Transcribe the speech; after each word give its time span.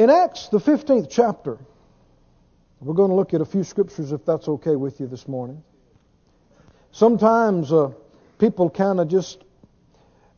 In 0.00 0.08
Acts, 0.08 0.48
the 0.48 0.58
15th 0.58 1.08
chapter, 1.10 1.58
we're 2.80 2.94
going 2.94 3.10
to 3.10 3.14
look 3.14 3.34
at 3.34 3.42
a 3.42 3.44
few 3.44 3.62
scriptures 3.62 4.12
if 4.12 4.24
that's 4.24 4.48
okay 4.48 4.74
with 4.74 4.98
you 4.98 5.06
this 5.06 5.28
morning. 5.28 5.62
Sometimes 6.90 7.70
uh, 7.70 7.90
people 8.38 8.70
kind 8.70 8.98
of 8.98 9.08
just, 9.08 9.44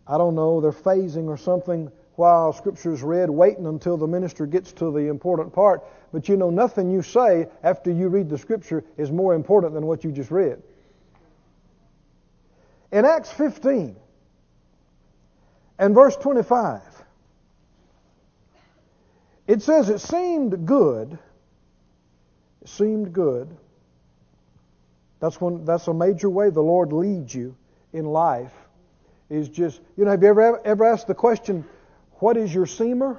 I 0.08 0.18
don't 0.18 0.34
know, 0.34 0.60
they're 0.60 0.72
phasing 0.72 1.28
or 1.28 1.36
something 1.36 1.92
while 2.16 2.52
Scripture 2.52 2.92
is 2.92 3.04
read, 3.04 3.30
waiting 3.30 3.66
until 3.66 3.96
the 3.96 4.08
minister 4.08 4.46
gets 4.46 4.72
to 4.72 4.90
the 4.90 5.06
important 5.06 5.52
part. 5.52 5.84
But 6.12 6.28
you 6.28 6.36
know, 6.36 6.50
nothing 6.50 6.90
you 6.90 7.00
say 7.00 7.46
after 7.62 7.92
you 7.92 8.08
read 8.08 8.28
the 8.28 8.38
Scripture 8.38 8.82
is 8.96 9.12
more 9.12 9.32
important 9.32 9.74
than 9.74 9.86
what 9.86 10.02
you 10.02 10.10
just 10.10 10.32
read. 10.32 10.60
In 12.90 13.04
Acts 13.04 13.30
15 13.30 13.94
and 15.78 15.94
verse 15.94 16.16
25, 16.16 16.91
it 19.46 19.62
says, 19.62 19.88
It 19.88 20.00
seemed 20.00 20.66
good. 20.66 21.18
It 22.62 22.68
seemed 22.68 23.12
good. 23.12 23.56
That's, 25.20 25.40
when, 25.40 25.64
that's 25.64 25.86
a 25.86 25.94
major 25.94 26.28
way 26.28 26.50
the 26.50 26.62
Lord 26.62 26.92
leads 26.92 27.34
you 27.34 27.54
in 27.92 28.04
life. 28.04 28.52
Is 29.30 29.48
just, 29.48 29.80
you 29.96 30.04
know, 30.04 30.10
have 30.10 30.22
you 30.22 30.28
ever, 30.28 30.60
ever 30.66 30.84
asked 30.84 31.06
the 31.06 31.14
question, 31.14 31.64
what 32.14 32.36
is 32.36 32.52
your 32.54 32.66
seamer? 32.66 33.18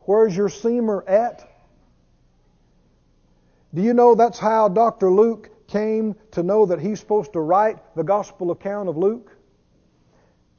Where's 0.00 0.36
your 0.36 0.48
seamer 0.48 1.08
at? 1.08 1.48
Do 3.74 3.82
you 3.82 3.94
know 3.94 4.14
that's 4.14 4.38
how 4.38 4.68
Dr. 4.68 5.10
Luke 5.10 5.50
came 5.68 6.14
to 6.32 6.42
know 6.42 6.66
that 6.66 6.80
he's 6.80 7.00
supposed 7.00 7.32
to 7.34 7.40
write 7.40 7.78
the 7.94 8.04
gospel 8.04 8.50
account 8.50 8.88
of 8.88 8.96
Luke? 8.96 9.35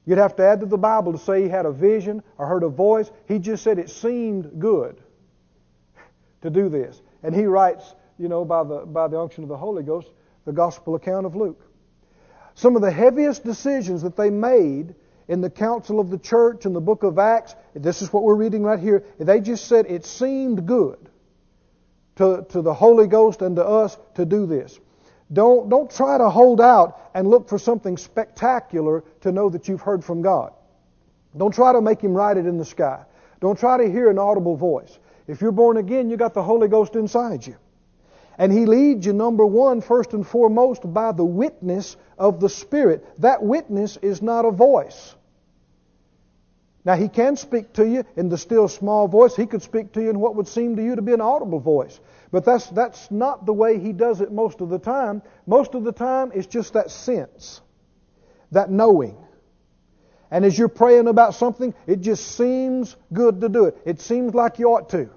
You'd 0.07 0.19
have 0.19 0.37
to 0.37 0.43
add 0.43 0.61
to 0.61 0.65
the 0.65 0.77
Bible 0.77 1.11
to 1.11 1.17
say 1.17 1.43
he 1.43 1.49
had 1.49 1.65
a 1.65 1.71
vision 1.71 2.23
or 2.37 2.47
heard 2.47 2.63
a 2.63 2.69
voice. 2.69 3.11
He 3.27 3.39
just 3.39 3.61
said 3.61 3.77
it 3.77 3.89
seemed 3.89 4.57
good 4.57 5.01
to 6.41 6.49
do 6.49 6.69
this. 6.69 7.01
And 7.23 7.35
he 7.35 7.45
writes, 7.45 7.93
you 8.17 8.29
know, 8.29 8.45
by 8.45 8.63
the, 8.63 8.85
by 8.85 9.09
the 9.09 9.19
unction 9.19 9.43
of 9.43 9.49
the 9.49 9.57
Holy 9.57 9.83
Ghost, 9.83 10.07
the 10.45 10.53
gospel 10.53 10.95
account 10.95 11.25
of 11.25 11.35
Luke. 11.35 11.61
Some 12.55 12.77
of 12.77 12.81
the 12.81 12.89
heaviest 12.89 13.43
decisions 13.43 14.01
that 14.03 14.15
they 14.15 14.29
made 14.29 14.95
in 15.27 15.41
the 15.41 15.49
council 15.49 15.99
of 15.99 16.09
the 16.09 16.17
church 16.17 16.65
in 16.65 16.71
the 16.71 16.79
book 16.79 17.03
of 17.03 17.19
Acts, 17.19 17.53
this 17.73 18.01
is 18.01 18.13
what 18.13 18.23
we're 18.23 18.35
reading 18.35 18.63
right 18.63 18.79
here, 18.79 19.03
they 19.19 19.41
just 19.41 19.67
said 19.67 19.87
it 19.87 20.05
seemed 20.05 20.65
good 20.65 21.09
to, 22.15 22.45
to 22.51 22.61
the 22.61 22.73
Holy 22.73 23.07
Ghost 23.07 23.41
and 23.41 23.57
to 23.57 23.65
us 23.65 23.97
to 24.15 24.23
do 24.23 24.45
this. 24.45 24.79
Don't, 25.31 25.69
don't 25.69 25.91
try 25.91 26.17
to 26.17 26.29
hold 26.29 26.61
out 26.61 27.09
and 27.13 27.29
look 27.29 27.49
for 27.49 27.59
something 27.59 27.97
spectacular 27.97 29.03
to 29.21 29.31
know 29.31 29.49
that 29.49 29.67
you've 29.67 29.81
heard 29.81 30.03
from 30.03 30.21
God. 30.21 30.53
Don't 31.35 31.53
try 31.53 31.73
to 31.73 31.81
make 31.81 32.01
Him 32.01 32.13
write 32.13 32.37
it 32.37 32.45
in 32.45 32.57
the 32.57 32.65
sky. 32.65 33.03
Don't 33.41 33.59
try 33.59 33.77
to 33.77 33.91
hear 33.91 34.09
an 34.09 34.17
audible 34.17 34.55
voice. 34.55 34.97
If 35.27 35.41
you're 35.41 35.51
born 35.51 35.77
again, 35.77 36.09
you 36.09 36.17
got 36.17 36.33
the 36.33 36.43
Holy 36.43 36.67
Ghost 36.67 36.95
inside 36.95 37.45
you. 37.45 37.57
And 38.37 38.51
He 38.51 38.65
leads 38.65 39.05
you, 39.05 39.13
number 39.13 39.45
one, 39.45 39.81
first 39.81 40.13
and 40.13 40.25
foremost, 40.25 40.81
by 40.93 41.11
the 41.11 41.25
witness 41.25 41.97
of 42.17 42.39
the 42.39 42.49
Spirit. 42.49 43.05
That 43.21 43.43
witness 43.43 43.97
is 43.97 44.21
not 44.21 44.45
a 44.45 44.51
voice. 44.51 45.15
Now, 46.87 46.95
he 46.95 47.09
can 47.09 47.35
speak 47.35 47.73
to 47.73 47.85
you 47.85 48.05
in 48.15 48.29
the 48.29 48.37
still 48.37 48.69
small 48.69 49.09
voice. 49.09 49.35
He 49.35 49.45
could 49.45 49.61
speak 49.61 49.91
to 49.91 50.01
you 50.01 50.09
in 50.09 50.21
what 50.21 50.35
would 50.35 50.47
seem 50.47 50.77
to 50.77 50.81
you 50.81 50.95
to 50.95 51.01
be 51.01 51.11
an 51.11 51.19
audible 51.19 51.59
voice. 51.59 51.99
But 52.31 52.43
that's, 52.45 52.67
that's 52.67 53.09
not 53.09 53.45
the 53.45 53.53
way 53.53 53.79
he 53.79 53.93
does 53.93 54.21
it 54.21 54.31
most 54.31 54.61
of 54.61 54.69
the 54.69 54.79
time. 54.79 55.21
Most 55.45 55.75
of 55.75 55.83
the 55.83 55.91
time, 55.91 56.31
it's 56.33 56.47
just 56.47 56.73
that 56.73 56.91
sense, 56.91 57.61
that 58.51 58.69
knowing. 58.69 59.17
And 60.29 60.43
as 60.43 60.57
you're 60.57 60.67
praying 60.67 61.07
about 61.07 61.35
something, 61.35 61.73
it 61.85 62.01
just 62.01 62.35
seems 62.35 62.97
good 63.13 63.39
to 63.41 63.49
do 63.49 63.65
it. 63.65 63.77
It 63.85 64.01
seems 64.01 64.33
like 64.33 64.59
you 64.59 64.67
ought 64.67 64.89
to. 64.89 65.09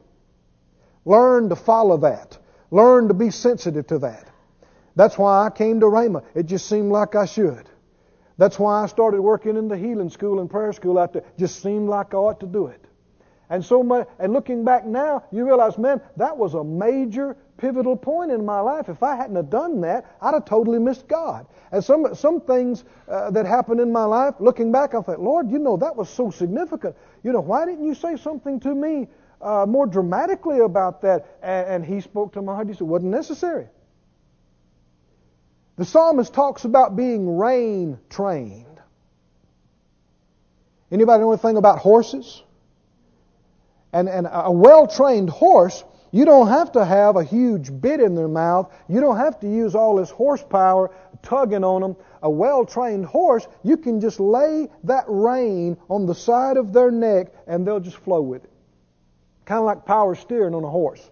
Learn 1.04 1.48
to 1.48 1.56
follow 1.56 1.96
that. 1.98 2.38
Learn 2.70 3.08
to 3.08 3.14
be 3.14 3.30
sensitive 3.30 3.88
to 3.88 3.98
that. 4.00 4.28
That's 4.94 5.18
why 5.18 5.46
I 5.46 5.50
came 5.50 5.80
to 5.80 5.86
Rhema. 5.86 6.24
It 6.34 6.44
just 6.44 6.68
seemed 6.68 6.92
like 6.92 7.16
I 7.16 7.26
should. 7.26 7.68
That's 8.38 8.58
why 8.58 8.82
I 8.82 8.86
started 8.86 9.20
working 9.20 9.56
in 9.56 9.68
the 9.68 9.76
healing 9.76 10.10
school 10.10 10.40
and 10.40 10.48
prayer 10.48 10.72
school 10.72 10.98
out 10.98 11.12
there. 11.12 11.24
Just 11.38 11.62
seemed 11.62 11.88
like 11.88 12.14
I 12.14 12.18
ought 12.18 12.40
to 12.40 12.46
do 12.46 12.68
it. 12.68 12.84
And 13.50 13.64
so 13.64 13.82
much, 13.82 14.06
and 14.20 14.32
looking 14.32 14.64
back 14.64 14.86
now, 14.86 15.24
you 15.32 15.44
realize, 15.44 15.76
man, 15.76 16.00
that 16.16 16.36
was 16.36 16.54
a 16.54 16.62
major 16.62 17.36
pivotal 17.56 17.96
point 17.96 18.30
in 18.30 18.44
my 18.46 18.60
life. 18.60 18.88
If 18.88 19.02
I 19.02 19.16
hadn't 19.16 19.34
have 19.34 19.50
done 19.50 19.80
that, 19.80 20.16
I'd 20.22 20.34
have 20.34 20.44
totally 20.44 20.78
missed 20.78 21.08
God. 21.08 21.46
And 21.72 21.82
some 21.82 22.14
some 22.14 22.40
things 22.40 22.84
uh, 23.08 23.32
that 23.32 23.46
happened 23.46 23.80
in 23.80 23.92
my 23.92 24.04
life, 24.04 24.36
looking 24.38 24.70
back, 24.70 24.94
I 24.94 25.02
thought, 25.02 25.20
Lord, 25.20 25.50
you 25.50 25.58
know 25.58 25.76
that 25.76 25.96
was 25.96 26.08
so 26.08 26.30
significant. 26.30 26.94
You 27.24 27.32
know, 27.32 27.40
why 27.40 27.66
didn't 27.66 27.84
you 27.84 27.94
say 27.94 28.16
something 28.16 28.60
to 28.60 28.72
me 28.72 29.08
uh, 29.42 29.66
more 29.66 29.86
dramatically 29.86 30.60
about 30.60 31.02
that? 31.02 31.38
And, 31.42 31.66
and 31.66 31.84
He 31.84 32.00
spoke 32.00 32.34
to 32.34 32.42
my 32.42 32.54
heart. 32.54 32.68
He 32.68 32.74
said, 32.74 32.82
it 32.82 32.84
wasn't 32.84 33.10
necessary. 33.10 33.66
The 35.76 35.84
psalmist 35.84 36.32
talks 36.32 36.64
about 36.64 36.94
being 36.94 37.36
rein 37.36 37.98
trained. 38.10 38.80
Anybody 40.92 41.20
know 41.20 41.32
anything 41.32 41.56
about 41.56 41.78
horses? 41.78 42.44
And, 43.92 44.08
and 44.08 44.28
a 44.30 44.52
well 44.52 44.86
trained 44.86 45.30
horse, 45.30 45.84
you 46.12 46.24
don't 46.24 46.48
have 46.48 46.72
to 46.72 46.84
have 46.84 47.16
a 47.16 47.24
huge 47.24 47.80
bit 47.80 48.00
in 48.00 48.14
their 48.14 48.28
mouth. 48.28 48.72
You 48.88 49.00
don't 49.00 49.16
have 49.16 49.38
to 49.40 49.48
use 49.48 49.74
all 49.74 49.96
this 49.96 50.10
horsepower 50.10 50.90
tugging 51.22 51.64
on 51.64 51.82
them. 51.82 51.96
A 52.22 52.30
well 52.30 52.64
trained 52.64 53.06
horse, 53.06 53.46
you 53.62 53.76
can 53.76 54.00
just 54.00 54.20
lay 54.20 54.68
that 54.84 55.04
rein 55.06 55.76
on 55.88 56.06
the 56.06 56.14
side 56.14 56.56
of 56.56 56.72
their 56.72 56.90
neck 56.90 57.28
and 57.46 57.66
they'll 57.66 57.80
just 57.80 57.98
flow 57.98 58.22
with 58.22 58.44
it. 58.44 58.50
Kind 59.44 59.60
of 59.60 59.64
like 59.64 59.84
power 59.84 60.14
steering 60.14 60.54
on 60.54 60.64
a 60.64 60.70
horse. 60.70 61.08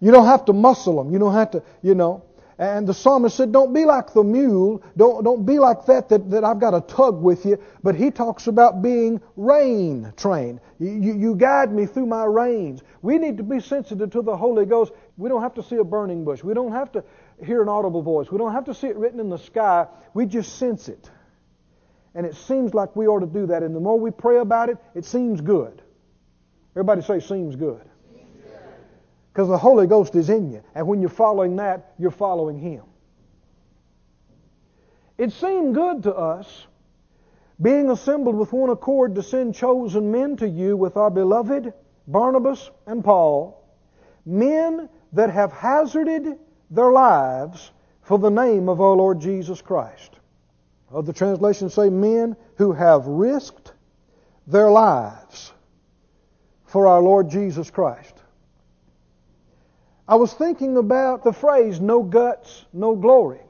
You 0.00 0.12
don't 0.12 0.26
have 0.26 0.44
to 0.46 0.52
muscle 0.52 1.02
them. 1.02 1.12
You 1.12 1.18
don't 1.18 1.34
have 1.34 1.52
to, 1.52 1.62
you 1.82 1.94
know. 1.94 2.22
And 2.58 2.86
the 2.86 2.94
psalmist 2.94 3.36
said, 3.36 3.52
Don't 3.52 3.74
be 3.74 3.84
like 3.84 4.14
the 4.14 4.24
mule. 4.24 4.82
Don't, 4.96 5.22
don't 5.22 5.44
be 5.44 5.58
like 5.58 5.84
that, 5.86 6.08
that, 6.08 6.30
that 6.30 6.42
I've 6.42 6.58
got 6.58 6.72
a 6.72 6.80
tug 6.80 7.20
with 7.20 7.44
you. 7.44 7.58
But 7.82 7.96
he 7.96 8.10
talks 8.10 8.46
about 8.46 8.80
being 8.80 9.20
rein 9.36 10.12
trained. 10.16 10.60
You, 10.78 10.92
you, 10.92 11.14
you 11.18 11.34
guide 11.34 11.70
me 11.72 11.84
through 11.84 12.06
my 12.06 12.24
reins. 12.24 12.82
We 13.02 13.18
need 13.18 13.36
to 13.36 13.42
be 13.42 13.60
sensitive 13.60 14.10
to 14.12 14.22
the 14.22 14.36
Holy 14.36 14.64
Ghost. 14.64 14.92
We 15.18 15.28
don't 15.28 15.42
have 15.42 15.54
to 15.54 15.62
see 15.62 15.76
a 15.76 15.84
burning 15.84 16.24
bush. 16.24 16.42
We 16.42 16.54
don't 16.54 16.72
have 16.72 16.90
to 16.92 17.04
hear 17.44 17.60
an 17.62 17.68
audible 17.68 18.02
voice. 18.02 18.30
We 18.30 18.38
don't 18.38 18.52
have 18.52 18.64
to 18.66 18.74
see 18.74 18.86
it 18.86 18.96
written 18.96 19.20
in 19.20 19.28
the 19.28 19.38
sky. 19.38 19.86
We 20.14 20.24
just 20.24 20.58
sense 20.58 20.88
it. 20.88 21.10
And 22.14 22.24
it 22.24 22.34
seems 22.34 22.72
like 22.72 22.96
we 22.96 23.06
ought 23.06 23.20
to 23.20 23.26
do 23.26 23.46
that. 23.48 23.62
And 23.62 23.76
the 23.76 23.80
more 23.80 24.00
we 24.00 24.10
pray 24.10 24.38
about 24.38 24.70
it, 24.70 24.78
it 24.94 25.04
seems 25.04 25.42
good. 25.42 25.82
Everybody 26.72 27.02
say, 27.02 27.20
seems 27.20 27.54
good. 27.54 27.82
Because 29.36 29.50
the 29.50 29.58
Holy 29.58 29.86
Ghost 29.86 30.14
is 30.14 30.30
in 30.30 30.50
you. 30.50 30.62
And 30.74 30.86
when 30.88 31.02
you're 31.02 31.10
following 31.10 31.56
that, 31.56 31.92
you're 31.98 32.10
following 32.10 32.58
Him. 32.58 32.84
It 35.18 35.30
seemed 35.30 35.74
good 35.74 36.04
to 36.04 36.14
us, 36.14 36.66
being 37.60 37.90
assembled 37.90 38.34
with 38.34 38.50
one 38.54 38.70
accord, 38.70 39.14
to 39.16 39.22
send 39.22 39.54
chosen 39.54 40.10
men 40.10 40.38
to 40.38 40.48
you 40.48 40.74
with 40.74 40.96
our 40.96 41.10
beloved 41.10 41.74
Barnabas 42.06 42.70
and 42.86 43.04
Paul, 43.04 43.62
men 44.24 44.88
that 45.12 45.28
have 45.28 45.52
hazarded 45.52 46.38
their 46.70 46.90
lives 46.90 47.72
for 48.00 48.18
the 48.18 48.30
name 48.30 48.70
of 48.70 48.80
our 48.80 48.96
Lord 48.96 49.20
Jesus 49.20 49.60
Christ. 49.60 50.16
Other 50.90 51.12
translations 51.12 51.74
say 51.74 51.90
men 51.90 52.36
who 52.56 52.72
have 52.72 53.06
risked 53.06 53.74
their 54.46 54.70
lives 54.70 55.52
for 56.64 56.86
our 56.86 57.02
Lord 57.02 57.28
Jesus 57.28 57.70
Christ. 57.70 58.22
I 60.08 60.14
was 60.14 60.32
thinking 60.32 60.76
about 60.76 61.24
the 61.24 61.32
phrase, 61.32 61.80
no 61.80 62.02
guts, 62.02 62.64
no 62.72 62.94
glory. 62.94 63.40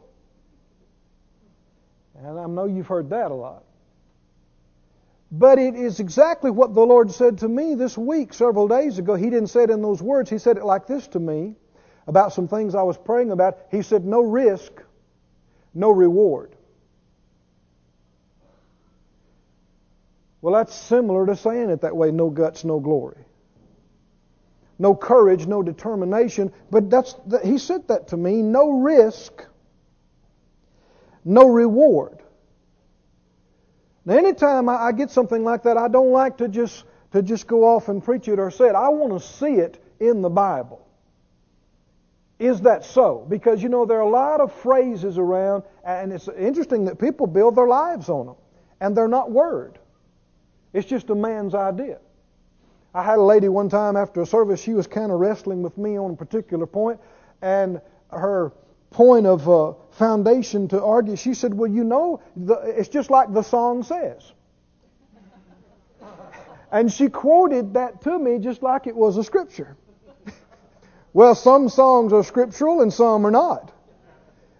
And 2.14 2.38
I 2.38 2.46
know 2.46 2.64
you've 2.64 2.86
heard 2.86 3.10
that 3.10 3.30
a 3.30 3.34
lot. 3.34 3.62
But 5.30 5.58
it 5.58 5.74
is 5.74 6.00
exactly 6.00 6.50
what 6.50 6.74
the 6.74 6.80
Lord 6.80 7.10
said 7.10 7.38
to 7.38 7.48
me 7.48 7.74
this 7.74 7.98
week, 7.98 8.32
several 8.32 8.68
days 8.68 8.98
ago. 8.98 9.16
He 9.16 9.28
didn't 9.28 9.48
say 9.48 9.64
it 9.64 9.70
in 9.70 9.82
those 9.82 10.00
words. 10.00 10.30
He 10.30 10.38
said 10.38 10.56
it 10.56 10.64
like 10.64 10.86
this 10.86 11.08
to 11.08 11.20
me 11.20 11.56
about 12.06 12.32
some 12.32 12.48
things 12.48 12.74
I 12.74 12.82
was 12.82 12.96
praying 12.96 13.32
about. 13.32 13.58
He 13.70 13.82
said, 13.82 14.06
No 14.06 14.22
risk, 14.22 14.72
no 15.74 15.90
reward. 15.90 16.54
Well, 20.40 20.54
that's 20.54 20.74
similar 20.74 21.26
to 21.26 21.36
saying 21.36 21.68
it 21.70 21.82
that 21.82 21.96
way 21.96 22.12
no 22.12 22.30
guts, 22.30 22.64
no 22.64 22.80
glory 22.80 23.25
no 24.78 24.94
courage, 24.94 25.46
no 25.46 25.62
determination. 25.62 26.52
But 26.70 26.90
that's 26.90 27.14
he 27.44 27.58
said 27.58 27.88
that 27.88 28.08
to 28.08 28.16
me. 28.16 28.42
No 28.42 28.80
risk, 28.80 29.44
no 31.24 31.48
reward. 31.48 32.22
Now, 34.04 34.16
anytime 34.16 34.68
I, 34.68 34.76
I 34.76 34.92
get 34.92 35.10
something 35.10 35.42
like 35.42 35.64
that, 35.64 35.76
I 35.76 35.88
don't 35.88 36.12
like 36.12 36.38
to 36.38 36.48
just 36.48 36.84
to 37.12 37.22
just 37.22 37.46
go 37.46 37.64
off 37.64 37.88
and 37.88 38.02
preach 38.02 38.28
it 38.28 38.38
or 38.38 38.50
say 38.50 38.68
it. 38.68 38.74
I 38.74 38.88
want 38.88 39.20
to 39.20 39.26
see 39.26 39.54
it 39.54 39.82
in 40.00 40.22
the 40.22 40.30
Bible. 40.30 40.86
Is 42.38 42.60
that 42.62 42.84
so? 42.84 43.24
Because 43.28 43.62
you 43.62 43.70
know 43.70 43.86
there 43.86 43.98
are 43.98 44.02
a 44.02 44.08
lot 44.08 44.40
of 44.40 44.52
phrases 44.52 45.16
around, 45.16 45.62
and 45.84 46.12
it's 46.12 46.28
interesting 46.28 46.84
that 46.84 46.98
people 46.98 47.26
build 47.26 47.56
their 47.56 47.66
lives 47.66 48.10
on 48.10 48.26
them, 48.26 48.36
and 48.80 48.94
they're 48.94 49.08
not 49.08 49.30
word. 49.30 49.78
It's 50.74 50.86
just 50.86 51.08
a 51.08 51.14
man's 51.14 51.54
idea. 51.54 51.98
I 52.96 53.02
had 53.02 53.18
a 53.18 53.22
lady 53.22 53.50
one 53.50 53.68
time 53.68 53.94
after 53.94 54.22
a 54.22 54.26
service, 54.26 54.58
she 54.58 54.72
was 54.72 54.86
kind 54.86 55.12
of 55.12 55.20
wrestling 55.20 55.60
with 55.60 55.76
me 55.76 55.98
on 55.98 56.12
a 56.12 56.16
particular 56.16 56.66
point, 56.66 56.98
and 57.42 57.82
her 58.10 58.54
point 58.88 59.26
of 59.26 59.46
uh, 59.46 59.74
foundation 59.90 60.66
to 60.68 60.82
argue, 60.82 61.14
she 61.14 61.34
said, 61.34 61.52
Well, 61.52 61.70
you 61.70 61.84
know, 61.84 62.22
the, 62.36 62.54
it's 62.54 62.88
just 62.88 63.10
like 63.10 63.34
the 63.34 63.42
song 63.42 63.82
says. 63.82 64.32
and 66.72 66.90
she 66.90 67.10
quoted 67.10 67.74
that 67.74 68.00
to 68.00 68.18
me 68.18 68.38
just 68.38 68.62
like 68.62 68.86
it 68.86 68.96
was 68.96 69.18
a 69.18 69.24
scripture. 69.24 69.76
well, 71.12 71.34
some 71.34 71.68
songs 71.68 72.14
are 72.14 72.24
scriptural 72.24 72.80
and 72.80 72.90
some 72.90 73.26
are 73.26 73.30
not. 73.30 73.74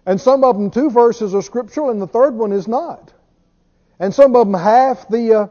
And 0.05 0.21
some 0.21 0.43
of 0.43 0.55
them, 0.55 0.69
two 0.69 0.91
verses 0.91 1.33
are 1.33 1.41
scriptural 1.41 1.89
and 1.89 1.99
the 1.99 2.07
third 2.07 2.35
one 2.35 2.51
is 2.51 2.67
not. 2.67 3.11
And 3.99 4.13
some 4.13 4.35
of 4.35 4.45
them, 4.45 4.53
half 4.53 5.09
the, 5.09 5.33
uh, 5.33 5.47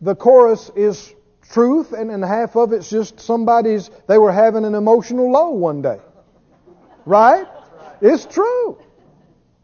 the 0.00 0.16
chorus 0.16 0.72
is 0.74 1.14
truth 1.50 1.92
and, 1.92 2.10
and 2.10 2.24
half 2.24 2.56
of 2.56 2.72
it's 2.72 2.90
just 2.90 3.20
somebody's, 3.20 3.90
they 4.06 4.18
were 4.18 4.32
having 4.32 4.64
an 4.64 4.74
emotional 4.74 5.30
low 5.30 5.50
one 5.50 5.82
day. 5.82 6.00
Right? 7.04 7.46
It's 8.00 8.24
true. 8.26 8.78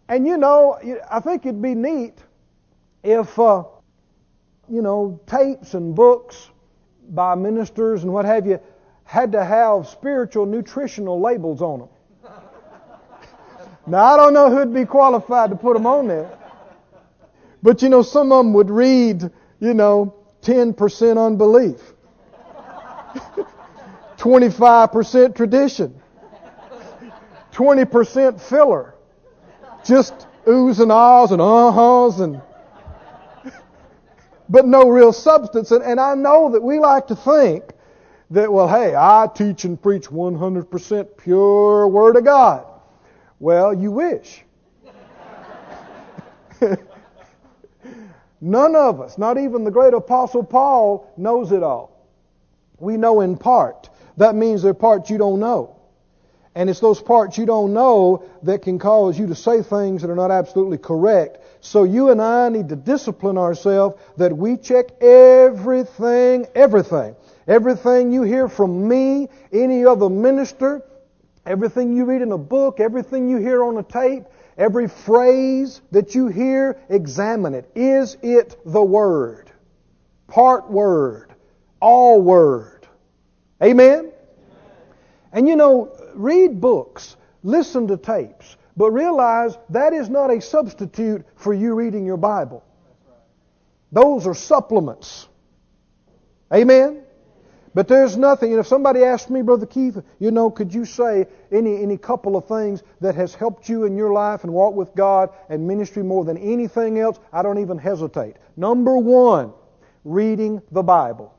And 0.09 0.27
you 0.27 0.37
know, 0.37 0.79
I 1.11 1.21
think 1.21 1.47
it'd 1.47 1.63
be 1.63 1.75
neat 1.75 2.15
if, 3.03 3.39
uh, 3.39 3.65
you 4.69 4.83
know, 4.83 5.21
tapes 5.27 5.75
and 5.75 5.95
books 5.95 6.51
by 7.09 7.35
ministers 7.35 8.03
and 8.03 8.13
what 8.13 8.25
have 8.25 8.47
you 8.47 8.61
had 9.05 9.33
to 9.33 9.45
have 9.45 9.89
spiritual 9.89 10.47
nutritional 10.47 11.21
labels 11.21 11.61
on 11.63 11.81
them. 11.81 11.89
now, 13.87 14.05
I 14.05 14.17
don't 14.17 14.33
know 14.33 14.51
who'd 14.51 14.73
be 14.73 14.85
qualified 14.85 15.51
to 15.51 15.57
put 15.57 15.75
them 15.75 15.87
on 15.87 16.07
there. 16.07 16.31
But 17.63 17.83
you 17.83 17.89
know, 17.89 18.03
some 18.03 18.33
of 18.33 18.45
them 18.45 18.53
would 18.55 18.71
read, 18.71 19.31
you 19.59 19.75
know, 19.75 20.15
10% 20.43 21.27
unbelief, 21.27 21.81
25% 24.19 25.35
tradition, 25.35 26.01
20% 27.53 28.41
filler. 28.41 28.95
Just 29.85 30.27
oohs 30.47 30.81
and 30.81 30.93
ahs 30.93 31.33
and 31.33 31.41
uh-huhs 31.41 32.21
and 32.21 32.43
but 34.49 34.67
no 34.67 34.89
real 34.89 35.13
substance. 35.13 35.71
And, 35.71 35.83
and 35.83 35.99
I 35.99 36.15
know 36.15 36.51
that 36.53 36.63
we 36.63 36.79
like 36.79 37.07
to 37.09 37.17
think 37.17 37.65
that, 38.31 38.53
well, 38.53 38.69
hey, 38.69 38.95
I 38.95 39.29
teach 39.35 39.65
and 39.65 39.81
preach 39.81 40.09
100% 40.09 41.17
pure 41.17 41.89
Word 41.89 42.17
of 42.17 42.25
God. 42.25 42.67
Well, 43.39 43.75
you 43.75 43.91
wish. 43.91 44.45
None 48.41 48.75
of 48.75 49.01
us, 49.01 49.19
not 49.19 49.39
even 49.39 49.65
the 49.65 49.71
great 49.71 49.95
apostle 49.95 50.43
Paul, 50.43 51.13
knows 51.17 51.53
it 51.53 51.63
all. 51.63 51.91
We 52.79 52.97
know 52.97 53.21
in 53.21 53.37
part. 53.37 53.91
That 54.17 54.35
means 54.35 54.63
there 54.63 54.71
are 54.71 54.75
parts 54.75 55.11
you 55.11 55.19
don't 55.19 55.41
know. 55.41 55.77
And 56.55 56.69
it's 56.69 56.81
those 56.81 57.01
parts 57.01 57.39
you 57.39 57.47
don't 57.47 57.73
know 57.73 58.25
that 58.43 58.63
can 58.63 58.79
cause 58.79 59.19
you 59.19 59.29
to 59.29 59.35
say 59.35 59.63
things 59.63 60.03
that 60.03 60.11
are 60.11 60.17
not 60.17 60.31
absolutely 60.31 60.79
correct. 60.79 61.39
So 61.61 61.85
you 61.85 62.11
and 62.11 62.21
I 62.21 62.49
need 62.49 62.69
to 62.71 62.77
discipline 62.77 63.39
ourselves 63.39 64.01
that 64.17 64.37
we 64.37 64.57
check 64.57 65.01
everything, 65.01 66.47
everything. 66.55 67.15
Everything 67.47 68.11
you 68.11 68.23
hear 68.23 68.49
from 68.49 68.89
me, 68.89 69.29
any 69.53 69.85
other 69.85 70.09
minister, 70.09 70.83
everything 71.47 71.95
you 71.95 72.05
read 72.05 72.23
in 72.23 72.33
a 72.33 72.39
book, 72.39 72.81
everything 72.81 73.29
you 73.29 73.37
hear 73.37 73.63
on 73.63 73.77
a 73.77 73.83
tape, 73.83 74.25
every 74.61 74.87
phrase 74.87 75.81
that 75.91 76.15
you 76.15 76.29
hear, 76.29 76.79
examine 76.91 77.55
it. 77.55 77.69
Is 77.75 78.19
it 78.23 78.61
the 78.67 78.83
Word? 78.83 79.51
Part 80.29 80.71
Word? 80.71 81.35
All 81.81 82.21
Word? 82.21 82.87
Amen? 83.63 84.13
And 85.33 85.49
you 85.49 85.57
know, 85.57 85.91
read 86.15 86.61
books, 86.61 87.17
listen 87.43 87.89
to 87.89 87.97
tapes, 87.97 88.57
but 88.77 88.91
realize 88.91 89.57
that 89.71 89.95
is 89.95 90.11
not 90.11 90.31
a 90.31 90.41
substitute 90.41 91.25
for 91.37 91.55
you 91.55 91.75
reading 91.75 92.05
your 92.05 92.19
Bible. 92.19 92.63
Those 93.93 94.27
are 94.27 94.35
supplements. 94.35 95.27
Amen? 96.53 97.03
But 97.73 97.87
there's 97.87 98.17
nothing, 98.17 98.51
and 98.51 98.59
if 98.59 98.67
somebody 98.67 99.05
asks 99.05 99.31
me, 99.31 99.43
Brother 99.43 99.67
Keith, 99.67 99.97
you 100.19 100.33
know, 100.33 100.51
could 100.51 100.75
you 100.75 100.85
say 100.85 101.27
any, 101.53 101.81
any 101.81 101.97
couple 101.97 102.37
of 102.37 102.47
things 102.47 102.83
that 103.01 103.15
has 103.15 103.35
helped 103.35 103.69
you 103.69 103.85
in 103.85 103.97
your 103.97 104.13
life 104.13 104.43
and 104.43 104.53
walk 104.53 104.75
with 104.75 104.93
God 104.97 105.31
and 105.49 105.69
ministry 105.69 106.03
more 106.03 106.25
than 106.25 106.37
anything 106.37 106.99
else? 106.99 107.21
I 107.33 107.43
don't 107.43 107.59
even 107.59 107.79
hesitate. 107.79 108.37
Number 108.57 108.97
one, 108.97 109.53
reading 110.05 110.63
the 110.73 110.83
Bible. 110.83 111.33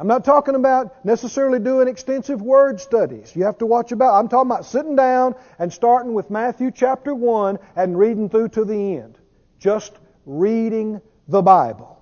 I'm 0.00 0.08
not 0.08 0.24
talking 0.24 0.54
about 0.54 1.04
necessarily 1.04 1.58
doing 1.58 1.88
extensive 1.88 2.40
word 2.40 2.80
studies. 2.80 3.34
You 3.34 3.44
have 3.44 3.58
to 3.58 3.66
watch 3.66 3.90
about. 3.90 4.14
I'm 4.14 4.28
talking 4.28 4.50
about 4.50 4.64
sitting 4.64 4.94
down 4.94 5.34
and 5.58 5.72
starting 5.72 6.14
with 6.14 6.30
Matthew 6.30 6.70
chapter 6.72 7.14
1 7.14 7.58
and 7.74 7.98
reading 7.98 8.28
through 8.28 8.50
to 8.50 8.64
the 8.64 8.96
end. 8.96 9.18
Just 9.58 9.92
reading 10.24 11.00
the 11.26 11.42
Bible. 11.42 11.97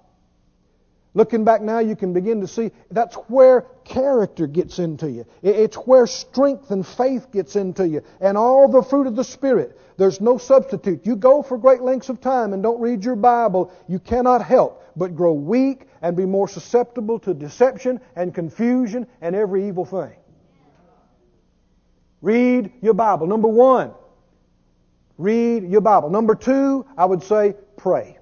Looking 1.16 1.44
back 1.44 1.62
now, 1.62 1.78
you 1.78 1.96
can 1.96 2.12
begin 2.12 2.42
to 2.42 2.46
see 2.46 2.70
that's 2.90 3.14
where 3.28 3.62
character 3.84 4.46
gets 4.46 4.78
into 4.78 5.10
you. 5.10 5.24
It's 5.42 5.76
where 5.76 6.06
strength 6.06 6.70
and 6.70 6.86
faith 6.86 7.32
gets 7.32 7.56
into 7.56 7.88
you. 7.88 8.02
And 8.20 8.36
all 8.36 8.68
the 8.68 8.82
fruit 8.82 9.06
of 9.06 9.16
the 9.16 9.24
Spirit. 9.24 9.80
There's 9.96 10.20
no 10.20 10.36
substitute. 10.36 11.06
You 11.06 11.16
go 11.16 11.40
for 11.40 11.56
great 11.56 11.80
lengths 11.80 12.10
of 12.10 12.20
time 12.20 12.52
and 12.52 12.62
don't 12.62 12.78
read 12.78 13.02
your 13.02 13.16
Bible, 13.16 13.72
you 13.88 13.98
cannot 13.98 14.42
help 14.42 14.84
but 14.94 15.16
grow 15.16 15.32
weak 15.32 15.86
and 16.02 16.14
be 16.18 16.26
more 16.26 16.48
susceptible 16.48 17.18
to 17.20 17.32
deception 17.32 17.98
and 18.14 18.34
confusion 18.34 19.06
and 19.22 19.34
every 19.34 19.66
evil 19.66 19.86
thing. 19.86 20.16
Read 22.20 22.70
your 22.82 22.92
Bible. 22.92 23.26
Number 23.26 23.48
one, 23.48 23.94
read 25.16 25.62
your 25.64 25.80
Bible. 25.80 26.10
Number 26.10 26.34
two, 26.34 26.84
I 26.98 27.06
would 27.06 27.22
say 27.22 27.54
pray 27.78 28.18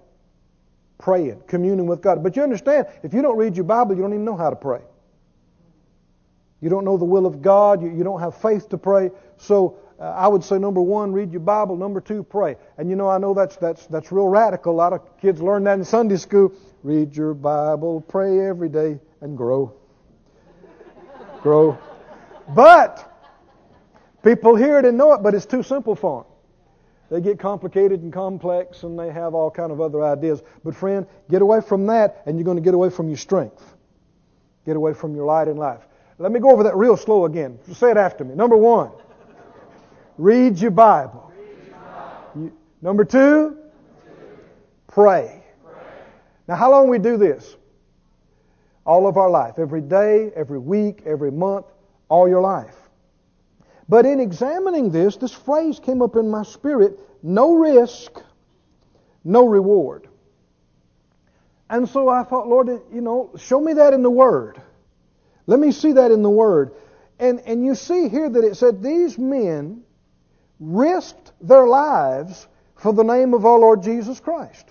praying, 0.99 1.43
communing 1.47 1.87
with 1.87 2.01
God. 2.01 2.23
But 2.23 2.37
you 2.37 2.43
understand, 2.43 2.87
if 3.03 3.13
you 3.13 3.23
don't 3.23 3.37
read 3.37 3.57
your 3.57 3.65
Bible, 3.65 3.95
you 3.95 4.03
don't 4.03 4.13
even 4.13 4.25
know 4.25 4.37
how 4.37 4.51
to 4.51 4.57
pray. 4.57 4.81
You 6.61 6.71
don't 6.71 6.85
know 6.85 6.97
the 6.97 7.05
will 7.05 7.27
of 7.27 7.43
God. 7.43 7.83
You, 7.83 7.91
you 7.91 8.05
don't 8.05 8.21
have 8.21 8.37
faith 8.37 8.69
to 8.71 8.79
pray. 8.79 9.11
So 9.37 9.77
uh, 10.01 10.05
I 10.05 10.29
would 10.29 10.43
say 10.43 10.59
number 10.59 10.81
one, 10.81 11.13
read 11.13 11.31
your 11.31 11.41
Bible. 11.41 11.77
Number 11.77 12.01
two, 12.01 12.23
pray. 12.23 12.57
And 12.79 12.89
you 12.89 12.97
know, 12.97 13.09
I 13.09 13.19
know 13.19 13.35
that's 13.35 13.57
that's 13.57 13.87
that's 13.87 14.11
real 14.11 14.29
radical. 14.29 14.73
A 14.73 14.75
lot 14.77 14.93
of 14.93 15.21
kids 15.21 15.43
learn 15.43 15.65
that 15.65 15.79
in 15.79 15.85
Sunday 15.85 16.17
school. 16.17 16.53
Read 16.83 17.17
your 17.17 17.35
Bible, 17.35 18.01
pray 18.03 18.47
every 18.47 18.69
day, 18.69 18.99
and 19.21 19.37
grow. 19.37 19.75
grow. 21.43 21.79
But 22.49 23.11
people 24.23 24.55
hear 24.55 24.79
it 24.79 24.85
and 24.85 24.99
know 24.99 25.13
it, 25.15 25.23
but 25.23 25.35
it's 25.35 25.47
too 25.47 25.63
simple 25.63 25.95
for 25.95 26.23
them. 26.23 26.34
They 27.11 27.21
get 27.21 27.39
complicated 27.39 28.03
and 28.03 28.13
complex 28.13 28.83
and 28.83 28.99
they 28.99 29.11
have 29.11 29.35
all 29.35 29.51
kind 29.51 29.71
of 29.71 29.81
other 29.81 30.03
ideas. 30.05 30.43
But 30.65 30.75
friend, 30.75 31.07
get 31.31 31.43
away 31.43 31.61
from 31.61 31.87
that 31.87 32.23
and 32.27 32.39
you're 32.39 32.45
going 32.45 32.57
to 32.57 32.63
get 32.63 32.75
away 32.75 32.91
from 32.91 33.09
your 33.09 33.19
strength. 33.19 33.63
Get 34.65 34.77
away 34.77 34.95
from 34.95 35.15
your 35.15 35.27
light 35.27 35.49
in 35.49 35.57
life. 35.57 35.81
Let 36.19 36.33
me 36.33 36.41
go 36.41 36.51
over 36.51 36.63
that 36.63 36.77
real 36.77 36.97
slow 36.97 37.27
again. 37.27 37.59
Say 37.73 37.91
it 37.91 37.97
after 37.97 38.25
me. 38.25 38.35
Number 38.35 38.57
one, 38.57 38.91
read 40.17 40.59
your 40.59 40.71
Bible. 40.71 41.33
number 42.81 43.05
two, 43.05 43.59
pray. 44.89 45.43
Now, 46.47 46.57
how 46.57 46.71
long 46.71 46.89
we 46.89 46.99
do 46.99 47.17
this? 47.17 47.57
All 48.87 49.07
of 49.07 49.17
our 49.17 49.31
life. 49.31 49.59
Every 49.59 49.81
day, 49.81 50.31
every 50.37 50.59
week, 50.59 51.03
every 51.07 51.33
month, 51.33 51.67
all 52.09 52.29
your 52.29 52.41
life. 52.41 52.77
But 53.89 54.07
in 54.07 54.21
examining 54.21 54.91
this, 54.91 55.17
this 55.17 55.33
phrase 55.33 55.79
came 55.79 56.03
up 56.03 56.17
in 56.17 56.31
my 56.31 56.43
spirit 56.43 56.99
no 57.23 57.55
risk, 57.55 58.21
no 59.25 59.47
reward. 59.47 60.09
And 61.71 61.89
so 61.89 62.09
I 62.09 62.23
thought, 62.23 62.47
Lord, 62.47 62.69
you 62.93 63.01
know, 63.01 63.31
show 63.39 63.61
me 63.61 63.75
that 63.75 63.95
in 63.95 64.03
the 64.03 64.11
Word. 64.11 64.61
Let 65.47 65.59
me 65.59 65.73
see 65.73 65.93
that 65.93 66.11
in 66.11 66.23
the 66.23 66.31
Word. 66.31 66.73
And, 67.19 67.41
and 67.41 67.65
you 67.65 67.75
see 67.75 68.09
here 68.09 68.29
that 68.29 68.45
it 68.45 68.57
said 68.57 68.83
these 68.83 69.19
men 69.19 69.83
risked 70.61 71.33
their 71.41 71.67
lives 71.67 72.47
for 72.77 72.93
the 72.93 73.03
name 73.03 73.35
of 73.35 73.47
our 73.47 73.59
Lord 73.59 73.83
Jesus 73.83 74.21
Christ. 74.21 74.71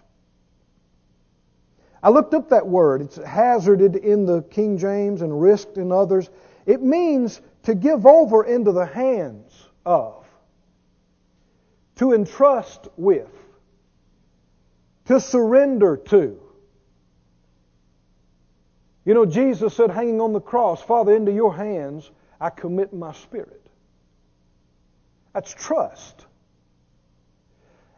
I 2.01 2.10
looked 2.10 2.34
up 2.34 2.50
that 2.50 2.67
word. 2.67 3.01
It's 3.01 3.15
hazarded 3.15 3.96
in 3.96 4.25
the 4.25 4.41
King 4.41 4.77
James 4.77 5.22
and 5.22 5.41
risked 5.41 5.77
in 5.77 5.91
others. 5.91 6.29
It 6.65 6.82
means 6.82 7.39
to 7.63 7.75
give 7.75 8.05
over 8.05 8.43
into 8.43 8.72
the 8.72 8.86
hands 8.86 9.51
of, 9.86 10.25
to 11.96 12.13
entrust 12.13 12.88
with, 12.98 13.32
to 15.05 15.20
surrender 15.20 15.98
to. 15.98 16.39
You 19.05 19.13
know, 19.13 19.25
Jesus 19.25 19.75
said, 19.75 19.91
hanging 19.91 20.22
on 20.22 20.34
the 20.34 20.39
cross, 20.39 20.82
Father, 20.82 21.15
into 21.15 21.32
your 21.32 21.55
hands 21.55 22.10
I 22.39 22.50
commit 22.50 22.93
my 22.93 23.13
spirit. 23.13 23.62
That's 25.34 25.53
trust. 25.53 26.25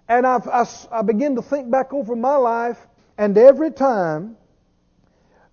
And 0.07 0.25
I've, 0.25 0.47
I, 0.47 0.67
I 0.91 1.01
begin 1.01 1.35
to 1.35 1.41
think 1.41 1.69
back 1.69 1.93
over 1.93 2.15
my 2.15 2.35
life, 2.35 2.77
and 3.17 3.37
every 3.37 3.71
time 3.71 4.37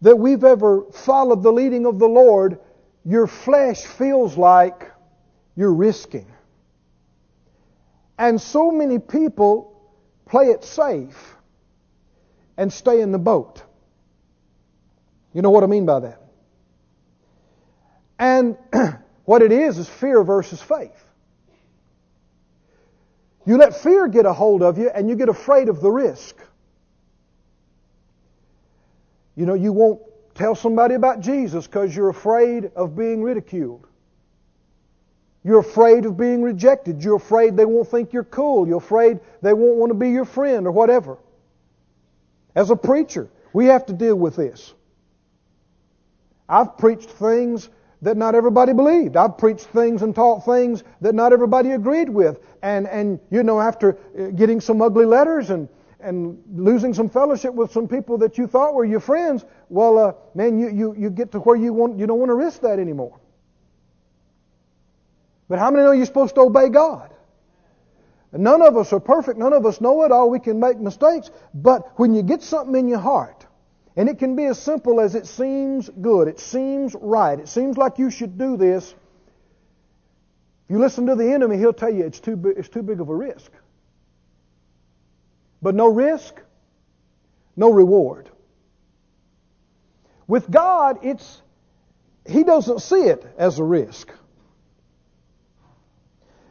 that 0.02 0.16
we've 0.16 0.45
ever 0.45 0.85
followed 0.92 1.42
the 1.42 1.52
leading 1.52 1.87
of 1.87 1.99
the 1.99 2.09
Lord, 2.09 2.59
your 3.05 3.27
flesh 3.27 3.83
feels 3.83 4.37
like 4.37 4.91
you're 5.57 5.73
risking. 5.73 6.27
And 8.19 8.41
so 8.41 8.71
many 8.71 8.99
people 8.99 9.73
play 10.27 10.47
it 10.47 10.65
safe 10.65 11.35
and 12.57 12.73
stay 12.73 13.01
in 13.01 13.13
the 13.13 13.19
boat. 13.19 13.63
You 15.35 15.43
know 15.43 15.51
what 15.51 15.65
I 15.65 15.67
mean 15.67 15.87
by 15.87 16.01
that? 16.01 16.23
And 18.19 18.57
what 19.25 19.43
it 19.43 19.51
is 19.51 19.79
is 19.79 19.89
fear 19.89 20.23
versus 20.23 20.63
faith. 20.63 21.05
You 23.45 23.57
let 23.57 23.77
fear 23.77 24.07
get 24.07 24.27
a 24.27 24.33
hold 24.33 24.63
of 24.63 24.79
you 24.79 24.89
and 24.91 25.09
you 25.09 25.17
get 25.17 25.29
afraid 25.29 25.69
of 25.69 25.81
the 25.81 25.91
risk. 25.91 26.37
You 29.35 29.47
know, 29.47 29.55
you 29.55 29.73
won't 29.73 30.01
tell 30.35 30.55
somebody 30.55 30.95
about 30.95 31.21
Jesus 31.21 31.67
because 31.67 31.95
you're 31.95 32.09
afraid 32.09 32.71
of 32.77 32.97
being 32.97 33.23
ridiculed. 33.23 33.87
You're 35.45 35.61
afraid 35.61 36.07
of 36.07 36.17
being 36.17 36.43
rejected. 36.43 37.03
You're 37.03 37.17
afraid 37.17 37.57
they 37.57 37.65
won't 37.65 37.89
think 37.89 38.12
you're 38.12 38.25
cool. 38.25 38.67
You're 38.67 38.79
afraid 38.79 39.21
they 39.43 39.53
won't 39.53 39.77
want 39.77 39.91
to 39.91 39.95
be 39.95 40.11
your 40.11 40.25
friend 40.25 40.67
or 40.67 40.71
whatever. 40.71 41.19
As 42.55 42.71
a 42.71 42.77
preacher, 42.77 43.29
we 43.53 43.67
have 43.67 43.87
to 43.87 43.93
deal 43.93 44.15
with 44.15 44.37
this. 44.37 44.73
I've 46.49 46.79
preached 46.79 47.11
things 47.11 47.71
that 48.03 48.17
not 48.17 48.35
everybody 48.35 48.73
believed. 48.73 49.17
I've 49.17 49.39
preached 49.39 49.67
things 49.67 50.03
and 50.03 50.15
taught 50.15 50.45
things 50.45 50.85
that 51.01 51.15
not 51.15 51.33
everybody 51.33 51.71
agreed 51.71 52.09
with. 52.09 52.41
And, 52.62 52.87
and 52.89 53.19
you 53.31 53.43
know, 53.43 53.61
after 53.61 53.97
uh, 54.19 54.27
getting 54.31 54.61
some 54.61 54.83
ugly 54.83 55.07
letters 55.07 55.51
and, 55.51 55.69
and 56.03 56.43
losing 56.53 56.95
some 56.95 57.09
fellowship 57.09 57.55
with 57.55 57.73
some 57.73 57.89
people 57.89 58.19
that 58.19 58.39
you 58.39 58.47
thought 58.47 58.75
were 58.75 58.85
your 58.85 59.01
friends, 59.01 59.45
well, 59.69 59.99
uh, 59.99 60.13
man, 60.35 60.59
you, 60.59 60.69
you, 60.69 60.95
you 60.99 61.11
get 61.11 61.33
to 61.33 61.41
where 61.41 61.57
you, 61.57 61.73
want, 61.73 61.99
you 61.99 62.07
don't 62.07 62.19
want 62.19 62.31
to 62.31 62.35
risk 62.35 62.63
that 62.63 62.79
anymore. 62.79 63.19
But 65.49 65.59
how 65.59 65.71
many 65.71 65.85
know 65.85 65.93
you're 65.93 66.07
supposed 66.07 66.35
to 66.37 66.43
obey 66.43 66.69
God? 66.69 67.13
None 68.33 68.63
of 68.63 68.77
us 68.77 68.93
are 68.93 69.01
perfect. 69.01 69.39
None 69.39 69.53
of 69.53 69.67
us 69.67 69.81
know 69.81 70.05
it 70.05 70.13
all. 70.13 70.31
We 70.31 70.41
can 70.41 70.59
make 70.59 70.79
mistakes. 70.79 71.31
But 71.53 71.99
when 71.99 72.15
you 72.15 72.23
get 72.23 72.43
something 72.43 72.75
in 72.75 72.89
your 72.89 72.99
heart, 72.99 73.47
and 73.95 74.09
it 74.09 74.19
can 74.19 74.37
be 74.37 74.47
as 74.47 74.59
simple 74.59 75.01
as 75.01 75.15
it 75.15 75.27
seems 75.27 75.91
good, 75.91 76.29
it 76.29 76.41
seems 76.41 76.97
right, 76.99 77.39
it 77.39 77.49
seems 77.49 77.77
like 77.77 77.99
you 77.99 78.11
should 78.11 78.39
do 78.39 78.57
this. 78.57 78.95
If 80.65 80.71
you 80.71 80.79
listen 80.79 81.07
to 81.07 81.15
the 81.15 81.31
enemy, 81.31 81.59
he'll 81.59 81.75
tell 81.75 81.93
you 81.93 82.07
it's 82.07 82.21
too, 82.21 82.55
it's 82.57 82.71
too 82.71 82.83
big 82.83 83.01
of 83.01 83.11
a 83.11 83.15
risk. 83.15 83.53
But 85.62 85.75
no 85.75 85.87
risk, 85.87 86.35
no 87.57 87.71
reward. 87.71 88.28
With 90.26 90.50
God, 90.50 90.99
it's 91.02 91.40
He 92.26 92.42
doesn't 92.42 92.81
see 92.81 93.02
it 93.02 93.25
as 93.38 93.59
a 93.59 93.64
risk. 93.64 94.11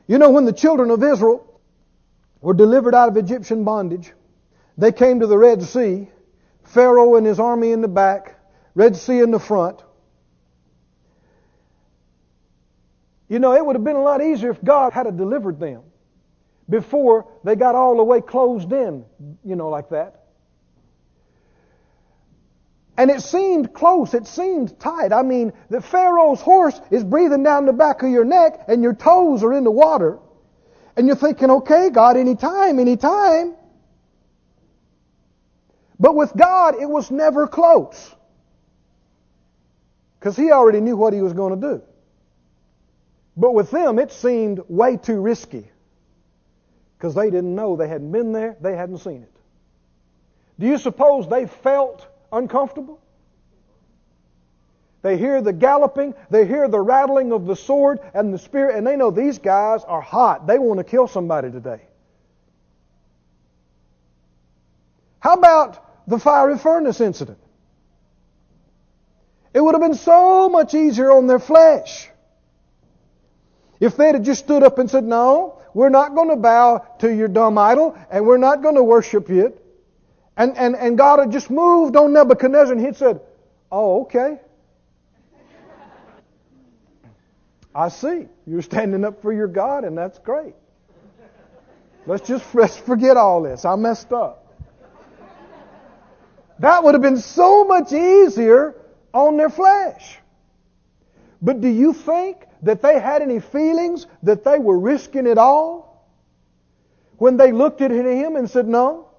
You 0.08 0.18
know, 0.18 0.32
when 0.32 0.46
the 0.46 0.54
children 0.54 0.92
of 0.92 1.04
Israel 1.04 1.62
were 2.42 2.54
delivered 2.54 2.96
out 2.96 3.10
of 3.10 3.18
Egyptian 3.18 3.64
bondage, 3.64 4.12
they 4.78 4.92
came 4.92 5.20
to 5.20 5.28
the 5.28 5.38
Red 5.38 5.62
Sea 5.62 6.08
Pharaoh 6.64 7.16
and 7.16 7.26
his 7.26 7.40
army 7.40 7.72
in 7.72 7.82
the 7.82 7.88
back, 7.88 8.36
Red 8.76 8.96
Sea 8.96 9.20
in 9.20 9.32
the 9.32 9.40
front. 9.40 9.82
You 13.28 13.40
know, 13.40 13.54
it 13.54 13.66
would 13.66 13.76
have 13.76 13.84
been 13.84 13.96
a 13.96 14.02
lot 14.02 14.22
easier 14.22 14.52
if 14.52 14.64
God 14.64 14.94
had 14.94 15.16
delivered 15.18 15.60
them 15.60 15.84
before 16.72 17.28
they 17.44 17.56
got 17.56 17.76
all 17.76 17.98
the 17.98 18.04
way 18.04 18.22
closed 18.22 18.72
in, 18.72 19.06
you 19.44 19.58
know, 19.58 19.70
like 19.70 19.90
that. 19.90 20.22
And 22.98 23.12
it 23.12 23.22
seemed 23.22 23.74
close, 23.74 24.14
it 24.14 24.26
seemed 24.26 24.80
tight. 24.80 25.12
I 25.12 25.22
mean, 25.22 25.54
the 25.70 25.82
Pharaoh's 25.82 26.42
horse 26.42 26.80
is 26.90 27.04
breathing 27.04 27.44
down 27.44 27.66
the 27.66 27.74
back 27.74 28.04
of 28.04 28.10
your 28.10 28.24
neck 28.24 28.66
and 28.68 28.82
your 28.82 28.94
toes 28.94 29.44
are 29.44 29.54
in 29.54 29.66
the 29.66 29.72
water. 29.72 30.20
And 30.96 31.08
you're 31.08 31.16
thinking, 31.16 31.52
okay, 31.52 31.90
God, 31.90 32.16
anytime, 32.16 32.80
anytime. 32.80 33.56
But 36.00 36.16
with 36.16 36.36
God, 36.36 36.76
it 36.82 36.90
was 36.90 37.12
never 37.12 37.48
close. 37.48 38.16
Because 40.20 40.38
He 40.38 40.52
already 40.52 40.80
knew 40.80 40.96
what 40.96 41.14
He 41.14 41.22
was 41.22 41.34
going 41.34 41.60
to 41.60 41.68
do. 41.76 41.82
But 43.36 43.54
with 43.54 43.72
them, 43.72 44.00
it 44.00 44.12
seemed 44.12 44.62
way 44.68 44.98
too 44.98 45.20
risky. 45.20 45.70
Because 47.02 47.16
they 47.16 47.32
didn't 47.32 47.56
know. 47.56 47.76
They 47.76 47.88
hadn't 47.88 48.12
been 48.12 48.32
there. 48.32 48.56
They 48.62 48.76
hadn't 48.76 49.00
seen 49.00 49.24
it. 49.24 49.34
Do 50.60 50.68
you 50.68 50.78
suppose 50.78 51.28
they 51.28 51.48
felt 51.48 52.06
uncomfortable? 52.32 53.02
They 55.02 55.18
hear 55.18 55.42
the 55.42 55.52
galloping, 55.52 56.14
they 56.30 56.46
hear 56.46 56.68
the 56.68 56.80
rattling 56.80 57.32
of 57.32 57.48
the 57.48 57.56
sword 57.56 58.02
and 58.14 58.32
the 58.32 58.38
spear, 58.38 58.70
and 58.70 58.86
they 58.86 58.96
know 58.96 59.10
these 59.10 59.40
guys 59.40 59.84
are 59.84 60.00
hot. 60.00 60.46
They 60.46 60.60
want 60.60 60.78
to 60.78 60.84
kill 60.84 61.08
somebody 61.08 61.50
today. 61.50 61.82
How 65.20 65.34
about 65.34 65.84
the 66.08 66.20
fiery 66.20 66.60
furnace 66.60 67.02
incident. 67.02 67.40
It 69.56 69.62
would 69.62 69.74
have 69.74 69.82
been 69.82 69.96
so 69.96 70.50
much 70.50 70.76
easier 70.76 71.12
on 71.12 71.26
their 71.26 71.40
flesh 71.40 72.12
if 73.82 73.98
they'd 73.98 74.14
have 74.14 74.22
just 74.22 74.44
stood 74.46 74.64
up 74.64 74.78
and 74.78 74.90
said, 74.90 75.04
No, 75.04 75.60
we're 75.74 75.90
not 75.90 76.16
going 76.16 76.30
to 76.30 76.38
bow 76.38 76.86
to 77.00 77.14
your 77.14 77.28
dumb 77.28 77.58
idol 77.58 77.98
and 78.10 78.26
we're 78.26 78.38
not 78.38 78.62
going 78.62 78.76
to 78.76 78.84
worship 78.84 79.30
it. 79.30 79.58
And, 80.38 80.56
and, 80.58 80.76
and 80.76 80.98
God 80.98 81.20
had 81.20 81.32
just 81.32 81.50
moved 81.50 81.98
on 81.98 82.14
Nebuchadnezzar 82.14 82.74
and 82.74 82.86
he'd 82.86 82.96
said, 82.96 83.20
Oh, 83.72 84.04
okay. 84.04 84.40
I 87.74 87.90
see. 87.90 88.28
You're 88.46 88.62
standing 88.62 89.04
up 89.04 89.22
for 89.22 89.34
your 89.34 89.48
God 89.48 89.84
and 89.84 89.98
that's 89.98 90.20
great. 90.20 90.54
Let's 92.06 92.28
just 92.28 92.44
let's 92.54 92.78
forget 92.78 93.18
all 93.18 93.42
this. 93.42 93.66
I 93.66 93.76
messed 93.76 94.12
up. 94.14 94.38
That 96.60 96.84
would 96.84 96.94
have 96.94 97.02
been 97.02 97.18
so 97.18 97.64
much 97.64 97.92
easier 97.92 98.76
on 99.14 99.38
their 99.38 99.50
flesh. 99.50 100.21
But 101.42 101.62
do 101.62 101.68
you 101.68 101.94
think 101.94 102.46
that 102.62 102.82
they 102.82 103.00
had 103.00 103.22
any 103.22 103.40
feelings 103.40 104.06
that 104.24 104.44
they 104.44 104.60
were 104.60 104.78
risking 104.78 105.26
it 105.26 105.38
all? 105.38 106.08
When 107.18 107.38
they 107.38 107.52
looked 107.52 107.82
at 107.82 107.92
him 107.92 108.36
and 108.36 108.50
said, 108.50 108.68
No, 108.68 109.10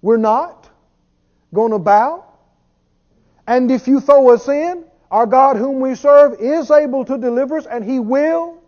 we're 0.00 0.16
not 0.16 0.68
going 1.52 1.72
to 1.72 1.78
bow. 1.78 2.24
And 3.46 3.70
if 3.70 3.86
you 3.86 4.00
throw 4.00 4.30
us 4.30 4.48
in, 4.48 4.84
our 5.10 5.26
God 5.26 5.56
whom 5.56 5.80
we 5.80 5.94
serve 5.94 6.40
is 6.40 6.70
able 6.70 7.04
to 7.04 7.16
deliver 7.18 7.58
us, 7.58 7.66
and 7.66 7.84
He 7.84 8.00
will 8.00 8.58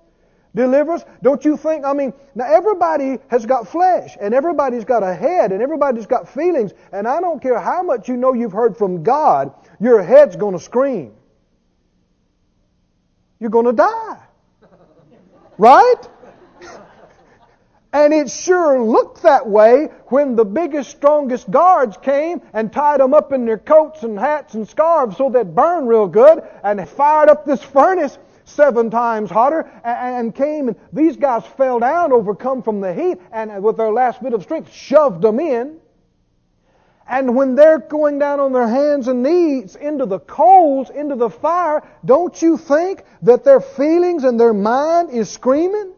deliver 0.55 0.93
us. 0.93 1.05
Don't 1.23 1.45
you 1.45 1.57
think? 1.57 1.85
I 1.85 1.93
mean, 1.93 2.12
now 2.35 2.45
everybody 2.47 3.19
has 3.29 3.45
got 3.47 3.69
flesh, 3.69 4.17
and 4.21 4.33
everybody's 4.33 4.85
got 4.85 5.03
a 5.03 5.15
head, 5.15 5.53
and 5.53 5.61
everybody's 5.62 6.07
got 6.07 6.29
feelings, 6.29 6.73
and 6.93 7.09
I 7.09 7.21
don't 7.21 7.43
care 7.43 7.59
how 7.59 7.83
much 7.83 8.09
you 8.09 8.17
know 8.17 8.33
you've 8.33 8.53
heard 8.53 8.76
from 8.76 9.03
God, 9.03 9.53
your 9.81 10.03
head's 10.03 10.37
going 10.37 10.57
to 10.57 10.62
scream. 10.62 11.15
You're 13.38 13.50
going 13.50 13.66
to 13.66 13.73
die. 13.73 14.19
Right? 15.59 16.09
And 17.93 18.12
it 18.12 18.31
sure 18.31 18.83
looked 18.83 19.23
that 19.23 19.49
way 19.49 19.88
when 20.09 20.37
the 20.37 20.45
biggest, 20.45 20.90
strongest 20.90 21.50
guards 21.50 21.97
came 21.97 22.43
and 22.52 22.71
tied 22.71 23.00
them 23.00 23.14
up 23.14 23.33
in 23.33 23.47
their 23.47 23.57
coats 23.57 24.02
and 24.02 24.19
hats 24.19 24.52
and 24.55 24.69
scarves 24.69 25.16
so 25.16 25.31
they'd 25.31 25.55
burn 25.55 25.87
real 25.87 26.07
good 26.07 26.43
and 26.62 26.87
fired 26.87 27.31
up 27.31 27.47
this 27.47 27.62
furnace 27.62 28.19
seven 28.45 28.90
times 28.90 29.31
hotter, 29.31 29.69
and 29.85 30.35
came 30.35 30.69
and 30.69 30.76
these 30.93 31.16
guys 31.16 31.45
fell 31.57 31.81
down, 31.81 32.12
overcome 32.12 32.62
from 32.62 32.81
the 32.81 32.95
heat, 32.95 33.19
and 33.33 33.62
with 33.62 33.76
their 33.76 33.90
last 33.90 34.23
bit 34.23 34.33
of 34.33 34.43
strength, 34.43 34.73
shoved 34.73 35.21
them 35.21 35.40
in. 35.40 35.78
And 37.09 37.37
when 37.37 37.55
they're 37.55 37.79
going 37.79 38.19
down 38.19 38.41
on 38.41 38.53
their 38.53 38.67
hands 38.67 39.07
and 39.07 39.23
knees 39.23 39.77
into 39.77 40.07
the 40.07 40.19
coals, 40.19 40.91
into 40.91 41.15
the 41.15 41.31
fire, 41.31 41.83
don't 42.05 42.41
you 42.43 42.57
think 42.57 43.05
that 43.23 43.45
their 43.45 43.61
feelings 43.61 44.25
and 44.25 44.41
their 44.41 44.53
mind 44.53 45.11
is 45.11 45.31
screaming? 45.31 45.93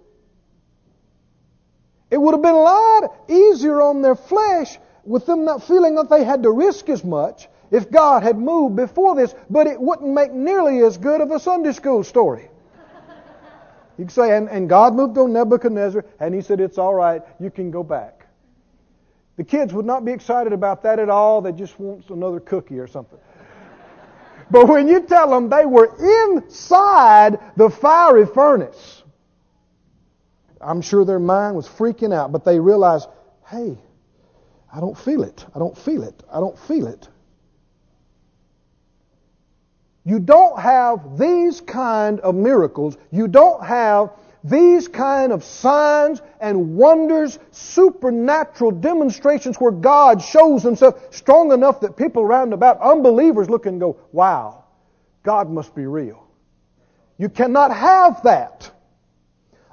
It 2.11 2.19
would 2.19 2.33
have 2.33 2.43
been 2.43 2.55
a 2.55 2.61
lot 2.61 3.15
easier 3.29 3.81
on 3.81 4.03
their 4.03 4.15
flesh 4.15 4.79
with 5.05 5.25
them 5.25 5.45
not 5.45 5.63
feeling 5.63 5.95
that 5.95 6.11
they 6.11 6.25
had 6.25 6.43
to 6.43 6.51
risk 6.51 6.89
as 6.91 7.03
much 7.03 7.49
if 7.71 7.91
God 7.91 8.23
had 8.23 8.39
moved 8.39 8.77
before 8.77 9.15
this, 9.15 9.35
but 9.49 9.67
it 9.67 9.81
wouldn't 9.81 10.13
make 10.13 10.33
nearly 10.33 10.81
as 10.81 10.97
good 10.97 11.21
of 11.21 11.31
a 11.31 11.41
Sunday 11.41 11.73
school 11.73 12.05
story. 12.05 12.51
You 13.99 14.05
can 14.05 14.11
say, 14.11 14.37
and, 14.37 14.49
and 14.49 14.69
God 14.69 14.95
moved 14.95 15.19
on 15.19 15.33
Nebuchadnezzar, 15.33 16.05
and 16.21 16.35
he 16.35 16.41
said, 16.41 16.61
It's 16.61 16.79
all 16.79 16.95
right, 16.95 17.23
you 17.41 17.51
can 17.51 17.71
go 17.71 17.83
back. 17.83 18.18
The 19.39 19.45
kids 19.45 19.73
would 19.73 19.87
not 19.87 20.05
be 20.05 20.13
excited 20.13 20.53
about 20.53 20.83
that 20.83 20.99
at 20.99 21.09
all. 21.09 21.41
They 21.41 21.53
just 21.53 21.81
want 21.81 22.11
another 22.11 22.41
cookie 22.41 22.79
or 22.79 22.87
something. 22.87 23.19
But 24.51 24.69
when 24.69 24.89
you 24.89 25.01
tell 25.01 25.31
them 25.31 25.49
they 25.49 25.65
were 25.65 25.95
inside 26.31 27.39
the 27.57 27.71
fiery 27.71 28.27
furnace, 28.27 29.03
I'm 30.61 30.83
sure 30.83 31.07
their 31.07 31.19
mind 31.19 31.57
was 31.57 31.67
freaking 31.67 32.13
out, 32.13 32.33
but 32.33 32.45
they 32.45 32.61
realized, 32.61 33.09
hey, 33.49 33.79
I 34.75 34.81
don't 34.81 34.99
feel 34.99 35.23
it. 35.23 35.47
I 35.55 35.59
don't 35.59 35.79
feel 35.79 36.03
it. 36.03 36.23
I 36.31 36.41
don't 36.41 36.59
feel 36.59 36.87
it. 36.87 37.09
you 40.09 40.19
don't 40.19 40.59
have 40.59 41.19
these 41.19 41.61
kind 41.61 42.19
of 42.21 42.35
miracles, 42.35 42.97
you 43.11 43.29
don't 43.29 43.63
have 43.63 44.11
these 44.45 44.89
kind 44.89 45.33
of 45.33 45.43
signs 45.45 46.23
and 46.41 46.77
wonders, 46.77 47.39
supernatural 47.51 48.71
demonstrations 48.71 49.57
where 49.57 49.73
God 49.73 50.23
shows 50.23 50.63
himself 50.63 51.15
strong 51.15 51.53
enough 51.53 51.81
that 51.81 51.97
people 51.97 52.23
around 52.23 52.53
about, 52.53 52.81
unbelievers 52.81 53.51
look 53.51 53.67
and 53.67 53.81
go, 53.81 53.99
wow, 54.13 54.65
God 55.23 55.51
must 55.51 55.75
be 55.75 55.87
real. 55.87 56.27
You 57.19 57.29
cannot 57.29 57.75
have 57.75 58.23
that 58.23 58.71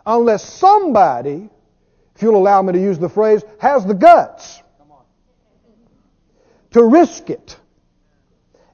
unless 0.06 0.44
somebody, 0.44 1.50
if 2.16 2.22
you'll 2.22 2.38
allow 2.38 2.62
me 2.62 2.74
to 2.74 2.80
use 2.80 2.98
the 3.00 3.10
phrase, 3.10 3.44
has 3.60 3.86
the 3.86 3.94
guts 3.94 4.62
to 6.72 6.84
risk 6.84 7.30
it. 7.30 7.58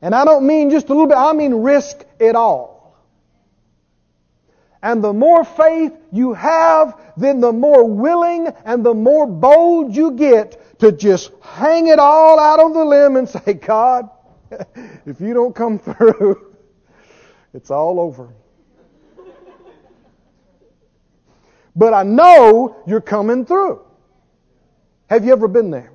And 0.02 0.16
I 0.16 0.26
don't 0.26 0.48
mean 0.48 0.72
just 0.72 0.90
a 0.90 0.94
little 0.94 1.08
bit, 1.08 1.18
I 1.18 1.34
mean 1.34 1.56
risk 1.56 2.04
it 2.20 2.36
all. 2.36 2.81
And 4.84 5.04
the 5.04 5.14
more 5.14 5.44
faith 5.44 5.94
you 6.12 6.34
have, 6.34 7.00
then 7.16 7.40
the 7.40 7.52
more 7.52 7.88
willing 7.88 8.48
and 8.66 8.84
the 8.84 8.94
more 8.94 9.28
bold 9.28 9.96
you 9.96 10.12
get 10.12 10.80
to 10.80 10.92
just 10.92 11.32
hang 11.42 11.88
it 11.88 12.00
all 12.00 12.40
out 12.40 12.60
on 12.60 12.74
the 12.74 12.84
limb 12.84 13.16
and 13.16 13.30
say, 13.30 13.54
God, 13.54 14.10
if 15.06 15.22
you 15.22 15.34
don't 15.34 15.56
come 15.56 15.78
through, 15.80 16.56
it's 17.54 17.70
all 17.70 18.00
over. 18.00 18.34
But 21.76 21.94
I 21.94 22.04
know 22.04 22.84
you're 22.86 23.02
coming 23.02 23.46
through. 23.46 23.82
Have 25.08 25.26
you 25.26 25.32
ever 25.32 25.48
been 25.48 25.72
there? 25.72 25.92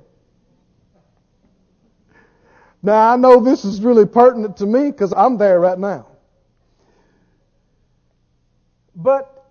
Now, 2.81 3.13
I 3.13 3.15
know 3.17 3.41
this 3.41 3.65
is 3.65 3.81
really 3.81 4.05
pertinent 4.05 4.57
to 4.57 4.65
me 4.65 4.91
because 4.91 5.13
I'm 5.15 5.37
there 5.37 5.59
right 5.59 5.77
now. 5.77 6.07
But 8.97 9.45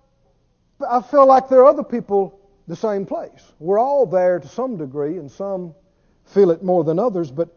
I 0.86 1.00
feel 1.00 1.24
like 1.24 1.48
there 1.48 1.60
are 1.60 1.66
other 1.66 1.84
people 1.84 2.38
the 2.66 2.76
same 2.76 3.06
place. 3.06 3.52
We're 3.60 3.78
all 3.78 4.04
there 4.04 4.40
to 4.40 4.48
some 4.48 4.76
degree, 4.76 5.18
and 5.18 5.30
some 5.30 5.74
feel 6.24 6.50
it 6.50 6.64
more 6.64 6.82
than 6.82 6.98
others. 6.98 7.30
But 7.30 7.48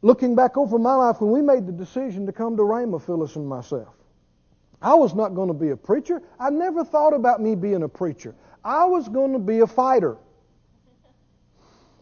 looking 0.00 0.34
back 0.34 0.56
over 0.56 0.78
my 0.78 0.94
life, 0.94 1.20
when 1.20 1.30
we 1.30 1.42
made 1.42 1.66
the 1.66 1.72
decision 1.72 2.24
to 2.26 2.32
come 2.32 2.56
to 2.56 2.62
Rhema, 2.62 3.00
Phyllis 3.00 3.36
and 3.36 3.46
myself, 3.46 3.94
I 4.80 4.94
was 4.94 5.14
not 5.14 5.34
going 5.34 5.48
to 5.48 5.54
be 5.54 5.70
a 5.70 5.76
preacher. 5.76 6.22
I 6.40 6.48
never 6.48 6.82
thought 6.82 7.12
about 7.12 7.40
me 7.40 7.54
being 7.54 7.82
a 7.82 7.88
preacher. 7.88 8.34
I 8.64 8.86
was 8.86 9.08
going 9.08 9.34
to 9.34 9.38
be 9.38 9.60
a 9.60 9.66
fighter. 9.66 10.16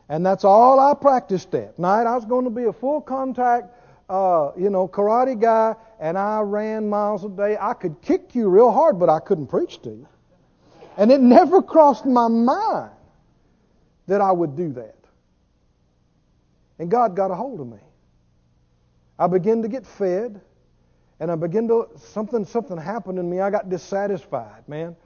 And 0.09 0.25
that's 0.25 0.45
all 0.45 0.81
I 0.81 0.95
practiced 0.95 1.55
at 1.55 1.79
night. 1.79 2.07
I 2.07 2.15
was 2.15 2.25
going 2.25 2.45
to 2.45 2.51
be 2.51 2.65
a 2.65 2.73
full 2.73 3.01
contact, 3.01 3.75
uh, 4.11 4.53
you 4.59 4.69
know, 4.71 4.89
karate 4.89 5.41
guy, 5.41 5.75
and 6.01 6.19
I 6.19 6.41
ran 6.41 6.89
miles 6.89 7.25
a 7.25 7.29
day. 7.29 7.57
I 7.61 7.73
could 7.75 8.03
kick 8.03 8.35
you 8.35 8.49
real 8.49 8.71
hard, 8.71 8.99
but 8.99 9.09
I 9.09 9.21
couldn't 9.21 9.47
preach 9.47 9.81
to 9.83 9.91
you. 9.91 10.09
And 10.97 11.11
it 11.11 11.21
never 11.21 11.63
crossed 11.63 12.05
my 12.05 12.29
mind 12.29 12.91
that 14.07 14.21
I 14.21 14.33
would 14.33 14.57
do 14.57 14.73
that. 14.73 14.97
And 16.79 16.91
God 16.91 17.15
got 17.15 17.31
a 17.31 17.35
hold 17.35 17.61
of 17.61 17.69
me. 17.69 17.79
I 19.19 19.27
began 19.29 19.63
to 19.63 19.69
get 19.69 19.87
fed, 19.87 20.41
and 21.21 21.31
I 21.31 21.37
began 21.37 21.69
to 21.69 21.89
something 21.97 22.45
something 22.45 22.77
happened 22.77 23.19
in 23.19 23.31
me. 23.31 23.41
I 23.41 23.51
got 23.51 23.69
dissatisfied, 23.69 24.69
man 24.69 24.97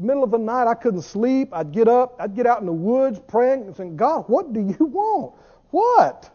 middle 0.00 0.22
of 0.22 0.30
the 0.30 0.38
night, 0.38 0.66
I 0.66 0.74
couldn't 0.74 1.02
sleep. 1.02 1.48
I'd 1.52 1.72
get 1.72 1.88
up, 1.88 2.16
I'd 2.20 2.34
get 2.34 2.46
out 2.46 2.60
in 2.60 2.66
the 2.66 2.72
woods 2.72 3.20
praying 3.26 3.62
and 3.62 3.76
saying, 3.76 3.96
God, 3.96 4.24
what 4.28 4.52
do 4.52 4.60
you 4.60 4.86
want? 4.86 5.34
What? 5.70 6.30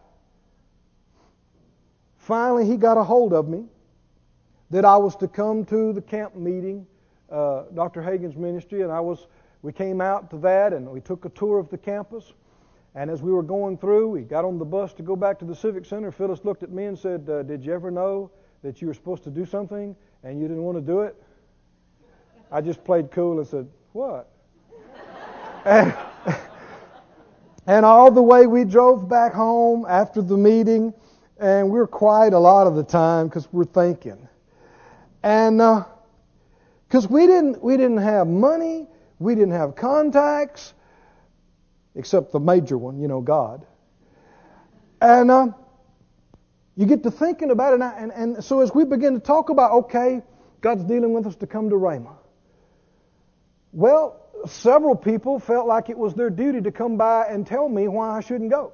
Finally, 2.24 2.64
he 2.64 2.78
got 2.78 2.96
a 2.96 3.04
hold 3.04 3.34
of 3.34 3.48
me 3.48 3.66
that 4.70 4.82
I 4.82 4.96
was 4.96 5.14
to 5.16 5.28
come 5.28 5.62
to 5.66 5.92
the 5.92 6.00
camp 6.00 6.34
meeting, 6.34 6.86
uh, 7.30 7.64
Dr. 7.74 8.00
Hagin's 8.00 8.34
ministry, 8.34 8.80
and 8.80 8.90
I 8.90 9.00
was. 9.00 9.26
We 9.60 9.72
came 9.72 10.00
out 10.00 10.30
to 10.30 10.38
that, 10.38 10.72
and 10.72 10.88
we 10.88 11.00
took 11.00 11.26
a 11.26 11.28
tour 11.30 11.58
of 11.58 11.68
the 11.68 11.76
campus. 11.76 12.32
And 12.94 13.10
as 13.10 13.20
we 13.20 13.30
were 13.30 13.42
going 13.42 13.76
through, 13.76 14.08
we 14.08 14.22
got 14.22 14.44
on 14.44 14.58
the 14.58 14.64
bus 14.64 14.94
to 14.94 15.02
go 15.02 15.16
back 15.16 15.38
to 15.40 15.44
the 15.44 15.54
Civic 15.54 15.84
Center. 15.84 16.10
Phyllis 16.10 16.44
looked 16.44 16.62
at 16.62 16.70
me 16.70 16.86
and 16.86 16.98
said, 16.98 17.28
uh, 17.28 17.42
Did 17.42 17.64
you 17.64 17.72
ever 17.74 17.90
know 17.90 18.30
that 18.62 18.80
you 18.80 18.88
were 18.88 18.94
supposed 18.94 19.24
to 19.24 19.30
do 19.30 19.44
something 19.44 19.94
and 20.22 20.40
you 20.40 20.48
didn't 20.48 20.62
want 20.62 20.78
to 20.78 20.82
do 20.82 21.00
it? 21.00 21.22
I 22.50 22.60
just 22.60 22.84
played 22.84 23.10
cool 23.10 23.38
and 23.38 23.48
said, 23.48 23.68
What? 23.92 24.30
and, 25.64 25.94
and 27.66 27.84
all 27.84 28.10
the 28.10 28.22
way 28.22 28.46
we 28.46 28.64
drove 28.64 29.08
back 29.08 29.34
home 29.34 29.84
after 29.88 30.22
the 30.22 30.36
meeting, 30.36 30.94
and 31.38 31.70
we're 31.70 31.86
quiet 31.86 32.32
a 32.32 32.38
lot 32.38 32.66
of 32.66 32.74
the 32.76 32.84
time 32.84 33.28
because 33.28 33.48
we're 33.52 33.64
thinking. 33.64 34.28
And 35.22 35.58
because 36.88 37.06
uh, 37.06 37.08
we 37.10 37.26
didn't 37.26 37.62
we 37.62 37.76
didn't 37.76 37.98
have 37.98 38.26
money, 38.26 38.86
we 39.18 39.34
didn't 39.34 39.52
have 39.52 39.74
contacts, 39.74 40.74
except 41.94 42.32
the 42.32 42.40
major 42.40 42.78
one, 42.78 43.00
you 43.00 43.08
know, 43.08 43.20
God. 43.20 43.66
And 45.00 45.30
uh, 45.30 45.48
you 46.76 46.86
get 46.86 47.02
to 47.02 47.10
thinking 47.10 47.50
about 47.50 47.72
it, 47.72 47.74
and, 47.74 47.84
I, 47.84 47.92
and, 47.98 48.12
and 48.12 48.44
so 48.44 48.60
as 48.60 48.74
we 48.74 48.84
begin 48.84 49.14
to 49.14 49.20
talk 49.20 49.50
about, 49.50 49.72
okay, 49.72 50.22
God's 50.60 50.84
dealing 50.84 51.12
with 51.12 51.26
us 51.26 51.36
to 51.36 51.46
come 51.46 51.68
to 51.70 51.76
Rhema. 51.76 52.16
Well, 53.72 54.20
several 54.46 54.94
people 54.96 55.38
felt 55.38 55.66
like 55.66 55.90
it 55.90 55.98
was 55.98 56.14
their 56.14 56.30
duty 56.30 56.60
to 56.62 56.72
come 56.72 56.96
by 56.96 57.26
and 57.26 57.46
tell 57.46 57.68
me 57.68 57.88
why 57.88 58.16
I 58.16 58.20
shouldn't 58.20 58.50
go. 58.50 58.72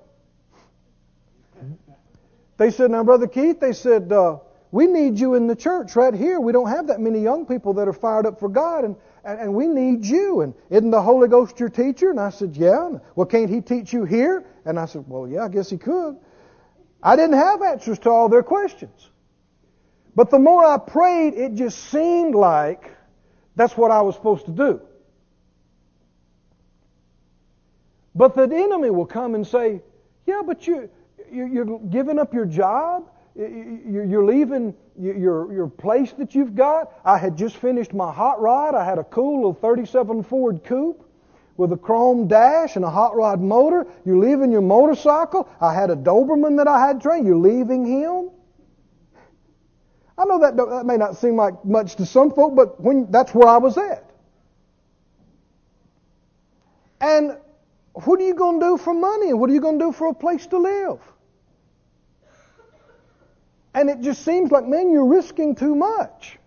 They 2.61 2.70
said, 2.70 2.90
Now, 2.90 3.03
Brother 3.03 3.27
Keith, 3.27 3.59
they 3.59 3.73
said, 3.73 4.12
uh, 4.12 4.37
we 4.70 4.87
need 4.87 5.18
you 5.18 5.33
in 5.33 5.46
the 5.46 5.57
church 5.57 5.96
right 5.96 6.12
here. 6.12 6.38
We 6.38 6.53
don't 6.53 6.68
have 6.68 6.88
that 6.88 7.01
many 7.01 7.18
young 7.18 7.46
people 7.46 7.73
that 7.73 7.88
are 7.88 7.94
fired 7.94 8.27
up 8.27 8.38
for 8.38 8.51
God, 8.51 8.85
and, 8.85 8.96
and, 9.25 9.40
and 9.40 9.55
we 9.55 9.66
need 9.66 10.05
you. 10.05 10.42
And 10.42 10.53
isn't 10.68 10.90
the 10.90 11.01
Holy 11.01 11.27
Ghost 11.27 11.59
your 11.59 11.70
teacher? 11.70 12.11
And 12.11 12.20
I 12.20 12.29
said, 12.29 12.55
Yeah. 12.55 12.99
Well, 13.16 13.25
can't 13.25 13.49
He 13.49 13.62
teach 13.62 13.94
you 13.94 14.05
here? 14.05 14.44
And 14.66 14.79
I 14.79 14.85
said, 14.85 15.07
Well, 15.09 15.27
yeah, 15.27 15.44
I 15.44 15.49
guess 15.49 15.70
He 15.70 15.79
could. 15.79 16.18
I 17.03 17.16
didn't 17.16 17.38
have 17.38 17.62
answers 17.62 17.99
to 18.01 18.11
all 18.11 18.29
their 18.29 18.42
questions. 18.42 19.09
But 20.14 20.29
the 20.29 20.38
more 20.38 20.62
I 20.62 20.77
prayed, 20.77 21.33
it 21.33 21.55
just 21.55 21.79
seemed 21.90 22.35
like 22.35 22.94
that's 23.57 23.75
what 23.75 23.90
I 23.90 24.03
was 24.03 24.16
supposed 24.16 24.44
to 24.44 24.53
do. 24.53 24.83
But 28.14 28.35
the 28.35 28.42
enemy 28.42 28.90
will 28.90 29.07
come 29.07 29.35
and 29.35 29.46
say, 29.46 29.81
Yeah, 30.27 30.42
but 30.44 30.66
you, 30.66 30.90
you're 31.33 31.79
giving 31.79 32.19
up 32.19 32.35
your 32.35 32.47
job. 32.47 33.11
You're 33.37 34.25
leaving 34.25 34.75
your, 34.99 35.53
your 35.53 35.69
place 35.69 36.12
that 36.12 36.35
you've 36.35 36.55
got. 36.55 36.93
I 37.05 37.16
had 37.16 37.37
just 37.37 37.57
finished 37.57 37.95
my 37.95 38.12
hot 38.12 38.40
rod. 38.40 38.75
I 38.75 38.85
had 38.85 38.99
a 38.99 39.05
cool 39.05 39.37
little 39.37 39.55
37 39.55 40.25
Ford 40.25 40.62
coupe 40.64 41.07
with 41.57 41.73
a 41.73 41.77
chrome 41.77 42.27
dash 42.27 42.77
and 42.77 42.85
a 42.85 42.90
hot 42.90 43.14
rod 43.16 43.40
motor. 43.40 43.87
You're 44.05 44.19
leaving 44.19 44.51
your 44.51 44.62
motorcycle. 44.62 45.49
I 45.61 45.75
had 45.75 45.90
a 45.90 45.97
Doberman 45.97 46.57
that 46.57 46.66
I 46.66 46.87
had 46.87 47.01
trained. 47.01 47.27
You're 47.27 47.37
leaving 47.37 47.85
him. 47.85 48.31
I 50.19 50.25
know 50.25 50.40
that, 50.40 50.57
that 50.57 50.85
may 50.85 50.97
not 50.97 51.16
seem 51.16 51.37
like 51.37 51.64
much 51.64 51.97
to 51.97 52.07
some 52.07 52.31
folk, 52.33 52.55
but 52.55 52.81
when, 52.81 53.11
that's 53.11 53.35
where 53.35 53.49
I 53.49 53.57
was 53.57 53.79
at. 53.79 54.11
And 57.01 57.38
what 57.95 58.21
are 58.21 58.27
you 58.27 58.35
going 58.35 58.61
to 58.61 58.66
do 58.66 58.77
for 58.77 58.93
money? 58.93 59.33
What 59.33 59.49
are 59.51 59.53
you 59.53 59.61
going 59.61 59.79
to 59.79 59.87
do 59.87 59.93
for 59.93 60.09
a 60.09 60.14
place 60.14 60.47
to 60.49 60.59
live? 60.59 61.01
And 63.74 63.88
it 63.88 64.00
just 64.00 64.24
seems 64.24 64.50
like, 64.50 64.66
man, 64.66 64.90
you're 64.90 65.06
risking 65.06 65.54
too 65.54 65.74
much. 65.74 66.38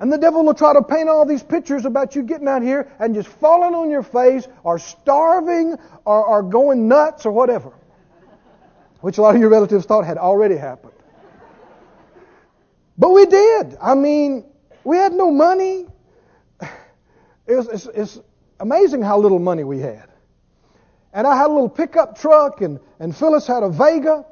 And 0.00 0.12
the 0.12 0.18
devil 0.18 0.44
will 0.44 0.54
try 0.54 0.72
to 0.72 0.82
paint 0.82 1.08
all 1.08 1.24
these 1.24 1.42
pictures 1.42 1.84
about 1.84 2.16
you 2.16 2.22
getting 2.22 2.48
out 2.48 2.62
here 2.62 2.92
and 2.98 3.14
just 3.14 3.28
falling 3.28 3.74
on 3.74 3.90
your 3.90 4.02
face 4.02 4.48
or 4.62 4.78
starving 4.78 5.76
or, 6.04 6.24
or 6.24 6.42
going 6.42 6.88
nuts 6.88 7.26
or 7.26 7.32
whatever. 7.32 7.72
Which 9.00 9.18
a 9.18 9.22
lot 9.22 9.34
of 9.34 9.40
your 9.40 9.50
relatives 9.50 9.86
thought 9.86 10.04
had 10.04 10.18
already 10.18 10.56
happened. 10.56 10.92
But 12.96 13.10
we 13.10 13.26
did. 13.26 13.76
I 13.80 13.94
mean, 13.94 14.44
we 14.82 14.96
had 14.96 15.12
no 15.12 15.30
money. 15.30 15.86
It 17.46 17.56
was, 17.56 17.68
it's, 17.68 17.86
it's, 17.86 18.20
amazing 18.60 19.02
how 19.02 19.18
little 19.18 19.38
money 19.38 19.64
we 19.64 19.78
had. 19.78 20.08
And 21.12 21.26
I 21.26 21.36
had 21.36 21.46
a 21.46 21.52
little 21.52 21.68
pickup 21.68 22.18
truck, 22.18 22.60
and, 22.60 22.80
and 22.98 23.14
Phyllis 23.14 23.46
had 23.46 23.62
a 23.62 23.68
Vega, 23.68 24.24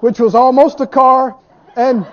which 0.00 0.18
was 0.18 0.34
almost 0.34 0.80
a 0.80 0.86
car. 0.86 1.36
And 1.76 2.06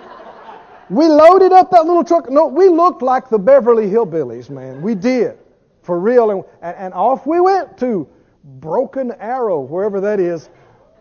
we 0.90 1.06
loaded 1.06 1.52
up 1.52 1.70
that 1.70 1.86
little 1.86 2.04
truck. 2.04 2.30
No, 2.30 2.46
we 2.46 2.68
looked 2.68 3.02
like 3.02 3.28
the 3.28 3.38
Beverly 3.38 3.88
Hillbillies, 3.88 4.50
man. 4.50 4.82
We 4.82 4.94
did. 4.94 5.38
For 5.82 5.98
real. 5.98 6.30
And, 6.30 6.44
and, 6.62 6.94
off 6.94 7.26
we 7.26 7.40
went 7.40 7.76
to 7.78 8.08
Broken 8.44 9.12
Arrow, 9.12 9.60
wherever 9.60 10.00
that 10.00 10.20
is, 10.20 10.48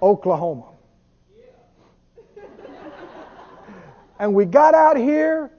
Oklahoma. 0.01 0.67
and 4.19 4.33
we 4.33 4.45
got 4.45 4.75
out 4.75 4.97
here. 4.97 5.51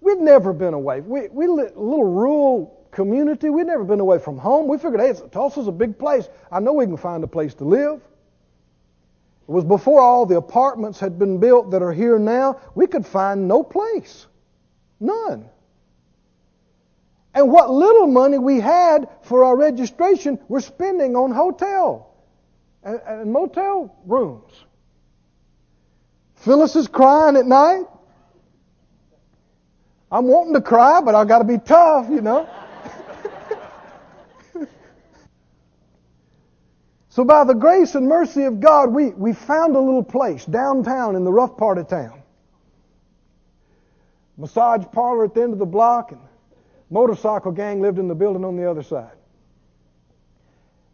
We'd 0.00 0.18
never 0.18 0.52
been 0.52 0.74
away. 0.74 1.00
We, 1.00 1.28
we 1.28 1.46
lit 1.46 1.78
little 1.78 2.04
rural 2.04 2.86
community. 2.90 3.48
We'd 3.48 3.66
never 3.66 3.84
been 3.84 4.00
away 4.00 4.18
from 4.18 4.36
home. 4.38 4.68
We 4.68 4.76
figured, 4.76 5.00
hey, 5.00 5.14
Tulsa's 5.30 5.66
a 5.66 5.72
big 5.72 5.98
place. 5.98 6.28
I 6.52 6.60
know 6.60 6.74
we 6.74 6.84
can 6.84 6.96
find 6.96 7.24
a 7.24 7.26
place 7.26 7.54
to 7.54 7.64
live. 7.64 8.02
It 9.46 9.50
was 9.50 9.64
before 9.64 10.00
all 10.00 10.24
the 10.24 10.36
apartments 10.36 10.98
had 10.98 11.18
been 11.18 11.38
built 11.38 11.70
that 11.72 11.82
are 11.82 11.92
here 11.92 12.18
now. 12.18 12.60
We 12.74 12.86
could 12.86 13.06
find 13.06 13.46
no 13.46 13.62
place. 13.62 14.26
None. 15.00 15.48
And 17.34 17.50
what 17.50 17.70
little 17.70 18.06
money 18.06 18.38
we 18.38 18.60
had 18.60 19.08
for 19.22 19.44
our 19.44 19.56
registration, 19.56 20.38
we're 20.48 20.60
spending 20.60 21.14
on 21.14 21.30
hotel 21.32 22.14
and, 22.82 23.00
and 23.06 23.32
motel 23.32 23.94
rooms. 24.06 24.52
Phyllis 26.36 26.74
is 26.76 26.88
crying 26.88 27.36
at 27.36 27.44
night. 27.44 27.84
I'm 30.10 30.26
wanting 30.26 30.54
to 30.54 30.60
cry, 30.60 31.00
but 31.00 31.14
I've 31.14 31.28
got 31.28 31.38
to 31.38 31.44
be 31.44 31.58
tough, 31.58 32.08
you 32.08 32.20
know. 32.20 32.48
So 37.14 37.22
by 37.22 37.44
the 37.44 37.54
grace 37.54 37.94
and 37.94 38.08
mercy 38.08 38.42
of 38.42 38.58
God, 38.58 38.92
we, 38.92 39.10
we 39.10 39.34
found 39.34 39.76
a 39.76 39.78
little 39.78 40.02
place 40.02 40.44
downtown 40.46 41.14
in 41.14 41.22
the 41.22 41.30
rough 41.30 41.56
part 41.56 41.78
of 41.78 41.86
town. 41.86 42.20
Massage 44.36 44.84
parlor 44.90 45.26
at 45.26 45.32
the 45.32 45.42
end 45.42 45.52
of 45.52 45.60
the 45.60 45.64
block 45.64 46.10
and 46.10 46.20
motorcycle 46.90 47.52
gang 47.52 47.80
lived 47.80 48.00
in 48.00 48.08
the 48.08 48.16
building 48.16 48.44
on 48.44 48.56
the 48.56 48.68
other 48.68 48.82
side. 48.82 49.12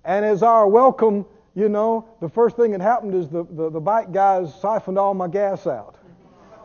And 0.04 0.22
as 0.26 0.42
our 0.42 0.68
welcome, 0.68 1.24
you 1.54 1.70
know, 1.70 2.06
the 2.20 2.28
first 2.28 2.54
thing 2.54 2.72
that 2.72 2.82
happened 2.82 3.14
is 3.14 3.30
the, 3.30 3.44
the, 3.44 3.70
the 3.70 3.80
bike 3.80 4.12
guys 4.12 4.54
siphoned 4.60 4.98
all 4.98 5.14
my 5.14 5.26
gas 5.26 5.66
out 5.66 5.94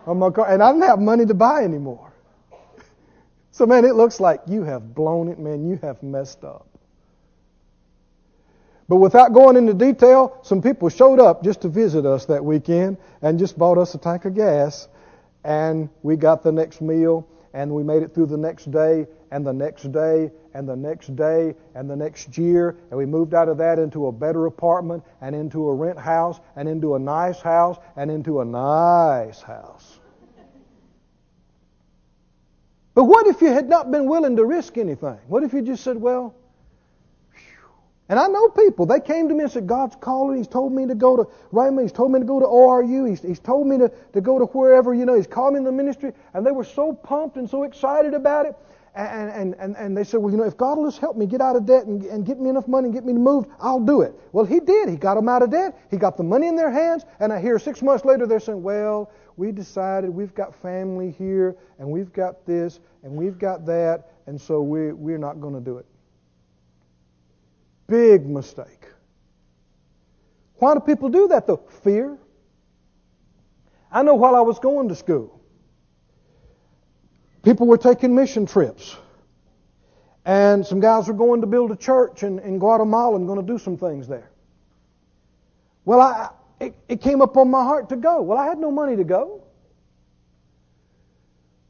on 0.05 0.19
my 0.19 0.31
car, 0.31 0.51
and 0.51 0.61
I 0.61 0.73
didn't 0.73 0.83
have 0.83 0.99
money 0.99 1.25
to 1.27 1.33
buy 1.33 1.63
anymore. 1.63 2.11
So, 3.51 3.65
man, 3.65 3.85
it 3.85 3.95
looks 3.95 4.19
like 4.19 4.41
you 4.47 4.63
have 4.63 4.93
blown 4.93 5.29
it, 5.29 5.39
man. 5.39 5.65
You 5.65 5.79
have 5.81 6.03
messed 6.03 6.43
up. 6.43 6.74
But 8.87 8.97
without 8.97 9.33
going 9.33 9.57
into 9.57 9.73
detail, 9.73 10.37
some 10.43 10.61
people 10.61 10.89
showed 10.89 11.19
up 11.19 11.43
just 11.43 11.61
to 11.61 11.69
visit 11.69 12.05
us 12.05 12.25
that 12.25 12.43
weekend 12.43 12.97
and 13.21 13.39
just 13.39 13.57
bought 13.57 13.77
us 13.77 13.95
a 13.95 13.97
tank 13.97 14.25
of 14.25 14.35
gas. 14.35 14.87
And 15.43 15.89
we 16.03 16.15
got 16.15 16.43
the 16.43 16.51
next 16.51 16.81
meal, 16.81 17.27
and 17.53 17.71
we 17.71 17.83
made 17.83 18.03
it 18.03 18.13
through 18.13 18.27
the 18.27 18.37
next 18.37 18.69
day, 18.69 19.07
and 19.31 19.45
the 19.45 19.53
next 19.53 19.91
day, 19.91 20.31
and 20.53 20.69
the 20.69 20.75
next 20.75 21.15
day, 21.15 21.55
and 21.73 21.89
the 21.89 21.95
next 21.95 22.37
year. 22.37 22.77
And 22.89 22.97
we 22.97 23.05
moved 23.05 23.33
out 23.33 23.49
of 23.49 23.57
that 23.57 23.79
into 23.79 24.07
a 24.07 24.11
better 24.11 24.45
apartment, 24.45 25.03
and 25.21 25.35
into 25.35 25.67
a 25.67 25.73
rent 25.73 25.97
house, 25.97 26.39
and 26.55 26.69
into 26.69 26.95
a 26.95 26.99
nice 26.99 27.39
house, 27.41 27.77
and 27.95 28.11
into 28.11 28.41
a 28.41 28.45
nice 28.45 29.41
house. 29.41 29.99
But 32.93 33.05
what 33.05 33.27
if 33.27 33.41
you 33.41 33.49
had 33.49 33.67
not 33.67 33.91
been 33.91 34.07
willing 34.07 34.35
to 34.35 34.45
risk 34.45 34.77
anything? 34.77 35.17
What 35.27 35.43
if 35.43 35.53
you 35.53 35.61
just 35.61 35.83
said, 35.83 35.97
well, 35.97 36.35
and 38.07 38.19
I 38.19 38.27
know 38.27 38.49
people, 38.49 38.85
they 38.85 38.99
came 38.99 39.27
to 39.29 39.33
me 39.33 39.43
and 39.43 39.51
said, 39.51 39.65
God's 39.65 39.95
calling. 39.99 40.37
He's 40.37 40.47
told 40.47 40.71
me 40.71 40.85
to 40.85 40.93
go 40.93 41.17
to 41.17 41.23
Rhema. 41.51 41.81
He's 41.81 41.91
told 41.91 42.11
me 42.11 42.19
to 42.19 42.25
go 42.25 42.39
to 42.39 42.45
ORU. 42.45 43.09
He's, 43.09 43.21
he's 43.21 43.39
told 43.39 43.65
me 43.65 43.79
to, 43.79 43.91
to 44.13 44.21
go 44.21 44.37
to 44.37 44.45
wherever, 44.45 44.93
you 44.93 45.05
know, 45.05 45.15
He's 45.15 45.25
called 45.25 45.53
me 45.53 45.57
in 45.57 45.63
the 45.63 45.71
ministry. 45.71 46.13
And 46.35 46.45
they 46.45 46.51
were 46.51 46.63
so 46.63 46.93
pumped 46.93 47.37
and 47.37 47.49
so 47.49 47.63
excited 47.63 48.13
about 48.13 48.45
it. 48.45 48.55
And, 48.93 49.31
and, 49.31 49.55
and, 49.55 49.75
and 49.75 49.97
they 49.97 50.03
said, 50.03 50.21
well, 50.21 50.31
you 50.31 50.37
know, 50.37 50.45
if 50.45 50.55
God 50.55 50.77
will 50.77 50.85
just 50.85 50.99
help 50.99 51.17
me 51.17 51.25
get 51.25 51.41
out 51.41 51.55
of 51.55 51.65
debt 51.65 51.85
and, 51.85 52.03
and 52.03 52.25
get 52.25 52.39
me 52.39 52.49
enough 52.49 52.67
money 52.67 52.85
and 52.85 52.93
get 52.93 53.03
me 53.03 53.11
moved, 53.11 53.49
I'll 53.59 53.79
do 53.79 54.01
it. 54.01 54.13
Well, 54.31 54.45
He 54.45 54.59
did. 54.59 54.87
He 54.87 54.97
got 54.97 55.15
them 55.15 55.27
out 55.27 55.41
of 55.41 55.49
debt. 55.49 55.75
He 55.89 55.97
got 55.97 56.15
the 56.15 56.23
money 56.23 56.47
in 56.47 56.55
their 56.55 56.71
hands. 56.71 57.05
And 57.19 57.33
I 57.33 57.41
hear 57.41 57.57
six 57.57 57.81
months 57.81 58.05
later 58.05 58.27
they're 58.27 58.39
saying, 58.39 58.61
well, 58.61 59.11
we 59.35 59.51
decided 59.51 60.11
we've 60.11 60.35
got 60.35 60.53
family 60.53 61.09
here 61.09 61.57
and 61.79 61.89
we've 61.89 62.13
got 62.13 62.45
this 62.45 62.79
and 63.01 63.13
we've 63.13 63.39
got 63.39 63.65
that. 63.65 64.11
And 64.27 64.39
so 64.39 64.61
we, 64.61 64.93
we're 64.93 65.17
not 65.17 65.41
going 65.41 65.55
to 65.55 65.59
do 65.59 65.79
it. 65.79 65.85
Big 67.87 68.25
mistake. 68.25 68.87
Why 70.57 70.73
do 70.73 70.79
people 70.79 71.09
do 71.09 71.27
that 71.29 71.47
though? 71.47 71.61
Fear. 71.83 72.17
I 73.91 74.03
know 74.03 74.15
while 74.15 74.35
I 74.35 74.41
was 74.41 74.59
going 74.59 74.89
to 74.89 74.95
school, 74.95 75.39
people 77.43 77.67
were 77.67 77.77
taking 77.77 78.15
mission 78.15 78.45
trips. 78.45 78.97
And 80.25 80.65
some 80.65 80.79
guys 80.79 81.07
were 81.07 81.13
going 81.13 81.41
to 81.41 81.47
build 81.47 81.71
a 81.71 81.75
church 81.75 82.23
in, 82.23 82.39
in 82.39 82.57
Guatemala 82.57 83.15
and 83.15 83.27
going 83.27 83.39
to 83.39 83.45
do 83.45 83.59
some 83.59 83.77
things 83.77 84.07
there. 84.07 84.31
Well, 85.85 86.01
I, 86.01 86.29
it, 86.59 86.75
it 86.89 87.01
came 87.01 87.21
up 87.21 87.37
on 87.37 87.51
my 87.51 87.63
heart 87.63 87.89
to 87.89 87.95
go. 87.95 88.23
Well, 88.23 88.39
I 88.39 88.45
had 88.45 88.57
no 88.57 88.71
money 88.71 88.95
to 88.95 89.03
go. 89.03 89.43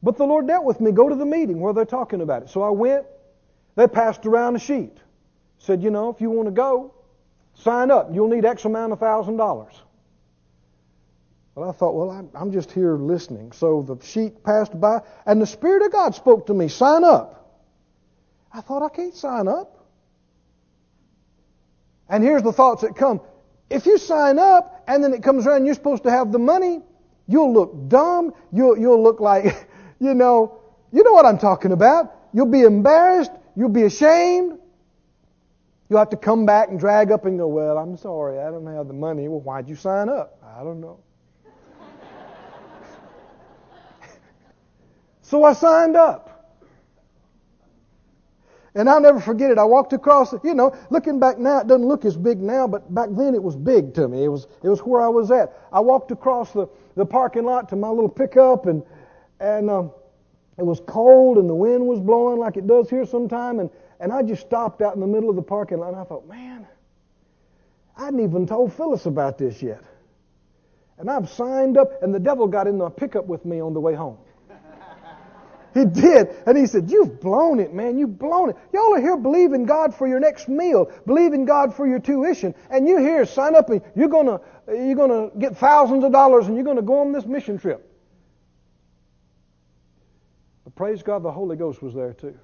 But 0.01 0.17
the 0.17 0.23
Lord 0.23 0.47
dealt 0.47 0.63
with 0.63 0.80
me. 0.80 0.91
Go 0.91 1.10
to 1.10 1.15
the 1.15 1.25
meeting 1.25 1.60
where 1.60 1.73
they're 1.73 1.84
talking 1.84 2.21
about 2.21 2.43
it. 2.43 2.49
So 2.49 2.62
I 2.62 2.69
went. 2.69 3.06
They 3.75 3.88
passed 3.88 4.25
around 4.25 4.56
a 4.56 4.60
sheet. 4.60 4.97
Said, 5.65 5.82
you 5.82 5.89
know, 5.89 6.10
if 6.10 6.21
you 6.21 6.30
want 6.30 6.47
to 6.47 6.51
go, 6.51 6.93
sign 7.56 7.89
up. 7.89 8.10
You'll 8.13 8.28
need 8.28 8.45
X 8.45 8.65
amount 8.65 8.93
of 8.93 8.99
thousand 8.99 9.38
dollars. 9.38 9.73
Well, 11.56 11.67
I 11.69 11.71
thought, 11.71 11.95
well, 11.95 12.12
I'm 12.12 12.30
I'm 12.36 12.51
just 12.51 12.71
here 12.71 12.95
listening. 12.97 13.51
So 13.51 13.82
the 13.82 14.06
sheet 14.06 14.43
passed 14.43 14.80
by, 14.80 15.01
and 15.25 15.41
the 15.41 15.47
Spirit 15.47 15.84
of 15.84 15.91
God 15.91 16.13
spoke 16.13 16.47
to 16.47 16.54
me, 16.54 16.67
sign 16.67 17.04
up. 17.04 17.63
I 18.54 18.62
thought, 18.62 18.84
I 18.84 18.89
can't 18.89 19.15
sign 19.15 19.47
up. 19.47 19.88
And 22.08 22.23
here's 22.23 22.43
the 22.43 22.54
thoughts 22.54 22.84
that 22.84 22.95
come. 22.95 23.19
If 23.69 23.88
you 23.88 23.97
sign 23.97 24.38
up 24.38 24.84
and 24.88 25.04
then 25.04 25.13
it 25.13 25.23
comes 25.23 25.47
around, 25.47 25.65
you're 25.65 25.73
supposed 25.73 26.04
to 26.04 26.12
have 26.12 26.32
the 26.32 26.39
money, 26.39 26.82
you'll 27.28 27.51
look 27.51 27.89
dumb. 27.89 28.34
You'll, 28.54 28.78
you'll 28.78 29.01
look 29.01 29.19
like, 29.19 29.67
you 29.99 30.13
know, 30.13 30.60
you 30.91 31.04
know 31.04 31.13
what 31.13 31.25
I'm 31.25 31.39
talking 31.39 31.71
about. 31.71 32.13
You'll 32.34 32.51
be 32.51 32.62
embarrassed. 32.62 33.32
You'll 33.56 33.69
be 33.69 33.84
ashamed. 33.84 34.60
You'll 35.89 36.00
have 36.00 36.10
to 36.10 36.17
come 36.17 36.45
back 36.45 36.69
and 36.69 36.80
drag 36.80 37.12
up 37.12 37.26
and 37.26 37.38
go, 37.38 37.48
Well, 37.48 37.78
I'm 37.78 37.95
sorry, 37.98 38.39
I 38.39 38.50
don't 38.50 38.65
have 38.65 38.88
the 38.88 38.93
money. 38.93 39.28
Well, 39.28 39.41
why'd 39.41 39.69
you 39.69 39.76
sign 39.76 40.10
up? 40.10 40.39
I 40.43 40.63
don't 40.63 40.82
know. 40.82 41.00
so 45.21 45.43
I 45.43 45.54
signed 45.54 45.95
up. 45.95 46.36
And 48.76 48.89
I'll 48.89 49.00
never 49.00 49.21
forget 49.21 49.52
it. 49.52 49.58
I 49.58 49.63
walked 49.63 49.93
across, 49.93 50.34
you 50.43 50.54
know, 50.54 50.76
looking 50.89 51.17
back 51.17 51.38
now, 51.38 51.62
it 51.62 51.67
doesn't 51.67 51.88
look 51.88 52.04
as 52.04 52.17
big 52.17 52.41
now, 52.41 52.67
but 52.67 52.93
back 52.93 53.08
then 53.12 53.34
it 53.34 53.41
was 53.41 53.56
big 53.56 53.93
to 53.93 54.10
me. 54.10 54.26
It 54.26 54.28
was, 54.28 54.48
it 54.63 54.67
was 54.67 54.82
where 54.82 55.02
I 55.02 55.08
was 55.08 55.32
at. 55.32 55.58
I 55.71 55.80
walked 55.80 56.12
across 56.12 56.52
the, 56.52 56.67
the 56.95 57.06
parking 57.06 57.45
lot 57.45 57.69
to 57.69 57.78
my 57.78 57.88
little 57.88 58.10
pickup, 58.10 58.65
and, 58.65 58.84
and 59.39 59.69
um, 59.69 59.91
it 60.58 60.65
was 60.65 60.82
cold, 60.88 61.38
and 61.38 61.50
the 61.50 61.56
wind 61.56 61.88
was 61.88 62.02
blowing 62.02 62.38
like 62.38 62.58
it 62.58 62.67
does 62.67 62.89
here 62.89 63.06
sometime, 63.06 63.60
and 63.62 63.69
and 64.00 64.12
I 64.12 64.22
just 64.24 64.42
stopped 64.42 64.82
out 64.82 64.96
in 64.96 65.02
the 65.02 65.08
middle 65.08 65.30
of 65.30 65.36
the 65.36 65.42
parking 65.42 65.80
lot 65.80 65.90
and 65.90 65.98
I 65.98 66.04
thought, 66.04 66.28
man, 66.28 66.68
I 67.98 68.06
hadn't 68.06 68.22
even 68.22 68.46
told 68.46 68.74
Phyllis 68.74 69.06
about 69.06 69.38
this 69.38 69.62
yet. 69.62 69.84
And 70.98 71.10
I've 71.10 71.30
signed 71.30 71.78
up, 71.78 72.02
and 72.02 72.14
the 72.14 72.20
devil 72.20 72.48
got 72.48 72.68
in 72.68 72.78
the 72.78 72.90
pickup 72.90 73.26
with 73.26 73.44
me 73.46 73.60
on 73.60 73.74
the 73.74 73.80
way 73.80 73.94
home. 73.94 74.18
He 75.74 75.84
did. 75.84 76.30
And 76.46 76.58
he 76.58 76.68
said, 76.68 76.90
You've 76.90 77.20
blown 77.20 77.60
it, 77.60 77.74
man. 77.74 77.98
You've 77.98 78.18
blown 78.18 78.50
it. 78.50 78.56
Y'all 78.72 78.96
are 78.96 79.02
here 79.02 79.18
believing 79.18 79.66
God 79.66 79.94
for 79.94 80.08
your 80.08 80.22
next 80.22 80.48
meal, 80.48 80.90
believing 81.06 81.44
God 81.44 81.76
for 81.76 81.86
your 81.86 82.00
tuition. 82.00 82.56
And 82.70 82.88
you 82.88 82.98
here 82.98 83.26
sign 83.26 83.56
up 83.56 83.70
and 83.70 83.82
you're 83.94 84.08
gonna 84.08 84.40
you're 84.70 84.96
gonna 84.96 85.32
get 85.38 85.58
thousands 85.58 86.06
of 86.06 86.14
dollars 86.14 86.48
and 86.48 86.56
you're 86.56 86.64
gonna 86.64 86.82
go 86.82 87.02
on 87.02 87.12
this 87.12 87.26
mission 87.26 87.58
trip. 87.58 87.92
But 90.64 90.76
praise 90.76 91.04
God, 91.04 91.24
the 91.24 91.32
Holy 91.32 91.58
Ghost 91.58 91.82
was 91.82 91.94
there 91.94 92.14
too. 92.14 92.40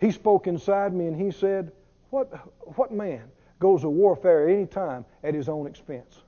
He 0.00 0.10
spoke 0.10 0.46
inside 0.46 0.94
me 0.94 1.06
and 1.06 1.20
he 1.20 1.30
said, 1.30 1.72
What, 2.08 2.32
what 2.76 2.92
man 2.92 3.24
goes 3.58 3.82
to 3.82 3.90
warfare 3.90 4.48
any 4.48 4.66
time 4.66 5.04
at 5.22 5.34
his 5.34 5.48
own 5.48 5.66
expense? 5.66 6.22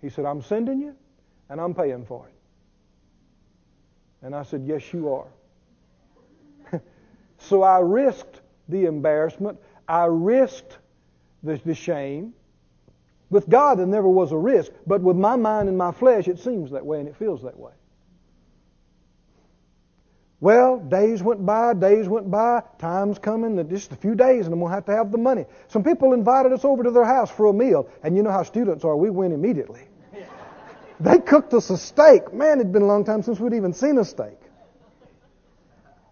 He 0.00 0.08
said, 0.08 0.24
I'm 0.24 0.42
sending 0.42 0.80
you 0.80 0.96
and 1.48 1.60
I'm 1.60 1.72
paying 1.72 2.04
for 2.04 2.26
it. 2.26 2.34
And 4.26 4.34
I 4.34 4.42
said, 4.42 4.64
Yes, 4.66 4.92
you 4.92 5.12
are. 5.12 5.28
so 7.38 7.62
I 7.62 7.78
risked 7.78 8.40
the 8.68 8.86
embarrassment. 8.86 9.58
I 9.86 10.06
risked 10.06 10.78
the, 11.44 11.60
the 11.64 11.74
shame. 11.74 12.34
With 13.30 13.48
God, 13.48 13.78
there 13.78 13.86
never 13.86 14.08
was 14.08 14.32
a 14.32 14.36
risk, 14.36 14.72
but 14.86 15.00
with 15.00 15.16
my 15.16 15.36
mind 15.36 15.68
and 15.68 15.78
my 15.78 15.92
flesh, 15.92 16.28
it 16.28 16.38
seems 16.38 16.70
that 16.72 16.84
way 16.84 17.00
and 17.00 17.08
it 17.08 17.16
feels 17.16 17.42
that 17.42 17.58
way. 17.58 17.72
Well, 20.42 20.78
days 20.78 21.22
went 21.22 21.46
by, 21.46 21.72
days 21.72 22.08
went 22.08 22.28
by, 22.28 22.64
time's 22.80 23.16
coming, 23.16 23.64
just 23.68 23.92
a 23.92 23.94
few 23.94 24.16
days 24.16 24.46
and 24.46 24.52
I'm 24.52 24.58
going 24.58 24.70
to 24.70 24.74
have 24.74 24.86
to 24.86 24.92
have 24.92 25.12
the 25.12 25.18
money. 25.18 25.46
Some 25.68 25.84
people 25.84 26.14
invited 26.14 26.52
us 26.52 26.64
over 26.64 26.82
to 26.82 26.90
their 26.90 27.04
house 27.04 27.30
for 27.30 27.46
a 27.46 27.52
meal, 27.52 27.88
and 28.02 28.16
you 28.16 28.24
know 28.24 28.32
how 28.32 28.42
students 28.42 28.84
are, 28.84 28.96
we 28.96 29.08
went 29.08 29.32
immediately. 29.32 29.82
they 31.00 31.20
cooked 31.20 31.54
us 31.54 31.70
a 31.70 31.78
steak. 31.78 32.34
Man, 32.34 32.58
it'd 32.58 32.72
been 32.72 32.82
a 32.82 32.86
long 32.86 33.04
time 33.04 33.22
since 33.22 33.38
we'd 33.38 33.54
even 33.54 33.72
seen 33.72 33.98
a 33.98 34.04
steak. 34.04 34.36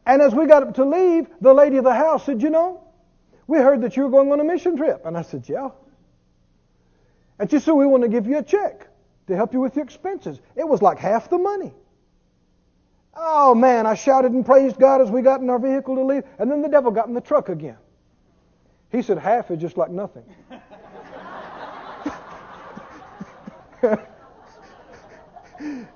And 0.07 0.23
as 0.23 0.33
we 0.33 0.47
got 0.47 0.63
up 0.63 0.75
to 0.77 0.85
leave, 0.85 1.27
the 1.41 1.53
lady 1.53 1.79
of 1.79 1.85
the 1.85 1.95
house 1.95 2.25
said, 2.25 2.41
You 2.41 2.51
know, 2.51 2.85
we 3.49 3.59
heard 3.59 3.81
that 3.81 3.97
you 3.97 4.05
were 4.05 4.11
going 4.11 4.31
on 4.31 4.39
a 4.39 4.45
mission 4.45 4.77
trip. 4.77 5.07
And 5.07 5.19
I 5.19 5.23
said, 5.23 5.49
Yeah. 5.49 5.71
And 7.41 7.51
she 7.51 7.59
said, 7.59 7.73
We 7.73 7.85
want 7.85 8.05
to 8.05 8.09
give 8.09 8.29
you 8.29 8.39
a 8.39 8.45
check 8.45 8.87
to 9.27 9.35
help 9.35 9.55
you 9.55 9.61
with 9.61 9.75
your 9.75 9.85
expenses. 9.85 10.39
It 10.55 10.69
was 10.69 10.83
like 10.83 11.01
half 11.01 11.29
the 11.31 11.39
money. 11.39 11.75
Oh 13.15 13.55
man, 13.55 13.87
I 13.87 13.95
shouted 13.95 14.33
and 14.33 14.45
praised 14.47 14.79
God 14.79 15.01
as 15.01 15.11
we 15.11 15.23
got 15.23 15.41
in 15.41 15.51
our 15.51 15.59
vehicle 15.59 15.97
to 15.97 16.03
leave, 16.03 16.25
and 16.39 16.51
then 16.51 16.63
the 16.63 16.69
devil 16.69 16.91
got 16.91 17.09
in 17.09 17.15
the 17.15 17.21
truck 17.21 17.49
again. 17.49 17.77
He 18.91 19.03
said, 19.03 19.19
half 19.19 19.51
is 19.51 19.61
just 19.61 19.77
like 19.77 19.91
nothing. 19.91 20.25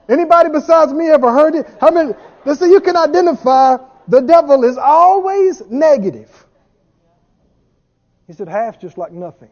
Anybody 0.08 0.50
besides 0.50 0.92
me 0.92 1.08
ever 1.08 1.32
heard 1.32 1.54
it? 1.54 1.66
How 1.80 1.90
many? 1.90 2.14
Listen, 2.44 2.70
you 2.70 2.80
can 2.80 2.96
identify 2.96 3.78
the 4.06 4.20
devil 4.20 4.64
is 4.64 4.76
always 4.76 5.62
negative. 5.70 6.46
He 8.26 8.32
said, 8.32 8.48
half's 8.48 8.78
just 8.78 8.98
like 8.98 9.12
nothing. 9.12 9.50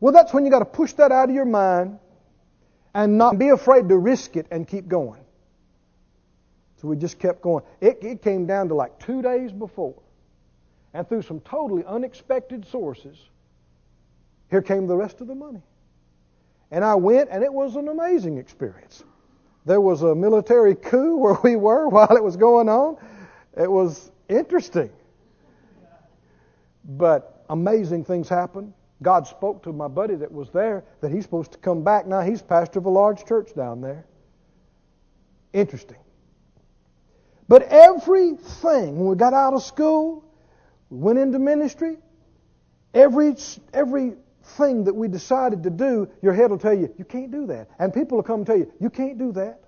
Well, 0.00 0.12
that's 0.12 0.32
when 0.32 0.44
you 0.44 0.50
got 0.50 0.60
to 0.60 0.64
push 0.64 0.92
that 0.94 1.10
out 1.10 1.28
of 1.28 1.34
your 1.34 1.44
mind 1.44 1.98
and 2.98 3.16
not 3.16 3.38
be 3.38 3.50
afraid 3.50 3.88
to 3.88 3.96
risk 3.96 4.36
it 4.36 4.48
and 4.50 4.66
keep 4.66 4.88
going. 4.88 5.20
So 6.80 6.88
we 6.88 6.96
just 6.96 7.20
kept 7.20 7.42
going. 7.42 7.62
It, 7.80 7.98
it 8.02 8.22
came 8.22 8.44
down 8.44 8.66
to 8.68 8.74
like 8.74 8.98
two 8.98 9.22
days 9.22 9.52
before. 9.52 9.94
And 10.94 11.08
through 11.08 11.22
some 11.22 11.38
totally 11.40 11.84
unexpected 11.84 12.66
sources, 12.66 13.16
here 14.50 14.62
came 14.62 14.88
the 14.88 14.96
rest 14.96 15.20
of 15.20 15.28
the 15.28 15.34
money. 15.36 15.62
And 16.72 16.84
I 16.84 16.96
went, 16.96 17.28
and 17.30 17.44
it 17.44 17.52
was 17.52 17.76
an 17.76 17.86
amazing 17.86 18.36
experience. 18.36 19.04
There 19.64 19.80
was 19.80 20.02
a 20.02 20.12
military 20.12 20.74
coup 20.74 21.16
where 21.18 21.38
we 21.44 21.54
were 21.54 21.86
while 21.88 22.16
it 22.16 22.24
was 22.24 22.36
going 22.36 22.68
on. 22.68 22.96
It 23.56 23.70
was 23.70 24.10
interesting. 24.28 24.90
But 26.84 27.44
amazing 27.48 28.06
things 28.06 28.28
happened. 28.28 28.72
God 29.02 29.26
spoke 29.26 29.62
to 29.62 29.72
my 29.72 29.88
buddy 29.88 30.16
that 30.16 30.32
was 30.32 30.50
there 30.50 30.84
that 31.00 31.12
he's 31.12 31.22
supposed 31.24 31.52
to 31.52 31.58
come 31.58 31.84
back. 31.84 32.06
Now 32.06 32.20
he's 32.20 32.42
pastor 32.42 32.80
of 32.80 32.86
a 32.86 32.90
large 32.90 33.24
church 33.24 33.54
down 33.54 33.80
there. 33.80 34.06
Interesting. 35.52 35.98
But 37.46 37.62
everything, 37.62 38.96
when 38.98 39.06
we 39.06 39.16
got 39.16 39.32
out 39.32 39.54
of 39.54 39.62
school, 39.62 40.24
we 40.90 40.98
went 40.98 41.18
into 41.18 41.38
ministry, 41.38 41.96
every, 42.92 43.36
everything 43.72 44.84
that 44.84 44.94
we 44.94 45.08
decided 45.08 45.62
to 45.62 45.70
do, 45.70 46.08
your 46.20 46.34
head 46.34 46.50
will 46.50 46.58
tell 46.58 46.76
you, 46.76 46.92
you 46.98 47.04
can't 47.04 47.30
do 47.30 47.46
that. 47.46 47.68
And 47.78 47.94
people 47.94 48.18
will 48.18 48.22
come 48.22 48.40
and 48.40 48.46
tell 48.46 48.58
you, 48.58 48.70
you 48.80 48.90
can't 48.90 49.18
do 49.18 49.32
that. 49.32 49.60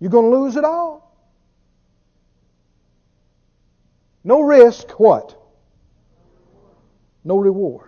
You're 0.00 0.10
going 0.10 0.30
to 0.30 0.36
lose 0.36 0.56
it 0.56 0.64
all. 0.64 1.16
No 4.24 4.40
risk, 4.42 4.90
what? 5.00 5.40
No 7.24 7.38
reward. 7.38 7.87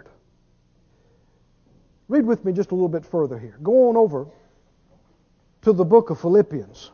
Read 2.10 2.26
with 2.26 2.44
me 2.44 2.52
just 2.52 2.72
a 2.72 2.74
little 2.74 2.88
bit 2.88 3.06
further 3.06 3.38
here. 3.38 3.56
Go 3.62 3.88
on 3.88 3.96
over 3.96 4.26
to 5.62 5.72
the 5.72 5.84
book 5.84 6.10
of 6.10 6.20
Philippians. 6.20 6.90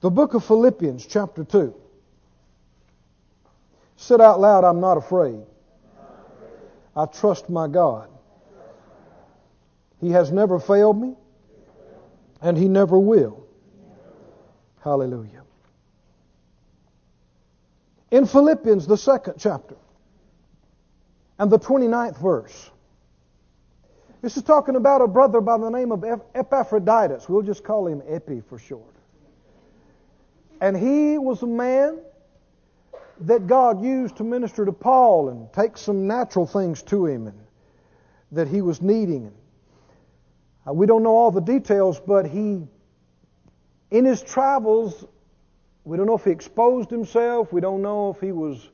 The 0.00 0.10
book 0.10 0.34
of 0.34 0.44
Philippians, 0.44 1.04
chapter 1.04 1.42
2. 1.42 1.74
Sit 3.96 4.20
out 4.20 4.38
loud, 4.38 4.62
I'm 4.62 4.78
not 4.78 4.96
afraid. 4.96 5.40
I 6.94 7.06
trust 7.06 7.50
my 7.50 7.66
God. 7.66 8.08
He 10.00 10.10
has 10.10 10.30
never 10.30 10.60
failed 10.60 11.00
me, 11.00 11.16
and 12.40 12.56
He 12.56 12.68
never 12.68 12.96
will. 12.96 13.44
Hallelujah. 14.84 15.42
In 18.12 18.24
Philippians, 18.24 18.86
the 18.86 18.96
second 18.96 19.34
chapter, 19.36 19.74
and 21.38 21.50
the 21.50 21.58
29th 21.58 22.18
verse. 22.20 22.70
This 24.20 24.36
is 24.36 24.42
talking 24.42 24.74
about 24.74 25.00
a 25.00 25.06
brother 25.06 25.40
by 25.40 25.58
the 25.58 25.70
name 25.70 25.92
of 25.92 26.04
Epaphroditus. 26.34 27.28
We'll 27.28 27.42
just 27.42 27.62
call 27.62 27.86
him 27.86 28.02
Epi 28.08 28.40
for 28.40 28.58
short. 28.58 28.94
And 30.60 30.76
he 30.76 31.18
was 31.18 31.42
a 31.42 31.46
man 31.46 32.00
that 33.20 33.46
God 33.46 33.82
used 33.82 34.16
to 34.16 34.24
minister 34.24 34.64
to 34.64 34.72
Paul 34.72 35.28
and 35.28 35.52
take 35.52 35.76
some 35.76 36.06
natural 36.08 36.46
things 36.46 36.82
to 36.84 37.06
him 37.06 37.28
and 37.28 37.38
that 38.32 38.48
he 38.48 38.60
was 38.60 38.82
needing. 38.82 39.32
Uh, 40.66 40.72
we 40.72 40.86
don't 40.86 41.02
know 41.02 41.14
all 41.14 41.30
the 41.30 41.40
details, 41.40 42.00
but 42.00 42.26
he, 42.26 42.66
in 43.90 44.04
his 44.04 44.20
travels, 44.22 45.04
we 45.84 45.96
don't 45.96 46.06
know 46.06 46.16
if 46.16 46.24
he 46.24 46.30
exposed 46.30 46.90
himself. 46.90 47.52
We 47.52 47.60
don't 47.60 47.82
know 47.82 48.10
if 48.10 48.20
he 48.20 48.32
was 48.32 48.68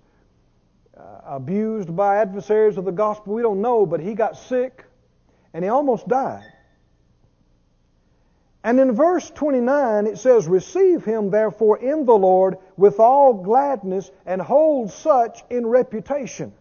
uh, 0.96 1.20
abused 1.24 1.94
by 1.94 2.18
adversaries 2.18 2.76
of 2.76 2.84
the 2.84 2.92
gospel. 2.92 3.34
We 3.34 3.42
don't 3.42 3.60
know, 3.60 3.86
but 3.86 4.00
he 4.00 4.14
got 4.14 4.36
sick 4.36 4.84
and 5.52 5.64
he 5.64 5.68
almost 5.68 6.08
died. 6.08 6.44
And 8.64 8.80
in 8.80 8.92
verse 8.92 9.30
29, 9.30 10.06
it 10.06 10.18
says, 10.18 10.48
Receive 10.48 11.04
him 11.04 11.30
therefore 11.30 11.78
in 11.78 12.06
the 12.06 12.14
Lord 12.16 12.56
with 12.78 12.98
all 12.98 13.34
gladness 13.34 14.10
and 14.24 14.40
hold 14.40 14.90
such 14.90 15.42
in 15.50 15.66
reputation. 15.66 16.52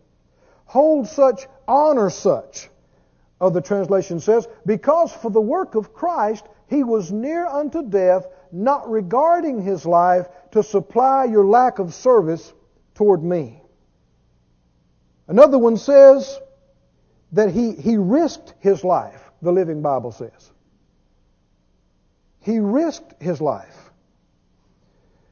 Hold 0.66 1.08
such, 1.08 1.48
honor 1.66 2.10
such. 2.10 2.70
Other 3.40 3.62
translation 3.62 4.20
says, 4.20 4.48
Because 4.66 5.14
for 5.14 5.32
the 5.32 5.42
work 5.42 5.76
of 5.76 5.94
Christ 5.94 6.46
he 6.68 6.84
was 6.84 7.12
near 7.12 7.46
unto 7.46 7.88
death, 7.88 8.28
not 8.52 8.90
regarding 8.90 9.62
his 9.62 9.86
life 9.86 10.28
to 10.52 10.62
supply 10.62 11.26
your 11.26 11.46
lack 11.46 11.80
of 11.80 11.94
service 11.94 12.54
toward 12.96 13.24
me. 13.24 13.63
Another 15.28 15.58
one 15.58 15.78
says 15.78 16.40
that 17.32 17.50
he, 17.52 17.74
he 17.74 17.98
risked 17.98 18.54
his 18.60 18.84
life, 18.84 19.22
the 19.42 19.52
Living 19.52 19.82
Bible 19.82 20.12
says. 20.12 20.52
He 22.42 22.60
risked 22.60 23.22
his 23.22 23.40
life. 23.40 23.92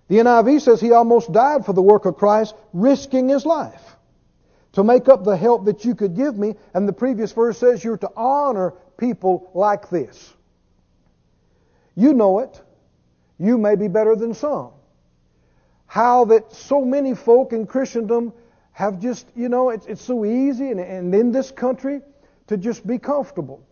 The 0.08 0.18
NIV 0.18 0.62
says 0.62 0.82
he 0.82 0.92
almost 0.92 1.32
died 1.32 1.66
for 1.66 1.74
the 1.74 1.82
work 1.82 2.06
of 2.06 2.18
Christ, 2.18 2.56
risking 2.74 3.30
his 3.30 3.46
life 3.46 3.96
to 4.74 4.84
make 4.84 5.10
up 5.10 5.24
the 5.24 5.36
help 5.36 5.66
that 5.66 5.84
you 5.86 5.96
could 5.96 6.16
give 6.16 6.38
me. 6.38 6.56
And 6.74 6.88
the 6.88 6.94
previous 6.94 7.32
verse 7.32 7.58
says 7.58 7.84
you're 7.84 7.98
to 7.98 8.12
honor 8.16 8.74
people 8.98 9.50
like 9.54 9.90
this. 9.90 10.34
You 11.96 12.14
know 12.14 12.40
it. 12.40 12.62
You 13.38 13.58
may 13.58 13.76
be 13.76 13.88
better 13.88 14.16
than 14.16 14.34
some. 14.34 14.72
How 15.88 16.26
that 16.26 16.54
so 16.54 16.86
many 16.86 17.16
folk 17.16 17.52
in 17.52 17.68
Christendom 17.68 18.34
have 18.72 19.00
just, 19.00 19.28
you 19.36 19.50
know, 19.50 19.70
it's, 19.70 19.86
it's 19.86 20.02
so 20.02 20.26
easy 20.26 20.72
and, 20.72 20.80
and 20.80 21.14
in 21.14 21.32
this 21.32 21.52
country 21.52 22.02
to 22.48 22.58
just 22.58 22.86
be 22.86 22.98
comfortable 22.98 23.64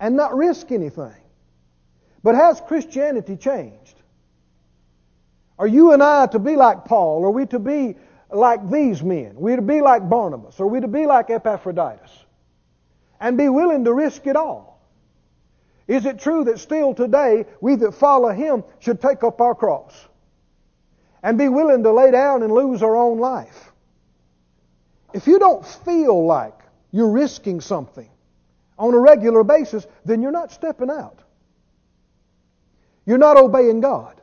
and 0.00 0.16
not 0.16 0.34
risk 0.34 0.72
anything. 0.72 1.14
But 2.22 2.34
has 2.34 2.60
Christianity 2.60 3.36
changed? 3.36 3.94
Are 5.58 5.66
you 5.66 5.92
and 5.92 6.02
I 6.02 6.26
to 6.28 6.38
be 6.38 6.56
like 6.56 6.84
Paul? 6.84 7.24
Are 7.24 7.30
we 7.30 7.46
to 7.46 7.58
be 7.58 7.96
like 8.30 8.70
these 8.70 9.02
men? 9.02 9.36
Are 9.36 9.40
we 9.40 9.56
to 9.56 9.62
be 9.62 9.80
like 9.80 10.08
Barnabas? 10.08 10.58
Are 10.60 10.66
we 10.66 10.80
to 10.80 10.88
be 10.88 11.06
like 11.06 11.30
Epaphroditus? 11.30 12.10
And 13.20 13.38
be 13.38 13.48
willing 13.48 13.84
to 13.84 13.92
risk 13.92 14.26
it 14.26 14.36
all? 14.36 14.80
Is 15.86 16.06
it 16.06 16.18
true 16.18 16.44
that 16.44 16.58
still 16.58 16.94
today 16.94 17.44
we 17.60 17.76
that 17.76 17.92
follow 17.92 18.30
Him 18.30 18.64
should 18.78 19.00
take 19.00 19.22
up 19.22 19.40
our 19.40 19.54
cross? 19.54 20.08
And 21.24 21.38
be 21.38 21.48
willing 21.48 21.82
to 21.82 21.90
lay 21.90 22.10
down 22.10 22.42
and 22.42 22.52
lose 22.52 22.82
our 22.82 22.94
own 22.94 23.18
life. 23.18 23.72
If 25.14 25.26
you 25.26 25.38
don't 25.38 25.66
feel 25.66 26.24
like 26.24 26.56
you're 26.92 27.10
risking 27.10 27.62
something 27.62 28.08
on 28.78 28.92
a 28.92 28.98
regular 28.98 29.42
basis, 29.42 29.86
then 30.04 30.20
you're 30.20 30.30
not 30.30 30.52
stepping 30.52 30.90
out. 30.90 31.20
You're 33.06 33.18
not 33.18 33.38
obeying 33.38 33.80
God. 33.80 34.20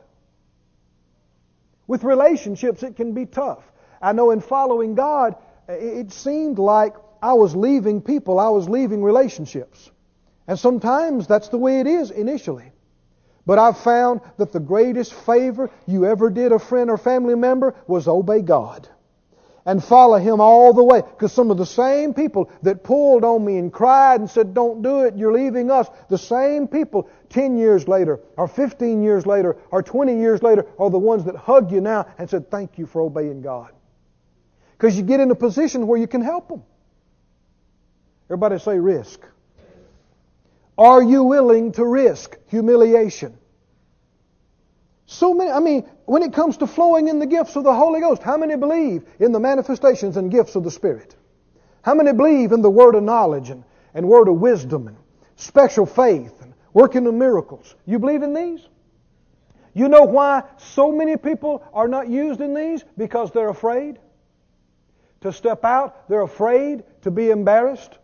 With 1.88 2.04
relationships, 2.04 2.82
it 2.84 2.94
can 2.94 3.12
be 3.12 3.26
tough. 3.26 3.64
I 4.00 4.12
know 4.12 4.30
in 4.30 4.40
following 4.40 4.94
God, 4.94 5.34
it 5.68 6.12
seemed 6.12 6.58
like 6.58 6.94
I 7.20 7.32
was 7.32 7.56
leaving 7.56 8.00
people, 8.00 8.38
I 8.38 8.48
was 8.48 8.68
leaving 8.68 9.02
relationships. 9.02 9.90
And 10.46 10.58
sometimes 10.58 11.26
that's 11.26 11.48
the 11.48 11.58
way 11.58 11.80
it 11.80 11.86
is 11.86 12.10
initially. 12.10 12.71
But 13.44 13.58
I've 13.58 13.78
found 13.78 14.20
that 14.38 14.52
the 14.52 14.60
greatest 14.60 15.12
favor 15.12 15.70
you 15.86 16.06
ever 16.06 16.30
did 16.30 16.52
a 16.52 16.58
friend 16.58 16.90
or 16.90 16.98
family 16.98 17.34
member 17.34 17.74
was 17.86 18.06
obey 18.06 18.40
God 18.42 18.88
and 19.64 19.82
follow 19.82 20.18
Him 20.18 20.40
all 20.40 20.72
the 20.72 20.82
way. 20.82 21.02
Because 21.02 21.32
some 21.32 21.50
of 21.50 21.56
the 21.56 21.66
same 21.66 22.14
people 22.14 22.50
that 22.62 22.82
pulled 22.82 23.24
on 23.24 23.44
me 23.44 23.58
and 23.58 23.72
cried 23.72 24.20
and 24.20 24.28
said, 24.28 24.54
Don't 24.54 24.82
do 24.82 25.00
it, 25.00 25.16
you're 25.16 25.32
leaving 25.32 25.70
us, 25.70 25.88
the 26.08 26.18
same 26.18 26.68
people 26.68 27.08
10 27.30 27.56
years 27.56 27.88
later, 27.88 28.20
or 28.36 28.48
15 28.48 29.02
years 29.02 29.26
later, 29.26 29.56
or 29.70 29.82
20 29.82 30.18
years 30.18 30.42
later, 30.42 30.66
are 30.78 30.90
the 30.90 30.98
ones 30.98 31.24
that 31.24 31.36
hug 31.36 31.70
you 31.72 31.80
now 31.80 32.06
and 32.18 32.28
said, 32.28 32.50
Thank 32.50 32.78
you 32.78 32.86
for 32.86 33.02
obeying 33.02 33.42
God. 33.42 33.72
Because 34.72 34.96
you 34.96 35.02
get 35.02 35.20
in 35.20 35.30
a 35.30 35.36
position 35.36 35.86
where 35.86 35.98
you 35.98 36.08
can 36.08 36.22
help 36.22 36.48
them. 36.48 36.62
Everybody 38.26 38.58
say 38.58 38.78
risk. 38.78 39.20
Are 40.78 41.02
you 41.02 41.24
willing 41.24 41.72
to 41.72 41.84
risk 41.84 42.36
humiliation? 42.48 43.38
So 45.06 45.34
many, 45.34 45.50
I 45.50 45.60
mean, 45.60 45.88
when 46.06 46.22
it 46.22 46.32
comes 46.32 46.56
to 46.58 46.66
flowing 46.66 47.08
in 47.08 47.18
the 47.18 47.26
gifts 47.26 47.54
of 47.56 47.64
the 47.64 47.74
Holy 47.74 48.00
Ghost, 48.00 48.22
how 48.22 48.38
many 48.38 48.56
believe 48.56 49.04
in 49.18 49.32
the 49.32 49.40
manifestations 49.40 50.16
and 50.16 50.30
gifts 50.30 50.54
of 50.54 50.64
the 50.64 50.70
Spirit? 50.70 51.14
How 51.82 51.94
many 51.94 52.12
believe 52.12 52.52
in 52.52 52.62
the 52.62 52.70
word 52.70 52.94
of 52.94 53.02
knowledge 53.02 53.50
and, 53.50 53.64
and 53.92 54.08
word 54.08 54.28
of 54.28 54.36
wisdom 54.36 54.88
and 54.88 54.96
special 55.36 55.84
faith 55.84 56.40
and 56.40 56.54
working 56.72 57.06
of 57.06 57.14
miracles? 57.14 57.74
You 57.84 57.98
believe 57.98 58.22
in 58.22 58.32
these? 58.32 58.66
You 59.74 59.88
know 59.88 60.04
why 60.04 60.44
so 60.56 60.92
many 60.92 61.16
people 61.16 61.62
are 61.72 61.88
not 61.88 62.08
used 62.08 62.40
in 62.40 62.54
these? 62.54 62.84
Because 62.96 63.32
they're 63.32 63.48
afraid 63.48 63.98
to 65.22 65.32
step 65.32 65.64
out. 65.64 66.08
They're 66.08 66.22
afraid 66.22 66.84
to 67.02 67.10
be 67.10 67.30
embarrassed? 67.30 67.98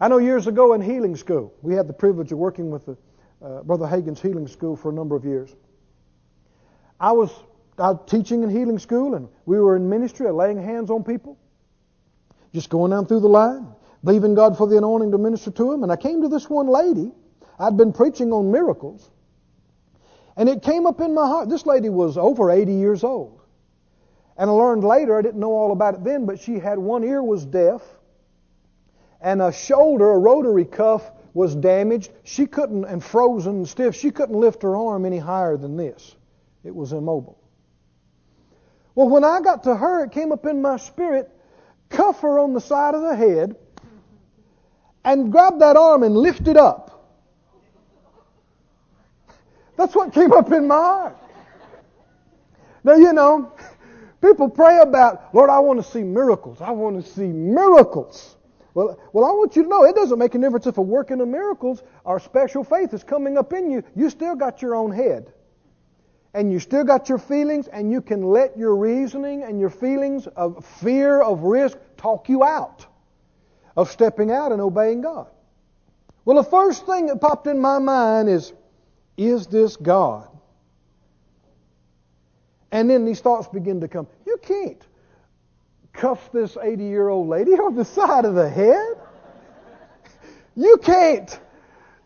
I 0.00 0.08
know 0.08 0.18
years 0.18 0.46
ago 0.46 0.74
in 0.74 0.82
healing 0.82 1.16
school, 1.16 1.54
we 1.62 1.74
had 1.74 1.86
the 1.86 1.92
privilege 1.92 2.30
of 2.30 2.38
working 2.38 2.70
with 2.70 2.84
the, 2.84 2.96
uh, 3.42 3.62
Brother 3.62 3.86
Hagin's 3.86 4.20
healing 4.20 4.46
school 4.46 4.76
for 4.76 4.90
a 4.90 4.92
number 4.92 5.16
of 5.16 5.24
years. 5.24 5.54
I 7.00 7.12
was, 7.12 7.30
I 7.78 7.92
was 7.92 8.00
teaching 8.06 8.42
in 8.42 8.50
healing 8.50 8.78
school, 8.78 9.14
and 9.14 9.28
we 9.46 9.58
were 9.58 9.76
in 9.76 9.88
ministry, 9.88 10.30
laying 10.30 10.62
hands 10.62 10.90
on 10.90 11.02
people, 11.02 11.38
just 12.52 12.68
going 12.68 12.90
down 12.90 13.06
through 13.06 13.20
the 13.20 13.28
line, 13.28 13.68
believing 14.04 14.34
God 14.34 14.56
for 14.58 14.66
the 14.66 14.76
anointing 14.76 15.12
to 15.12 15.18
minister 15.18 15.50
to 15.50 15.70
them. 15.70 15.82
And 15.82 15.90
I 15.90 15.96
came 15.96 16.20
to 16.22 16.28
this 16.28 16.48
one 16.50 16.66
lady. 16.66 17.12
I'd 17.58 17.78
been 17.78 17.92
preaching 17.92 18.32
on 18.32 18.50
miracles, 18.50 19.10
and 20.36 20.46
it 20.46 20.62
came 20.62 20.86
up 20.86 21.00
in 21.00 21.14
my 21.14 21.26
heart. 21.26 21.48
This 21.48 21.64
lady 21.64 21.88
was 21.88 22.18
over 22.18 22.50
80 22.50 22.74
years 22.74 23.02
old. 23.02 23.40
And 24.36 24.50
I 24.50 24.52
learned 24.52 24.84
later, 24.84 25.18
I 25.18 25.22
didn't 25.22 25.40
know 25.40 25.52
all 25.52 25.72
about 25.72 25.94
it 25.94 26.04
then, 26.04 26.26
but 26.26 26.38
she 26.38 26.58
had 26.58 26.78
one 26.78 27.02
ear 27.02 27.22
was 27.22 27.46
deaf, 27.46 27.80
and 29.26 29.42
a 29.42 29.52
shoulder, 29.52 30.12
a 30.12 30.18
rotary 30.18 30.64
cuff, 30.64 31.10
was 31.34 31.56
damaged. 31.56 32.12
She 32.22 32.46
couldn't, 32.46 32.84
and 32.84 33.02
frozen 33.02 33.56
and 33.56 33.68
stiff, 33.68 33.96
she 33.96 34.12
couldn't 34.12 34.38
lift 34.38 34.62
her 34.62 34.76
arm 34.76 35.04
any 35.04 35.18
higher 35.18 35.56
than 35.56 35.76
this. 35.76 36.14
It 36.62 36.72
was 36.72 36.92
immobile. 36.92 37.36
Well, 38.94 39.08
when 39.08 39.24
I 39.24 39.40
got 39.40 39.64
to 39.64 39.74
her, 39.74 40.04
it 40.04 40.12
came 40.12 40.30
up 40.30 40.46
in 40.46 40.62
my 40.62 40.76
spirit, 40.76 41.28
cuff 41.88 42.20
her 42.20 42.38
on 42.38 42.54
the 42.54 42.60
side 42.60 42.94
of 42.94 43.02
the 43.02 43.16
head, 43.16 43.56
and 45.04 45.32
grab 45.32 45.58
that 45.58 45.76
arm 45.76 46.04
and 46.04 46.16
lift 46.16 46.46
it 46.46 46.56
up. 46.56 47.12
That's 49.76 49.94
what 49.96 50.12
came 50.12 50.32
up 50.32 50.52
in 50.52 50.68
my 50.68 50.76
heart. 50.76 51.16
Now, 52.84 52.94
you 52.94 53.12
know, 53.12 53.52
people 54.20 54.48
pray 54.48 54.78
about, 54.78 55.34
Lord, 55.34 55.50
I 55.50 55.58
want 55.58 55.84
to 55.84 55.90
see 55.90 56.04
miracles. 56.04 56.60
I 56.60 56.70
want 56.70 57.04
to 57.04 57.10
see 57.10 57.26
miracles. 57.26 58.35
Well, 58.76 59.00
well, 59.14 59.24
I 59.24 59.30
want 59.30 59.56
you 59.56 59.62
to 59.62 59.68
know 59.70 59.84
it 59.84 59.94
doesn't 59.94 60.18
make 60.18 60.34
a 60.34 60.38
difference 60.38 60.66
if 60.66 60.76
a 60.76 60.82
working 60.82 61.22
of 61.22 61.28
miracles 61.28 61.82
or 62.04 62.20
special 62.20 62.62
faith 62.62 62.92
is 62.92 63.02
coming 63.02 63.38
up 63.38 63.54
in 63.54 63.70
you. 63.70 63.82
You 63.94 64.10
still 64.10 64.36
got 64.36 64.60
your 64.60 64.74
own 64.74 64.92
head. 64.92 65.32
And 66.34 66.52
you 66.52 66.60
still 66.60 66.84
got 66.84 67.08
your 67.08 67.16
feelings, 67.16 67.68
and 67.68 67.90
you 67.90 68.02
can 68.02 68.22
let 68.22 68.58
your 68.58 68.76
reasoning 68.76 69.44
and 69.44 69.58
your 69.58 69.70
feelings 69.70 70.26
of 70.26 70.62
fear, 70.62 71.22
of 71.22 71.44
risk, 71.44 71.78
talk 71.96 72.28
you 72.28 72.44
out 72.44 72.84
of 73.78 73.90
stepping 73.90 74.30
out 74.30 74.52
and 74.52 74.60
obeying 74.60 75.00
God. 75.00 75.28
Well, 76.26 76.36
the 76.36 76.50
first 76.50 76.84
thing 76.84 77.06
that 77.06 77.18
popped 77.18 77.46
in 77.46 77.58
my 77.58 77.78
mind 77.78 78.28
is, 78.28 78.52
is 79.16 79.46
this 79.46 79.76
God? 79.76 80.28
And 82.70 82.90
then 82.90 83.06
these 83.06 83.20
thoughts 83.20 83.48
begin 83.48 83.80
to 83.80 83.88
come. 83.88 84.06
You 84.26 84.36
can't 84.42 84.86
cuff 85.96 86.30
this 86.32 86.56
80 86.60 86.84
year 86.84 87.08
old 87.08 87.28
lady 87.28 87.52
on 87.52 87.74
the 87.74 87.84
side 87.84 88.24
of 88.24 88.34
the 88.34 88.48
head. 88.48 88.96
You 90.54 90.78
can't 90.82 91.38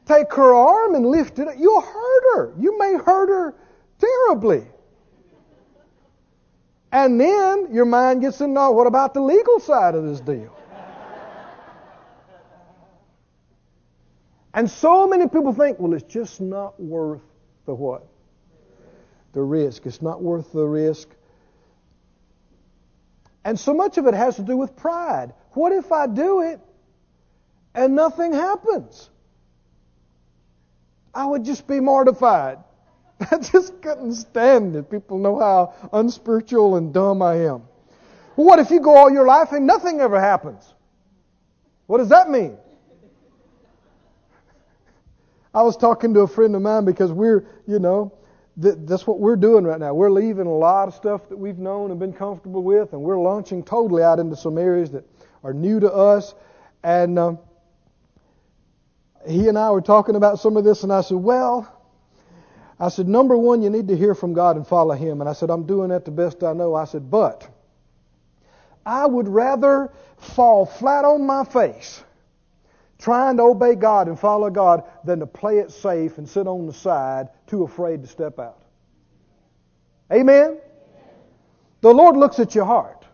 take 0.06 0.32
her 0.32 0.54
arm 0.54 0.94
and 0.94 1.06
lift 1.06 1.38
it. 1.38 1.48
You'll 1.58 1.80
hurt 1.80 2.36
her. 2.36 2.54
You 2.58 2.78
may 2.78 2.94
hurt 2.94 3.28
her 3.28 3.54
terribly. 3.98 4.66
And 6.92 7.20
then 7.20 7.72
your 7.72 7.84
mind 7.84 8.20
gets 8.20 8.40
in, 8.40 8.52
no, 8.52 8.72
what 8.72 8.88
about 8.88 9.14
the 9.14 9.20
legal 9.20 9.60
side 9.60 9.94
of 9.94 10.04
this 10.04 10.20
deal? 10.20 10.56
And 14.52 14.68
so 14.68 15.06
many 15.06 15.28
people 15.28 15.52
think, 15.52 15.78
well, 15.78 15.94
it's 15.94 16.02
just 16.12 16.40
not 16.40 16.80
worth 16.80 17.22
the 17.66 17.74
what? 17.74 18.04
The 19.32 19.42
risk. 19.42 19.86
It's 19.86 20.02
not 20.02 20.20
worth 20.20 20.52
the 20.52 20.66
risk. 20.66 21.08
And 23.44 23.58
so 23.58 23.72
much 23.72 23.98
of 23.98 24.06
it 24.06 24.14
has 24.14 24.36
to 24.36 24.42
do 24.42 24.56
with 24.56 24.76
pride. 24.76 25.32
What 25.52 25.72
if 25.72 25.92
I 25.92 26.06
do 26.06 26.42
it 26.42 26.60
and 27.74 27.94
nothing 27.94 28.32
happens? 28.32 29.08
I 31.14 31.26
would 31.26 31.44
just 31.44 31.66
be 31.66 31.80
mortified. 31.80 32.58
I 33.30 33.38
just 33.38 33.80
couldn't 33.82 34.14
stand 34.14 34.76
it. 34.76 34.90
People 34.90 35.18
know 35.18 35.38
how 35.38 35.74
unspiritual 35.92 36.76
and 36.76 36.92
dumb 36.92 37.22
I 37.22 37.46
am. 37.46 37.62
What 38.36 38.58
if 38.58 38.70
you 38.70 38.80
go 38.80 38.96
all 38.96 39.10
your 39.10 39.26
life 39.26 39.52
and 39.52 39.66
nothing 39.66 40.00
ever 40.00 40.20
happens? 40.20 40.72
What 41.86 41.98
does 41.98 42.08
that 42.10 42.30
mean? 42.30 42.56
I 45.52 45.62
was 45.62 45.76
talking 45.76 46.14
to 46.14 46.20
a 46.20 46.28
friend 46.28 46.54
of 46.54 46.62
mine 46.62 46.84
because 46.84 47.10
we're, 47.10 47.44
you 47.66 47.80
know, 47.80 48.12
th- 48.60 48.76
that's 48.80 49.06
what 49.06 49.20
we're 49.20 49.36
doing 49.36 49.64
right 49.64 49.78
now. 49.78 49.92
We're 49.94 50.10
leaving 50.10 50.46
a 50.46 50.54
lot 50.54 50.88
of 50.88 50.94
stuff 50.94 51.28
that 51.28 51.36
we've 51.36 51.58
known 51.58 51.90
and 51.90 52.00
been 52.00 52.12
comfortable 52.12 52.62
with, 52.62 52.92
and 52.92 53.02
we're 53.02 53.20
launching 53.20 53.62
totally 53.62 54.02
out 54.02 54.18
into 54.18 54.36
some 54.36 54.58
areas 54.58 54.90
that 54.92 55.04
are 55.44 55.52
new 55.52 55.80
to 55.80 55.92
us. 55.92 56.34
And 56.82 57.18
uh, 57.18 57.36
he 59.28 59.48
and 59.48 59.58
I 59.58 59.70
were 59.70 59.82
talking 59.82 60.16
about 60.16 60.38
some 60.38 60.56
of 60.56 60.64
this, 60.64 60.82
and 60.82 60.92
I 60.92 61.02
said, 61.02 61.18
well, 61.18 61.76
I 62.78 62.88
said, 62.88 63.08
number 63.08 63.36
one, 63.36 63.60
you 63.60 63.68
need 63.68 63.88
to 63.88 63.96
hear 63.96 64.14
from 64.14 64.32
God 64.32 64.56
and 64.56 64.66
follow 64.66 64.94
Him. 64.94 65.20
And 65.20 65.28
I 65.28 65.34
said, 65.34 65.50
I'm 65.50 65.66
doing 65.66 65.90
that 65.90 66.06
the 66.06 66.10
best 66.10 66.42
I 66.42 66.54
know. 66.54 66.74
I 66.74 66.86
said, 66.86 67.10
but 67.10 67.46
I 68.86 69.04
would 69.04 69.28
rather 69.28 69.92
fall 70.16 70.64
flat 70.64 71.04
on 71.04 71.26
my 71.26 71.44
face 71.44 72.02
trying 73.00 73.36
to 73.38 73.44
obey 73.44 73.74
God 73.74 74.08
and 74.08 74.18
follow 74.18 74.50
God 74.50 74.84
than 75.04 75.20
to 75.20 75.26
play 75.26 75.58
it 75.58 75.70
safe 75.70 76.18
and 76.18 76.28
sit 76.28 76.46
on 76.46 76.66
the 76.66 76.72
side 76.72 77.28
too 77.46 77.64
afraid 77.64 78.02
to 78.02 78.08
step 78.08 78.38
out. 78.38 78.62
Amen? 80.12 80.58
The 81.80 81.92
Lord 81.92 82.16
looks 82.16 82.38
at 82.38 82.54
your 82.54 82.66
heart. 82.66 83.06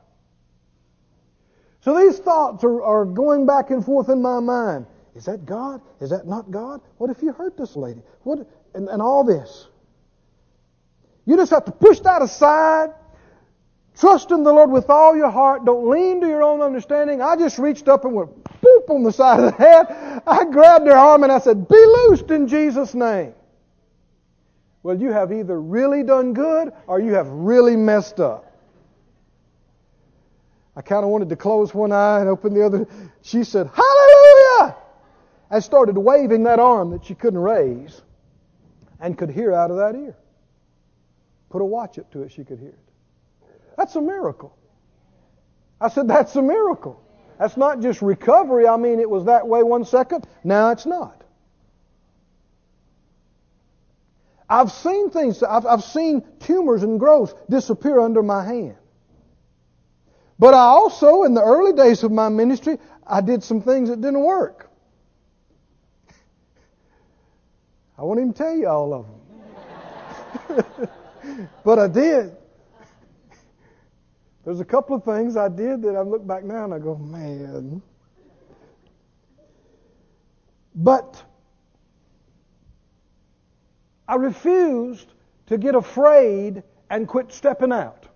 So 1.80 1.96
these 1.96 2.18
thoughts 2.18 2.64
are, 2.64 2.82
are 2.82 3.04
going 3.04 3.46
back 3.46 3.70
and 3.70 3.84
forth 3.84 4.08
in 4.08 4.20
my 4.20 4.40
mind. 4.40 4.86
Is 5.14 5.24
that 5.26 5.46
God? 5.46 5.80
Is 6.00 6.10
that 6.10 6.26
not 6.26 6.50
God? 6.50 6.80
What 6.98 7.10
if 7.10 7.22
you 7.22 7.32
hurt 7.32 7.56
this 7.56 7.76
lady? 7.76 8.02
What 8.22 8.46
and, 8.74 8.88
and 8.88 9.00
all 9.00 9.24
this? 9.24 9.68
You 11.24 11.36
just 11.36 11.52
have 11.52 11.64
to 11.66 11.72
push 11.72 12.00
that 12.00 12.22
aside 12.22 12.90
Trust 13.98 14.30
in 14.30 14.42
the 14.42 14.52
Lord 14.52 14.70
with 14.70 14.90
all 14.90 15.16
your 15.16 15.30
heart. 15.30 15.64
Don't 15.64 15.88
lean 15.88 16.20
to 16.20 16.26
your 16.26 16.42
own 16.42 16.60
understanding. 16.60 17.22
I 17.22 17.36
just 17.36 17.58
reached 17.58 17.88
up 17.88 18.04
and 18.04 18.14
went 18.14 18.30
boop 18.86 18.94
on 18.94 19.02
the 19.02 19.12
side 19.12 19.40
of 19.40 19.56
the 19.56 19.62
head. 19.62 20.22
I 20.26 20.44
grabbed 20.44 20.86
their 20.86 20.96
arm 20.96 21.22
and 21.22 21.32
I 21.32 21.38
said, 21.38 21.68
Be 21.68 21.76
loosed 21.76 22.30
in 22.30 22.48
Jesus' 22.48 22.94
name. 22.94 23.34
Well, 24.82 25.00
you 25.00 25.12
have 25.12 25.32
either 25.32 25.60
really 25.60 26.02
done 26.02 26.32
good 26.32 26.72
or 26.86 27.00
you 27.00 27.14
have 27.14 27.28
really 27.28 27.76
messed 27.76 28.20
up. 28.20 28.44
I 30.76 30.82
kind 30.82 31.04
of 31.04 31.10
wanted 31.10 31.30
to 31.30 31.36
close 31.36 31.74
one 31.74 31.90
eye 31.90 32.20
and 32.20 32.28
open 32.28 32.54
the 32.54 32.64
other. 32.64 32.86
She 33.22 33.44
said, 33.44 33.68
Hallelujah! 33.72 34.76
And 35.50 35.64
started 35.64 35.96
waving 35.96 36.44
that 36.44 36.58
arm 36.58 36.90
that 36.90 37.04
she 37.04 37.14
couldn't 37.14 37.38
raise 37.38 38.00
and 39.00 39.16
could 39.16 39.30
hear 39.30 39.52
out 39.52 39.70
of 39.70 39.78
that 39.78 39.94
ear. 39.94 40.16
Put 41.50 41.62
a 41.62 41.64
watch 41.64 41.98
up 41.98 42.10
to 42.12 42.22
it, 42.22 42.32
she 42.32 42.44
could 42.44 42.58
hear 42.58 42.70
it. 42.70 42.78
That's 43.76 43.94
a 43.96 44.00
miracle. 44.00 44.56
I 45.80 45.88
said, 45.88 46.08
That's 46.08 46.34
a 46.36 46.42
miracle. 46.42 47.02
That's 47.38 47.56
not 47.56 47.80
just 47.80 48.02
recovery. 48.02 48.66
I 48.66 48.76
mean, 48.76 49.00
it 49.00 49.08
was 49.08 49.26
that 49.26 49.46
way 49.46 49.62
one 49.62 49.84
second. 49.84 50.26
Now 50.42 50.70
it's 50.70 50.86
not. 50.86 51.22
I've 54.48 54.70
seen 54.70 55.10
things, 55.10 55.42
I've, 55.42 55.66
I've 55.66 55.82
seen 55.82 56.24
tumors 56.40 56.82
and 56.82 57.00
growths 57.00 57.34
disappear 57.50 57.98
under 57.98 58.22
my 58.22 58.44
hand. 58.44 58.76
But 60.38 60.54
I 60.54 60.58
also, 60.58 61.24
in 61.24 61.34
the 61.34 61.42
early 61.42 61.72
days 61.72 62.04
of 62.04 62.12
my 62.12 62.28
ministry, 62.28 62.78
I 63.06 63.20
did 63.22 63.42
some 63.42 63.60
things 63.62 63.88
that 63.88 64.00
didn't 64.00 64.20
work. 64.20 64.70
I 67.98 68.02
won't 68.02 68.20
even 68.20 68.34
tell 68.34 68.54
you 68.54 68.68
all 68.68 68.92
of 68.94 69.06
them. 70.58 70.88
but 71.64 71.78
I 71.78 71.88
did. 71.88 72.36
There's 74.46 74.60
a 74.60 74.64
couple 74.64 74.94
of 74.94 75.02
things 75.02 75.36
I 75.36 75.48
did 75.48 75.82
that 75.82 75.96
I 75.96 76.02
look 76.02 76.24
back 76.24 76.44
now 76.44 76.64
and 76.64 76.72
I 76.72 76.78
go, 76.78 76.94
man. 76.94 77.82
But 80.72 81.20
I 84.06 84.14
refused 84.14 85.08
to 85.46 85.58
get 85.58 85.74
afraid 85.74 86.62
and 86.90 87.08
quit 87.08 87.32
stepping 87.32 87.72
out. 87.72 88.06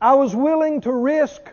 I 0.00 0.14
was 0.14 0.34
willing 0.34 0.80
to 0.80 0.92
risk 0.92 1.52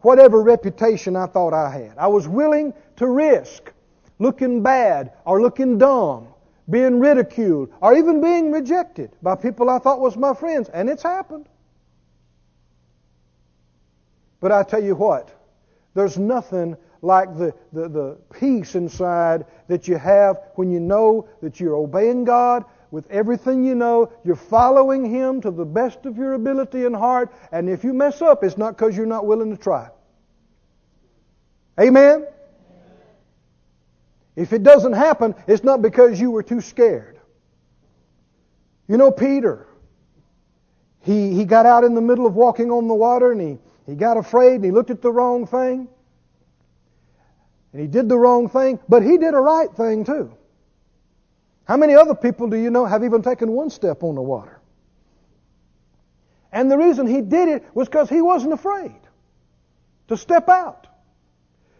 whatever 0.00 0.42
reputation 0.42 1.14
I 1.14 1.26
thought 1.26 1.54
I 1.54 1.70
had. 1.70 1.94
I 1.98 2.08
was 2.08 2.26
willing 2.26 2.74
to 2.96 3.06
risk 3.06 3.72
looking 4.18 4.60
bad 4.60 5.12
or 5.24 5.40
looking 5.40 5.78
dumb, 5.78 6.26
being 6.68 6.98
ridiculed, 6.98 7.72
or 7.80 7.96
even 7.96 8.20
being 8.20 8.50
rejected 8.50 9.12
by 9.22 9.36
people 9.36 9.70
I 9.70 9.78
thought 9.78 10.00
was 10.00 10.16
my 10.16 10.34
friends. 10.34 10.68
And 10.70 10.90
it's 10.90 11.04
happened. 11.04 11.48
But 14.40 14.52
I 14.52 14.62
tell 14.62 14.82
you 14.82 14.94
what, 14.94 15.34
there's 15.94 16.18
nothing 16.18 16.76
like 17.02 17.36
the, 17.36 17.54
the, 17.72 17.88
the 17.88 18.18
peace 18.32 18.74
inside 18.74 19.46
that 19.68 19.88
you 19.88 19.96
have 19.96 20.40
when 20.54 20.70
you 20.70 20.80
know 20.80 21.28
that 21.42 21.60
you're 21.60 21.76
obeying 21.76 22.24
God 22.24 22.64
with 22.90 23.08
everything 23.10 23.64
you 23.64 23.74
know. 23.74 24.12
You're 24.24 24.36
following 24.36 25.04
Him 25.04 25.40
to 25.42 25.50
the 25.50 25.64
best 25.64 26.06
of 26.06 26.16
your 26.16 26.34
ability 26.34 26.84
and 26.84 26.94
heart. 26.94 27.32
And 27.52 27.68
if 27.68 27.84
you 27.84 27.92
mess 27.92 28.22
up, 28.22 28.42
it's 28.44 28.58
not 28.58 28.76
because 28.76 28.96
you're 28.96 29.06
not 29.06 29.26
willing 29.26 29.50
to 29.50 29.62
try. 29.62 29.90
Amen? 31.78 32.26
If 34.34 34.52
it 34.52 34.62
doesn't 34.62 34.92
happen, 34.92 35.34
it's 35.46 35.64
not 35.64 35.82
because 35.82 36.20
you 36.20 36.30
were 36.30 36.42
too 36.42 36.60
scared. 36.60 37.18
You 38.86 38.96
know, 38.96 39.10
Peter, 39.10 39.66
he, 41.00 41.34
he 41.34 41.44
got 41.44 41.66
out 41.66 41.84
in 41.84 41.94
the 41.94 42.00
middle 42.00 42.26
of 42.26 42.34
walking 42.34 42.70
on 42.70 42.88
the 42.88 42.94
water 42.94 43.32
and 43.32 43.40
he, 43.40 43.58
he 43.88 43.94
got 43.94 44.18
afraid 44.18 44.56
and 44.56 44.64
he 44.64 44.70
looked 44.70 44.90
at 44.90 45.00
the 45.00 45.10
wrong 45.10 45.46
thing. 45.46 45.88
And 47.72 47.80
he 47.80 47.88
did 47.88 48.08
the 48.08 48.18
wrong 48.18 48.50
thing, 48.50 48.78
but 48.86 49.02
he 49.02 49.16
did 49.16 49.32
a 49.32 49.40
right 49.40 49.72
thing 49.74 50.04
too. 50.04 50.36
How 51.64 51.78
many 51.78 51.94
other 51.94 52.14
people 52.14 52.48
do 52.48 52.56
you 52.56 52.70
know 52.70 52.84
have 52.84 53.02
even 53.02 53.22
taken 53.22 53.50
one 53.50 53.70
step 53.70 54.02
on 54.02 54.14
the 54.14 54.22
water? 54.22 54.60
And 56.52 56.70
the 56.70 56.76
reason 56.76 57.06
he 57.06 57.22
did 57.22 57.48
it 57.48 57.64
was 57.74 57.88
because 57.88 58.10
he 58.10 58.20
wasn't 58.20 58.52
afraid 58.52 59.00
to 60.08 60.18
step 60.18 60.50
out. 60.50 60.86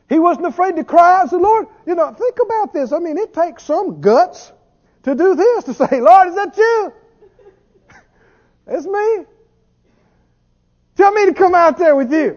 He 0.08 0.18
wasn't 0.18 0.46
afraid 0.46 0.76
to 0.76 0.84
cry 0.84 1.20
out 1.20 1.30
to 1.30 1.36
the 1.36 1.42
Lord. 1.42 1.66
You 1.86 1.94
know, 1.94 2.12
think 2.14 2.38
about 2.42 2.72
this. 2.72 2.92
I 2.92 3.00
mean, 3.00 3.18
it 3.18 3.34
takes 3.34 3.64
some 3.64 4.00
guts 4.00 4.50
to 5.02 5.14
do 5.14 5.34
this, 5.34 5.64
to 5.64 5.74
say, 5.74 6.00
Lord, 6.00 6.28
is 6.28 6.34
that 6.36 6.56
you? 6.56 6.92
it's 8.66 8.86
me. 8.86 9.26
Tell 10.98 11.12
me 11.12 11.26
to 11.26 11.32
come 11.32 11.54
out 11.54 11.78
there 11.78 11.94
with 11.94 12.12
you. 12.12 12.36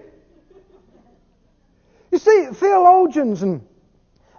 You 2.12 2.20
see, 2.20 2.46
theologians 2.54 3.42
and, 3.42 3.68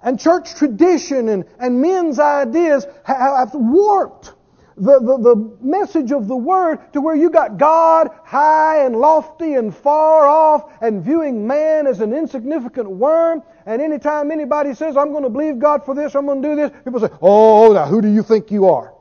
and 0.01 0.21
church 0.21 0.55
tradition 0.55 1.29
and, 1.29 1.45
and 1.59 1.83
men's 1.83 2.21
ideas 2.21 2.87
have 3.05 3.51
warped 3.53 4.33
the, 4.77 5.01
the, 5.01 5.19
the 5.19 5.57
message 5.61 6.13
of 6.13 6.29
the 6.29 6.37
Word 6.37 6.93
to 6.93 7.01
where 7.01 7.17
you 7.17 7.31
got 7.31 7.59
God 7.59 8.11
high 8.23 8.85
and 8.85 8.95
lofty 8.95 9.55
and 9.55 9.75
far 9.75 10.29
off 10.29 10.71
and 10.81 11.03
viewing 11.03 11.49
man 11.49 11.89
as 11.89 12.01
an 12.01 12.13
insignificant 12.13 12.89
worm. 12.89 13.43
And 13.67 13.83
anytime 13.83 14.31
anybody 14.31 14.75
says, 14.75 14.97
I'm 14.97 15.11
going 15.11 15.25
to 15.25 15.31
believe 15.31 15.59
God 15.59 15.85
for 15.85 15.97
this, 15.97 16.15
I'm 16.15 16.27
going 16.27 16.43
to 16.43 16.49
do 16.49 16.55
this, 16.55 16.71
people 16.85 17.01
say, 17.01 17.11
Oh, 17.21 17.73
now 17.73 17.87
who 17.87 18.01
do 18.01 18.09
you 18.09 18.23
think 18.23 18.53
you 18.53 18.69
are? 18.69 18.95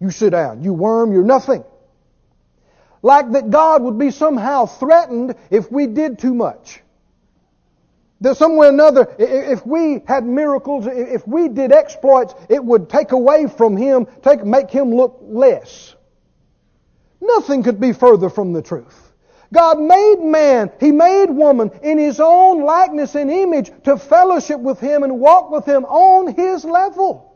You 0.00 0.10
sit 0.10 0.30
down. 0.30 0.64
You 0.64 0.72
worm, 0.72 1.12
you're 1.12 1.22
nothing. 1.22 1.62
Like 3.02 3.30
that 3.32 3.50
God 3.50 3.82
would 3.82 3.98
be 3.98 4.10
somehow 4.10 4.66
threatened 4.66 5.34
if 5.50 5.70
we 5.70 5.86
did 5.86 6.18
too 6.18 6.34
much. 6.34 6.82
That 8.20 8.36
somewhere 8.36 8.68
or 8.68 8.72
another, 8.72 9.14
if 9.18 9.64
we 9.64 10.02
had 10.06 10.24
miracles, 10.24 10.86
if 10.88 11.26
we 11.26 11.48
did 11.48 11.70
exploits, 11.70 12.34
it 12.48 12.64
would 12.64 12.88
take 12.90 13.12
away 13.12 13.46
from 13.46 13.76
him, 13.76 14.08
take, 14.22 14.44
make 14.44 14.70
him 14.70 14.92
look 14.92 15.20
less. 15.22 15.94
Nothing 17.20 17.62
could 17.62 17.80
be 17.80 17.92
further 17.92 18.28
from 18.28 18.52
the 18.52 18.62
truth. 18.62 19.08
God 19.52 19.80
made 19.80 20.20
man, 20.20 20.70
He 20.78 20.92
made 20.92 21.30
woman 21.30 21.70
in 21.82 21.98
His 21.98 22.20
own 22.20 22.62
likeness 22.64 23.14
and 23.14 23.30
image 23.30 23.70
to 23.84 23.96
fellowship 23.96 24.60
with 24.60 24.78
Him 24.78 25.04
and 25.04 25.20
walk 25.20 25.50
with 25.50 25.64
Him 25.64 25.84
on 25.86 26.34
His 26.34 26.64
level. 26.64 27.27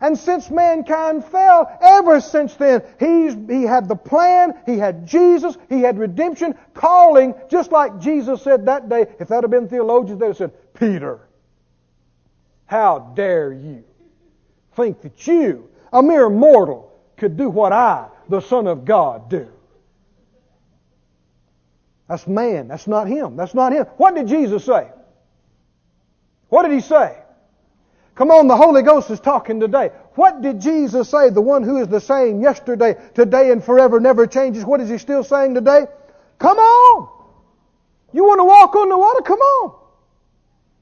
And 0.00 0.18
since 0.18 0.50
mankind 0.50 1.24
fell, 1.24 1.70
ever 1.80 2.20
since 2.20 2.54
then, 2.54 2.82
he's, 2.98 3.34
he 3.48 3.62
had 3.62 3.88
the 3.88 3.96
plan, 3.96 4.54
he 4.66 4.78
had 4.78 5.06
Jesus, 5.06 5.56
he 5.68 5.80
had 5.80 5.98
redemption, 5.98 6.54
calling, 6.74 7.34
just 7.48 7.72
like 7.72 7.98
Jesus 7.98 8.42
said 8.42 8.66
that 8.66 8.88
day. 8.88 9.06
If 9.18 9.28
that 9.28 9.42
had 9.42 9.50
been 9.50 9.68
theologians, 9.68 10.20
they'd 10.20 10.26
have 10.26 10.36
said, 10.36 10.74
Peter, 10.74 11.20
how 12.66 13.12
dare 13.14 13.52
you 13.52 13.84
think 14.74 15.00
that 15.02 15.26
you, 15.26 15.70
a 15.92 16.02
mere 16.02 16.28
mortal, 16.28 16.92
could 17.16 17.36
do 17.36 17.48
what 17.48 17.72
I, 17.72 18.08
the 18.28 18.40
Son 18.40 18.66
of 18.66 18.84
God, 18.84 19.30
do? 19.30 19.48
That's 22.08 22.26
man. 22.26 22.68
That's 22.68 22.86
not 22.86 23.08
him. 23.08 23.36
That's 23.36 23.54
not 23.54 23.72
him. 23.72 23.84
What 23.96 24.14
did 24.14 24.28
Jesus 24.28 24.64
say? 24.64 24.88
What 26.48 26.62
did 26.62 26.72
he 26.72 26.80
say? 26.80 27.18
Come 28.16 28.30
on, 28.30 28.48
the 28.48 28.56
Holy 28.56 28.82
Ghost 28.82 29.10
is 29.10 29.20
talking 29.20 29.60
today. 29.60 29.90
What 30.14 30.40
did 30.40 30.58
Jesus 30.58 31.10
say? 31.10 31.28
The 31.28 31.42
one 31.42 31.62
who 31.62 31.76
is 31.76 31.86
the 31.86 32.00
same 32.00 32.40
yesterday, 32.40 32.96
today, 33.14 33.52
and 33.52 33.62
forever 33.62 34.00
never 34.00 34.26
changes. 34.26 34.64
What 34.64 34.80
is 34.80 34.88
he 34.88 34.96
still 34.96 35.22
saying 35.22 35.54
today? 35.54 35.86
Come 36.38 36.56
on! 36.56 37.10
You 38.14 38.24
want 38.24 38.40
to 38.40 38.44
walk 38.44 38.74
on 38.74 38.88
the 38.88 38.96
water? 38.96 39.20
Come 39.20 39.38
on! 39.38 39.74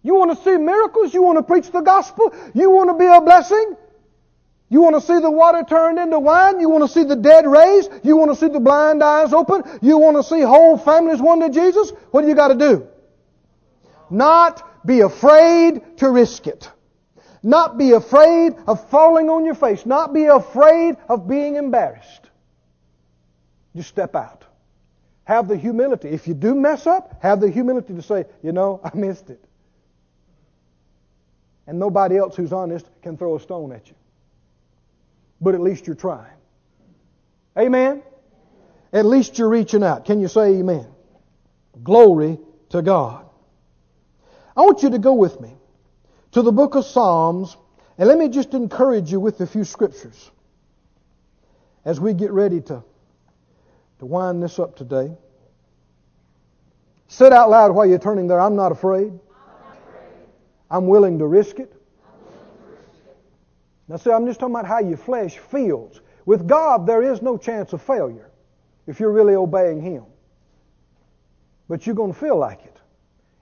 You 0.04 0.14
want 0.14 0.38
to 0.38 0.44
see 0.44 0.56
miracles? 0.56 1.12
You 1.12 1.22
want 1.22 1.38
to 1.38 1.42
preach 1.42 1.72
the 1.72 1.80
gospel? 1.80 2.32
You 2.54 2.70
want 2.70 2.90
to 2.90 2.94
be 2.94 3.06
a 3.06 3.20
blessing? 3.20 3.76
You 4.68 4.82
want 4.82 4.94
to 4.94 5.00
see 5.00 5.18
the 5.18 5.30
water 5.30 5.64
turned 5.68 5.98
into 5.98 6.20
wine? 6.20 6.60
You 6.60 6.68
want 6.68 6.84
to 6.84 6.88
see 6.88 7.02
the 7.02 7.16
dead 7.16 7.48
raised? 7.48 7.90
You 8.04 8.16
want 8.16 8.30
to 8.30 8.36
see 8.36 8.48
the 8.48 8.60
blind 8.60 9.02
eyes 9.02 9.32
open? 9.32 9.64
You 9.82 9.98
want 9.98 10.16
to 10.18 10.22
see 10.22 10.40
whole 10.40 10.78
families 10.78 11.20
won 11.20 11.40
to 11.40 11.50
Jesus? 11.50 11.90
What 12.12 12.22
do 12.22 12.28
you 12.28 12.36
got 12.36 12.48
to 12.48 12.54
do? 12.54 12.86
Not 14.08 14.86
be 14.86 15.00
afraid 15.00 15.98
to 15.98 16.10
risk 16.10 16.46
it. 16.46 16.70
Not 17.44 17.76
be 17.76 17.92
afraid 17.92 18.54
of 18.66 18.88
falling 18.88 19.28
on 19.28 19.44
your 19.44 19.54
face. 19.54 19.84
Not 19.84 20.14
be 20.14 20.24
afraid 20.24 20.96
of 21.10 21.28
being 21.28 21.56
embarrassed. 21.56 22.30
Just 23.76 23.90
step 23.90 24.16
out. 24.16 24.46
Have 25.24 25.46
the 25.46 25.56
humility. 25.56 26.08
If 26.08 26.26
you 26.26 26.32
do 26.32 26.54
mess 26.54 26.86
up, 26.86 27.18
have 27.20 27.42
the 27.42 27.50
humility 27.50 27.94
to 27.94 28.00
say, 28.00 28.24
you 28.42 28.52
know, 28.52 28.80
I 28.82 28.96
missed 28.96 29.28
it. 29.28 29.44
And 31.66 31.78
nobody 31.78 32.16
else 32.16 32.34
who's 32.34 32.52
honest 32.52 32.86
can 33.02 33.18
throw 33.18 33.36
a 33.36 33.40
stone 33.40 33.72
at 33.72 33.88
you. 33.88 33.94
But 35.38 35.54
at 35.54 35.60
least 35.60 35.86
you're 35.86 35.96
trying. 35.96 36.32
Amen? 37.58 38.02
At 38.90 39.04
least 39.04 39.38
you're 39.38 39.50
reaching 39.50 39.82
out. 39.82 40.06
Can 40.06 40.18
you 40.18 40.28
say 40.28 40.54
amen? 40.54 40.86
Glory 41.82 42.38
to 42.70 42.80
God. 42.80 43.26
I 44.56 44.62
want 44.62 44.82
you 44.82 44.90
to 44.90 44.98
go 44.98 45.12
with 45.12 45.42
me 45.42 45.54
to 46.34 46.42
the 46.42 46.52
book 46.52 46.74
of 46.74 46.84
Psalms, 46.84 47.56
and 47.96 48.08
let 48.08 48.18
me 48.18 48.28
just 48.28 48.54
encourage 48.54 49.10
you 49.10 49.20
with 49.20 49.40
a 49.40 49.46
few 49.46 49.62
scriptures 49.62 50.32
as 51.84 52.00
we 52.00 52.12
get 52.12 52.32
ready 52.32 52.60
to, 52.60 52.82
to 54.00 54.06
wind 54.06 54.42
this 54.42 54.58
up 54.58 54.74
today. 54.74 55.16
Say 57.06 57.30
out 57.30 57.50
loud 57.50 57.72
while 57.72 57.86
you're 57.86 58.00
turning 58.00 58.26
there, 58.26 58.40
I'm 58.40 58.56
not 58.56 58.72
afraid. 58.72 59.12
I'm 60.68 60.88
willing 60.88 61.20
to 61.20 61.26
risk 61.26 61.60
it. 61.60 61.72
Now, 63.86 63.96
see, 63.96 64.10
I'm 64.10 64.26
just 64.26 64.40
talking 64.40 64.56
about 64.56 64.66
how 64.66 64.80
your 64.80 64.96
flesh 64.96 65.38
feels. 65.38 66.00
With 66.26 66.48
God, 66.48 66.84
there 66.84 67.02
is 67.02 67.22
no 67.22 67.36
chance 67.36 67.72
of 67.72 67.80
failure 67.80 68.28
if 68.88 68.98
you're 68.98 69.12
really 69.12 69.34
obeying 69.36 69.80
Him. 69.80 70.04
But 71.68 71.86
you're 71.86 71.94
going 71.94 72.12
to 72.12 72.18
feel 72.18 72.36
like 72.36 72.64
it. 72.64 72.76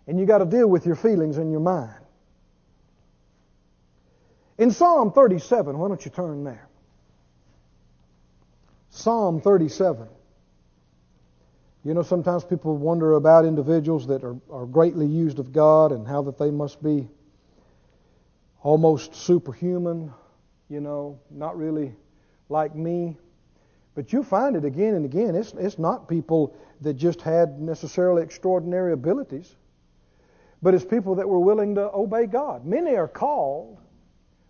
And 0.06 0.20
you 0.20 0.26
got 0.26 0.38
to 0.38 0.44
deal 0.44 0.66
with 0.66 0.84
your 0.84 0.96
feelings 0.96 1.38
and 1.38 1.50
your 1.50 1.60
mind. 1.60 2.01
In 4.62 4.70
Psalm 4.70 5.10
37, 5.10 5.76
why 5.76 5.88
don't 5.88 6.04
you 6.04 6.10
turn 6.12 6.44
there? 6.44 6.68
Psalm 8.90 9.40
37. 9.40 10.06
You 11.84 11.94
know, 11.94 12.02
sometimes 12.02 12.44
people 12.44 12.76
wonder 12.76 13.14
about 13.14 13.44
individuals 13.44 14.06
that 14.06 14.22
are, 14.22 14.36
are 14.52 14.66
greatly 14.66 15.08
used 15.08 15.40
of 15.40 15.52
God 15.52 15.90
and 15.90 16.06
how 16.06 16.22
that 16.22 16.38
they 16.38 16.52
must 16.52 16.80
be 16.80 17.08
almost 18.62 19.16
superhuman, 19.16 20.14
you 20.68 20.80
know, 20.80 21.18
not 21.28 21.58
really 21.58 21.96
like 22.48 22.72
me. 22.72 23.16
But 23.96 24.12
you 24.12 24.22
find 24.22 24.54
it 24.54 24.64
again 24.64 24.94
and 24.94 25.04
again. 25.04 25.34
It's, 25.34 25.54
it's 25.54 25.76
not 25.76 26.08
people 26.08 26.54
that 26.82 26.94
just 26.94 27.20
had 27.20 27.60
necessarily 27.60 28.22
extraordinary 28.22 28.92
abilities, 28.92 29.56
but 30.62 30.72
it's 30.72 30.84
people 30.84 31.16
that 31.16 31.28
were 31.28 31.40
willing 31.40 31.74
to 31.74 31.92
obey 31.92 32.26
God. 32.26 32.64
Many 32.64 32.94
are 32.94 33.08
called, 33.08 33.81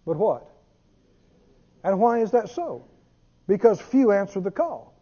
but 0.06 0.16
what? 0.16 0.48
And 1.84 1.98
why 1.98 2.20
is 2.20 2.30
that 2.32 2.48
so? 2.48 2.84
Because 3.46 3.80
few 3.80 4.12
answer 4.12 4.40
the 4.40 4.50
call. 4.50 4.94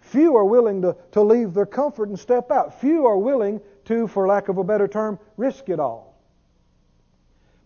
Few 0.00 0.36
are 0.36 0.44
willing 0.44 0.82
to, 0.82 0.96
to 1.12 1.22
leave 1.22 1.54
their 1.54 1.66
comfort 1.66 2.08
and 2.08 2.18
step 2.18 2.50
out. 2.50 2.80
Few 2.80 3.06
are 3.06 3.18
willing 3.18 3.60
to, 3.84 4.06
for 4.06 4.26
lack 4.26 4.48
of 4.48 4.58
a 4.58 4.64
better 4.64 4.88
term, 4.88 5.18
risk 5.36 5.68
it 5.68 5.78
all. 5.78 6.18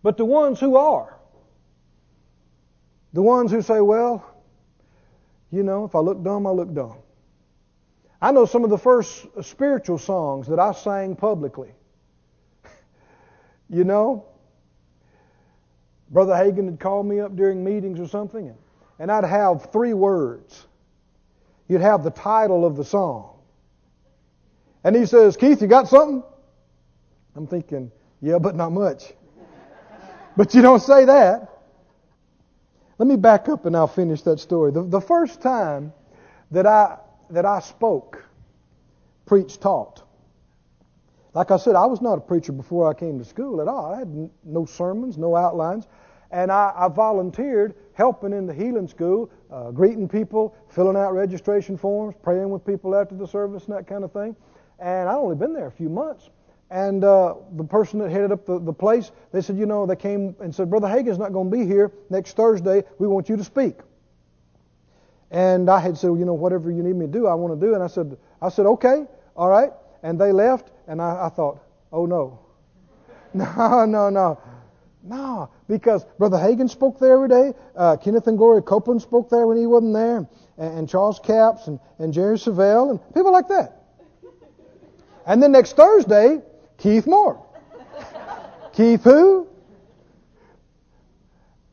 But 0.01 0.17
the 0.17 0.25
ones 0.25 0.59
who 0.59 0.75
are, 0.75 1.17
the 3.13 3.21
ones 3.21 3.51
who 3.51 3.61
say, 3.61 3.79
well, 3.79 4.29
you 5.51 5.63
know, 5.63 5.85
if 5.85 5.95
I 5.95 5.99
look 5.99 6.23
dumb, 6.23 6.45
I 6.45 6.49
look 6.49 6.73
dumb. 6.73 6.97
I 8.21 8.31
know 8.31 8.45
some 8.45 8.63
of 8.63 8.69
the 8.69 8.77
first 8.77 9.25
spiritual 9.41 9.97
songs 9.97 10.47
that 10.47 10.59
I 10.59 10.71
sang 10.71 11.15
publicly. 11.15 11.71
you 13.69 13.83
know, 13.83 14.25
Brother 16.09 16.33
Hagin 16.33 16.65
would 16.65 16.79
call 16.79 17.03
me 17.03 17.19
up 17.19 17.35
during 17.35 17.63
meetings 17.63 17.99
or 17.99 18.07
something, 18.07 18.47
and, 18.47 18.57
and 18.99 19.11
I'd 19.11 19.23
have 19.23 19.71
three 19.71 19.93
words. 19.93 20.67
You'd 21.67 21.81
have 21.81 22.03
the 22.03 22.11
title 22.11 22.65
of 22.65 22.75
the 22.75 22.83
song. 22.83 23.29
And 24.83 24.95
he 24.95 25.05
says, 25.05 25.37
Keith, 25.37 25.61
you 25.61 25.67
got 25.67 25.87
something? 25.87 26.23
I'm 27.35 27.47
thinking, 27.47 27.91
yeah, 28.21 28.37
but 28.37 28.55
not 28.55 28.71
much. 28.71 29.13
but 30.37 30.53
you 30.53 30.61
don't 30.61 30.81
say 30.81 31.05
that. 31.05 31.49
Let 32.97 33.07
me 33.07 33.15
back 33.15 33.49
up 33.49 33.65
and 33.65 33.75
I'll 33.75 33.87
finish 33.87 34.21
that 34.23 34.39
story. 34.39 34.71
The, 34.71 34.83
the 34.83 35.01
first 35.01 35.41
time 35.41 35.93
that 36.51 36.67
I, 36.67 36.97
that 37.31 37.45
I 37.45 37.59
spoke, 37.59 38.23
preached, 39.25 39.61
taught, 39.61 40.02
Like 41.33 41.49
I 41.49 41.57
said, 41.57 41.75
I 41.75 41.85
was 41.85 42.01
not 42.01 42.17
a 42.17 42.21
preacher 42.21 42.51
before 42.51 42.89
I 42.89 42.93
came 42.93 43.17
to 43.17 43.25
school 43.25 43.61
at 43.61 43.67
all. 43.67 43.93
I 43.93 43.99
had 43.99 44.29
no 44.43 44.65
sermons, 44.65 45.17
no 45.17 45.35
outlines. 45.35 45.87
And 46.31 46.51
I, 46.51 46.73
I 46.75 46.87
volunteered 46.87 47.75
helping 47.93 48.33
in 48.33 48.45
the 48.45 48.53
healing 48.53 48.87
school, 48.87 49.31
uh, 49.51 49.71
greeting 49.71 50.07
people, 50.07 50.55
filling 50.69 50.97
out 50.97 51.13
registration 51.13 51.77
forms, 51.77 52.15
praying 52.21 52.49
with 52.49 52.65
people 52.65 52.95
after 52.95 53.15
the 53.15 53.27
service, 53.27 53.65
and 53.65 53.75
that 53.75 53.87
kind 53.87 54.03
of 54.03 54.11
thing. 54.11 54.35
And 54.79 55.09
I'd 55.09 55.15
only 55.15 55.35
been 55.35 55.53
there 55.53 55.67
a 55.67 55.71
few 55.71 55.89
months. 55.89 56.29
And 56.69 57.03
uh, 57.03 57.35
the 57.51 57.63
person 57.63 57.99
that 57.99 58.09
headed 58.09 58.31
up 58.31 58.45
the, 58.45 58.59
the 58.59 58.73
place, 58.73 59.11
they 59.31 59.41
said, 59.41 59.57
you 59.57 59.67
know, 59.67 59.85
they 59.85 59.95
came 59.95 60.35
and 60.39 60.53
said, 60.53 60.69
Brother 60.69 60.87
Hagin's 60.87 61.19
not 61.19 61.31
going 61.31 61.51
to 61.51 61.55
be 61.55 61.65
here 61.65 61.91
next 62.09 62.35
Thursday. 62.35 62.83
We 62.97 63.07
want 63.07 63.29
you 63.29 63.37
to 63.37 63.43
speak. 63.43 63.77
And 65.29 65.69
I 65.69 65.79
had 65.79 65.97
said, 65.97 66.09
well, 66.09 66.19
you 66.19 66.25
know, 66.25 66.33
whatever 66.33 66.71
you 66.71 66.81
need 66.81 66.95
me 66.95 67.05
to 67.05 67.11
do, 67.11 67.27
I 67.27 67.35
want 67.35 67.59
to 67.59 67.63
do. 67.63 67.75
And 67.75 67.83
I 67.83 67.87
said, 67.87 68.17
I 68.41 68.49
said, 68.49 68.65
okay, 68.65 69.05
all 69.35 69.49
right. 69.49 69.71
And 70.03 70.19
they 70.19 70.31
left, 70.31 70.69
and 70.87 71.01
I, 71.01 71.25
I 71.25 71.29
thought, 71.29 71.63
oh 71.91 72.05
no, 72.05 72.39
no, 73.33 73.85
no, 73.85 74.09
no. 74.09 74.39
No, 75.05 75.49
because 75.67 76.05
Brother 76.17 76.37
Hagin 76.37 76.69
spoke 76.69 76.97
there 76.97 77.15
every 77.15 77.27
day. 77.27 77.53
Uh, 77.75 77.97
Kenneth 77.97 78.27
and 78.27 78.37
Gloria 78.37 78.61
Copeland 78.61 79.01
spoke 79.01 79.29
there 79.29 79.45
when 79.45 79.57
he 79.57 79.67
wasn't 79.67 79.93
there. 79.93 80.17
And, 80.57 80.77
and 80.77 80.89
Charles 80.89 81.19
Capps 81.19 81.67
and, 81.67 81.77
and 81.99 82.13
Jerry 82.13 82.37
Savelle 82.37 82.91
and 82.91 83.13
people 83.13 83.33
like 83.33 83.49
that. 83.49 83.83
And 85.25 85.43
then 85.43 85.51
next 85.51 85.75
Thursday, 85.75 86.41
Keith 86.77 87.05
Moore. 87.05 87.45
Keith 88.73 89.03
who? 89.03 89.47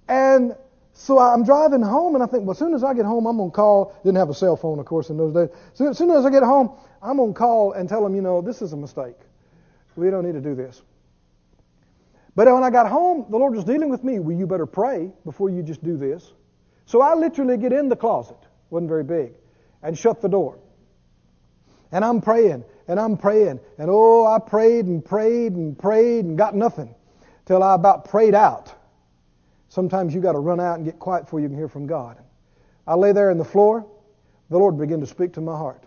And 0.08 0.56
so 1.00 1.18
I'm 1.18 1.44
driving 1.44 1.80
home 1.80 2.14
and 2.14 2.22
I 2.22 2.26
think, 2.26 2.44
well, 2.44 2.50
as 2.50 2.58
soon 2.58 2.74
as 2.74 2.84
I 2.84 2.92
get 2.92 3.06
home, 3.06 3.26
I'm 3.26 3.38
going 3.38 3.50
to 3.50 3.54
call. 3.54 3.98
Didn't 4.04 4.18
have 4.18 4.28
a 4.28 4.34
cell 4.34 4.54
phone, 4.54 4.78
of 4.78 4.84
course, 4.84 5.08
in 5.08 5.16
those 5.16 5.32
days. 5.32 5.48
So 5.72 5.88
as 5.88 5.96
soon 5.96 6.10
as 6.10 6.26
I 6.26 6.30
get 6.30 6.42
home, 6.42 6.72
I'm 7.00 7.16
going 7.16 7.32
to 7.32 7.38
call 7.38 7.72
and 7.72 7.88
tell 7.88 8.02
them, 8.02 8.14
you 8.14 8.20
know, 8.20 8.42
this 8.42 8.60
is 8.60 8.74
a 8.74 8.76
mistake. 8.76 9.16
We 9.96 10.10
don't 10.10 10.26
need 10.26 10.34
to 10.34 10.42
do 10.42 10.54
this. 10.54 10.82
But 12.36 12.52
when 12.52 12.62
I 12.62 12.68
got 12.68 12.86
home, 12.86 13.24
the 13.30 13.38
Lord 13.38 13.54
was 13.54 13.64
dealing 13.64 13.88
with 13.88 14.04
me. 14.04 14.18
Well, 14.18 14.36
you 14.36 14.46
better 14.46 14.66
pray 14.66 15.10
before 15.24 15.48
you 15.48 15.62
just 15.62 15.82
do 15.82 15.96
this. 15.96 16.32
So 16.84 17.00
I 17.00 17.14
literally 17.14 17.56
get 17.56 17.72
in 17.72 17.88
the 17.88 17.96
closet, 17.96 18.36
wasn't 18.68 18.90
very 18.90 19.04
big, 19.04 19.32
and 19.82 19.96
shut 19.96 20.20
the 20.20 20.28
door. 20.28 20.58
And 21.92 22.04
I'm 22.04 22.20
praying, 22.20 22.62
and 22.88 23.00
I'm 23.00 23.16
praying, 23.16 23.58
and 23.78 23.88
oh, 23.88 24.26
I 24.26 24.38
prayed 24.38 24.84
and 24.84 25.02
prayed 25.02 25.52
and 25.52 25.78
prayed 25.78 26.26
and 26.26 26.36
got 26.36 26.54
nothing 26.54 26.94
till 27.46 27.62
I 27.62 27.74
about 27.74 28.04
prayed 28.04 28.34
out. 28.34 28.74
Sometimes 29.70 30.12
you 30.12 30.20
got 30.20 30.32
to 30.32 30.38
run 30.38 30.60
out 30.60 30.76
and 30.76 30.84
get 30.84 30.98
quiet 30.98 31.24
before 31.24 31.40
you 31.40 31.48
can 31.48 31.56
hear 31.56 31.68
from 31.68 31.86
God. 31.86 32.18
I 32.86 32.96
lay 32.96 33.12
there 33.12 33.30
on 33.30 33.38
the 33.38 33.44
floor. 33.44 33.86
The 34.50 34.58
Lord 34.58 34.76
began 34.76 35.00
to 35.00 35.06
speak 35.06 35.32
to 35.34 35.40
my 35.40 35.56
heart. 35.56 35.84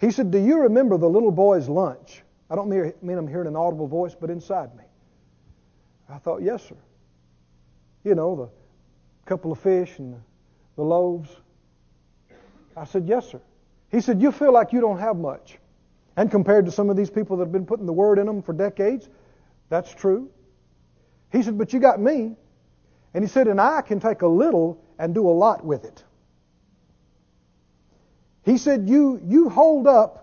He 0.00 0.10
said, 0.10 0.30
Do 0.30 0.38
you 0.38 0.62
remember 0.62 0.96
the 0.96 1.08
little 1.08 1.30
boy's 1.30 1.68
lunch? 1.68 2.22
I 2.50 2.56
don't 2.56 2.68
mean 2.68 3.18
I'm 3.18 3.28
hearing 3.28 3.46
an 3.46 3.56
audible 3.56 3.86
voice, 3.86 4.16
but 4.18 4.30
inside 4.30 4.74
me. 4.74 4.84
I 6.08 6.16
thought, 6.18 6.42
yes, 6.42 6.66
sir. 6.66 6.76
You 8.04 8.14
know, 8.14 8.34
the 8.34 8.48
couple 9.26 9.52
of 9.52 9.60
fish 9.60 9.98
and 9.98 10.20
the 10.76 10.82
loaves. 10.82 11.28
I 12.74 12.84
said, 12.84 13.06
yes, 13.06 13.28
sir. 13.28 13.40
He 13.90 14.00
said, 14.00 14.22
you 14.22 14.32
feel 14.32 14.52
like 14.52 14.72
you 14.72 14.80
don't 14.80 14.98
have 14.98 15.16
much. 15.16 15.58
And 16.16 16.30
compared 16.30 16.64
to 16.64 16.72
some 16.72 16.88
of 16.88 16.96
these 16.96 17.10
people 17.10 17.36
that 17.36 17.44
have 17.44 17.52
been 17.52 17.66
putting 17.66 17.86
the 17.86 17.92
word 17.92 18.18
in 18.18 18.26
them 18.26 18.42
for 18.42 18.54
decades, 18.54 19.10
that's 19.68 19.94
true. 19.94 20.30
He 21.32 21.42
said, 21.42 21.58
but 21.58 21.72
you 21.72 21.80
got 21.80 22.00
me. 22.00 22.36
And 23.14 23.24
he 23.24 23.28
said, 23.28 23.48
and 23.48 23.60
I 23.60 23.82
can 23.82 24.00
take 24.00 24.22
a 24.22 24.26
little 24.26 24.82
and 24.98 25.14
do 25.14 25.28
a 25.28 25.30
lot 25.30 25.64
with 25.64 25.84
it. 25.84 26.04
He 28.44 28.58
said, 28.58 28.88
you, 28.88 29.20
you 29.24 29.48
hold 29.48 29.86
up 29.86 30.20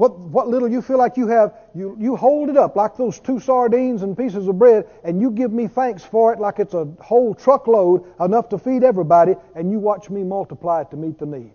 what, 0.00 0.18
what 0.18 0.48
little 0.48 0.66
you 0.66 0.80
feel 0.80 0.96
like 0.96 1.18
you 1.18 1.26
have, 1.28 1.54
you, 1.74 1.94
you 2.00 2.16
hold 2.16 2.48
it 2.48 2.56
up 2.56 2.74
like 2.74 2.96
those 2.96 3.20
two 3.20 3.38
sardines 3.38 4.02
and 4.02 4.16
pieces 4.16 4.48
of 4.48 4.58
bread, 4.58 4.88
and 5.04 5.20
you 5.20 5.30
give 5.30 5.52
me 5.52 5.66
thanks 5.66 6.02
for 6.02 6.32
it 6.32 6.40
like 6.40 6.58
it's 6.58 6.72
a 6.72 6.86
whole 7.00 7.34
truckload, 7.34 8.06
enough 8.18 8.48
to 8.48 8.58
feed 8.58 8.82
everybody, 8.82 9.34
and 9.54 9.70
you 9.70 9.78
watch 9.78 10.08
me 10.08 10.22
multiply 10.24 10.80
it 10.80 10.90
to 10.92 10.96
meet 10.96 11.18
the 11.18 11.26
need. 11.26 11.52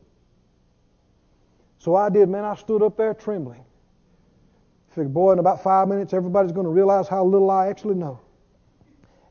So 1.80 1.96
I 1.96 2.10
did, 2.10 2.30
man. 2.30 2.46
I 2.46 2.54
stood 2.54 2.84
up 2.84 2.98
there 2.98 3.16
trembling. 3.16 3.62
I 3.62 4.94
Figured, 4.94 5.14
boy, 5.16 5.32
in 5.32 5.40
about 5.40 5.64
five 5.64 5.88
minutes, 5.88 6.14
everybody's 6.14 6.52
going 6.52 6.68
to 6.68 6.72
realize 6.72 7.08
how 7.08 7.26
little 7.26 7.50
I 7.50 7.68
actually 7.68 7.96
know. 7.96 8.20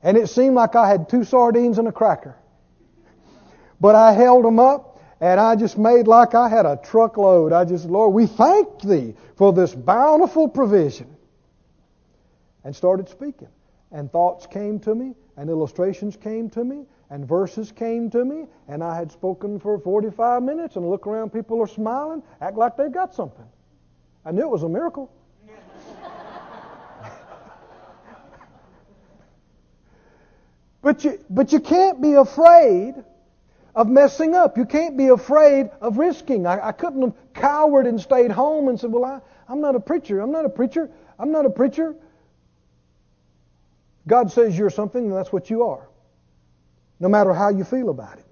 And 0.04 0.18
it 0.18 0.28
seemed 0.28 0.54
like 0.54 0.76
I 0.76 0.86
had 0.86 1.08
two 1.08 1.24
sardines 1.24 1.78
and 1.78 1.88
a 1.88 1.92
cracker. 1.92 2.36
But 3.80 3.94
I 3.94 4.12
held 4.12 4.44
them 4.44 4.60
up, 4.60 5.00
and 5.18 5.40
I 5.40 5.56
just 5.56 5.78
made 5.78 6.06
like 6.06 6.34
I 6.34 6.50
had 6.50 6.66
a 6.66 6.78
truckload. 6.84 7.52
I 7.54 7.64
just, 7.64 7.86
Lord, 7.86 8.12
we 8.12 8.26
thank 8.26 8.82
Thee 8.82 9.14
for 9.36 9.54
this 9.54 9.74
bountiful 9.74 10.48
provision. 10.48 11.16
And 12.64 12.76
started 12.76 13.08
speaking. 13.08 13.48
And 13.90 14.12
thoughts 14.12 14.46
came 14.46 14.78
to 14.80 14.94
me, 14.94 15.14
and 15.38 15.48
illustrations 15.48 16.16
came 16.16 16.50
to 16.50 16.62
me, 16.62 16.84
and 17.08 17.26
verses 17.26 17.72
came 17.72 18.10
to 18.10 18.24
me, 18.24 18.46
and 18.68 18.84
I 18.84 18.94
had 18.96 19.10
spoken 19.10 19.58
for 19.58 19.78
45 19.78 20.42
minutes, 20.42 20.76
and 20.76 20.88
look 20.88 21.06
around, 21.06 21.32
people 21.32 21.62
are 21.62 21.66
smiling, 21.66 22.22
act 22.40 22.56
like 22.56 22.76
they've 22.76 22.92
got 22.92 23.14
something. 23.14 23.46
I 24.24 24.32
knew 24.32 24.42
it 24.42 24.50
was 24.50 24.64
a 24.64 24.68
miracle. 24.68 25.10
But 30.84 31.02
you, 31.02 31.18
but 31.30 31.50
you 31.50 31.60
can't 31.60 32.02
be 32.02 32.12
afraid 32.12 32.94
of 33.74 33.88
messing 33.88 34.34
up. 34.34 34.58
You 34.58 34.66
can't 34.66 34.98
be 34.98 35.08
afraid 35.08 35.70
of 35.80 35.96
risking. 35.96 36.46
I, 36.46 36.68
I 36.68 36.72
couldn't 36.72 37.00
have 37.00 37.14
cowered 37.32 37.86
and 37.86 37.98
stayed 37.98 38.30
home 38.30 38.68
and 38.68 38.78
said, 38.78 38.92
Well, 38.92 39.04
I, 39.06 39.20
I'm 39.48 39.62
not 39.62 39.74
a 39.74 39.80
preacher. 39.80 40.20
I'm 40.20 40.30
not 40.30 40.44
a 40.44 40.50
preacher. 40.50 40.90
I'm 41.18 41.32
not 41.32 41.46
a 41.46 41.50
preacher. 41.50 41.96
God 44.06 44.30
says 44.30 44.56
you're 44.56 44.68
something, 44.68 45.06
and 45.06 45.16
that's 45.16 45.32
what 45.32 45.48
you 45.48 45.62
are, 45.62 45.88
no 47.00 47.08
matter 47.08 47.32
how 47.32 47.48
you 47.48 47.64
feel 47.64 47.88
about 47.88 48.18
it. 48.18 48.26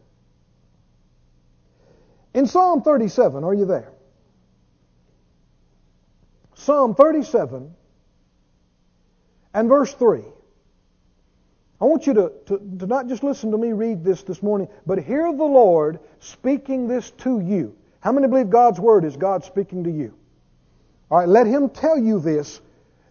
In 2.35 2.47
Psalm 2.47 2.83
37, 2.83 3.45
are 3.45 3.55
you 3.55 3.65
there? 3.65 3.91
Psalm 6.55 6.95
37 6.95 7.75
and 9.55 9.69
verse 9.71 9.95
3. 9.95 10.23
I 11.83 11.85
want 11.87 12.07
you 12.07 12.15
to, 12.15 12.33
to, 12.47 12.59
to, 12.79 12.87
not 12.87 13.09
just 13.09 13.25
listen 13.25 13.51
to 13.51 13.59
me 13.59 13.73
read 13.73 14.05
this 14.05 14.23
this 14.23 14.41
morning, 14.41 14.69
but 14.87 15.03
hear 15.03 15.25
the 15.33 15.43
Lord 15.43 15.99
speaking 16.21 16.87
this 16.87 17.11
to 17.11 17.41
you. 17.41 17.77
How 17.99 18.13
many 18.13 18.29
believe 18.29 18.51
God's 18.51 18.79
Word 18.79 19.05
is 19.05 19.17
God 19.17 19.43
speaking 19.43 19.83
to 19.83 19.91
you? 19.91 20.15
All 21.11 21.19
right, 21.19 21.29
let 21.29 21.49
Him 21.49 21.69
tell 21.69 21.99
you 21.99 22.21
this. 22.21 22.61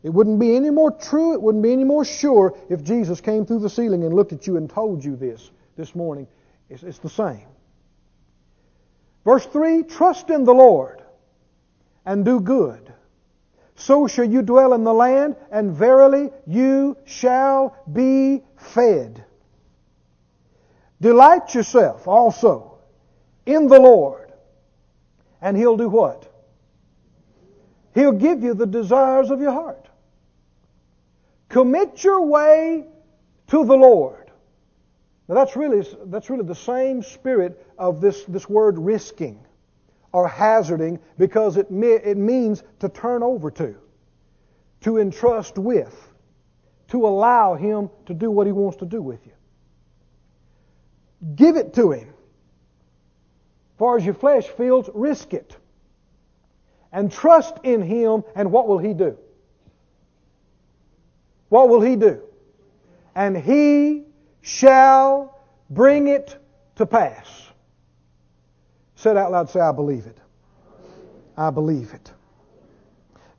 It 0.03 0.09
wouldn't 0.09 0.39
be 0.39 0.55
any 0.55 0.69
more 0.69 0.89
true, 0.89 1.34
it 1.34 1.41
wouldn't 1.41 1.65
be 1.65 1.74
any 1.74 1.84
more 1.84 2.05
sure 2.05 2.57
if 2.69 2.82
Jesus 2.82 3.19
came 3.19 3.45
through 3.45 3.59
the 3.59 3.69
ceiling 3.69 4.05
and 4.05 4.13
looked 4.13 4.32
at 4.32 4.47
you 4.47 4.55
and 4.55 4.69
told 4.69 5.03
you 5.03 5.17
this 5.17 5.51
this 5.76 5.93
morning. 5.93 6.26
It's, 6.69 6.84
it's 6.84 6.99
the 6.99 7.09
same. 7.09 7.47
Verse 9.26 9.45
3 9.47 9.84
Trust 9.84 10.30
in 10.30 10.45
the 10.45 10.53
Lord 10.53 11.03
and 12.05 12.24
do 12.24 12.39
good 12.39 12.93
so 13.82 14.05
shall 14.05 14.26
you 14.26 14.43
dwell 14.43 14.74
in 14.74 14.84
the 14.84 14.93
land, 14.93 15.36
and 15.51 15.72
verily 15.72 16.30
you 16.45 16.97
shall 17.05 17.76
be 17.91 18.43
fed. 18.62 19.24
Delight 20.99 21.53
yourself 21.55 22.07
also 22.07 22.78
in 23.45 23.68
the 23.68 23.80
Lord, 23.80 24.32
and 25.41 25.57
He'll 25.57 25.78
do 25.78 25.89
what? 25.89 26.32
He'll 27.93 28.12
give 28.12 28.43
you 28.43 28.53
the 28.53 28.68
desires 28.68 29.32
of 29.32 29.41
your 29.41 29.51
heart. 29.51 29.88
Commit 31.49 32.03
your 32.03 32.22
way 32.22 32.86
to 33.47 33.66
the 33.66 33.76
Lord. 33.76 34.32
Now 35.28 35.36
that's 35.36 35.55
really, 35.55 35.86
that's 36.05 36.30
really 36.30 36.45
the 36.45 36.55
same 36.55 37.03
spirit 37.03 37.66
of 37.78 37.99
this, 37.99 38.24
this 38.26 38.47
word 38.49 38.78
risking 38.78 39.39
or 40.14 40.28
hazarding 40.28 40.99
because 41.18 41.57
it, 41.57 41.68
it 41.70 42.18
means 42.18 42.64
to 42.80 42.89
turn 42.89 43.24
over 43.24 43.51
to, 43.51 43.76
to 44.82 44.97
entrust 44.97 45.57
with, 45.57 46.11
to 46.91 47.07
allow 47.07 47.55
Him 47.55 47.89
to 48.05 48.13
do 48.13 48.29
what 48.29 48.47
He 48.47 48.53
wants 48.53 48.77
to 48.77 48.85
do 48.85 49.01
with 49.01 49.25
you. 49.25 49.33
Give 51.35 51.55
it 51.55 51.73
to 51.75 51.91
Him. 51.91 52.09
As 52.09 53.77
far 53.79 53.97
as 53.97 54.05
your 54.05 54.13
flesh 54.13 54.45
feels, 54.45 54.89
risk 54.93 55.33
it. 55.33 55.55
And 56.91 57.11
trust 57.11 57.55
in 57.63 57.81
Him, 57.81 58.23
and 58.35 58.51
what 58.51 58.67
will 58.67 58.77
He 58.77 58.93
do? 58.93 59.17
What 61.49 61.69
will 61.69 61.81
He 61.81 61.95
do? 61.95 62.21
And 63.15 63.37
He 63.37 64.03
shall 64.41 65.39
bring 65.69 66.07
it 66.07 66.37
to 66.75 66.85
pass. 66.85 67.27
Say 68.95 69.11
it 69.11 69.17
out 69.17 69.31
loud, 69.31 69.49
say, 69.49 69.61
I 69.61 69.71
believe 69.71 70.05
it. 70.05 70.17
I 71.37 71.49
believe 71.49 71.93
it. 71.93 72.11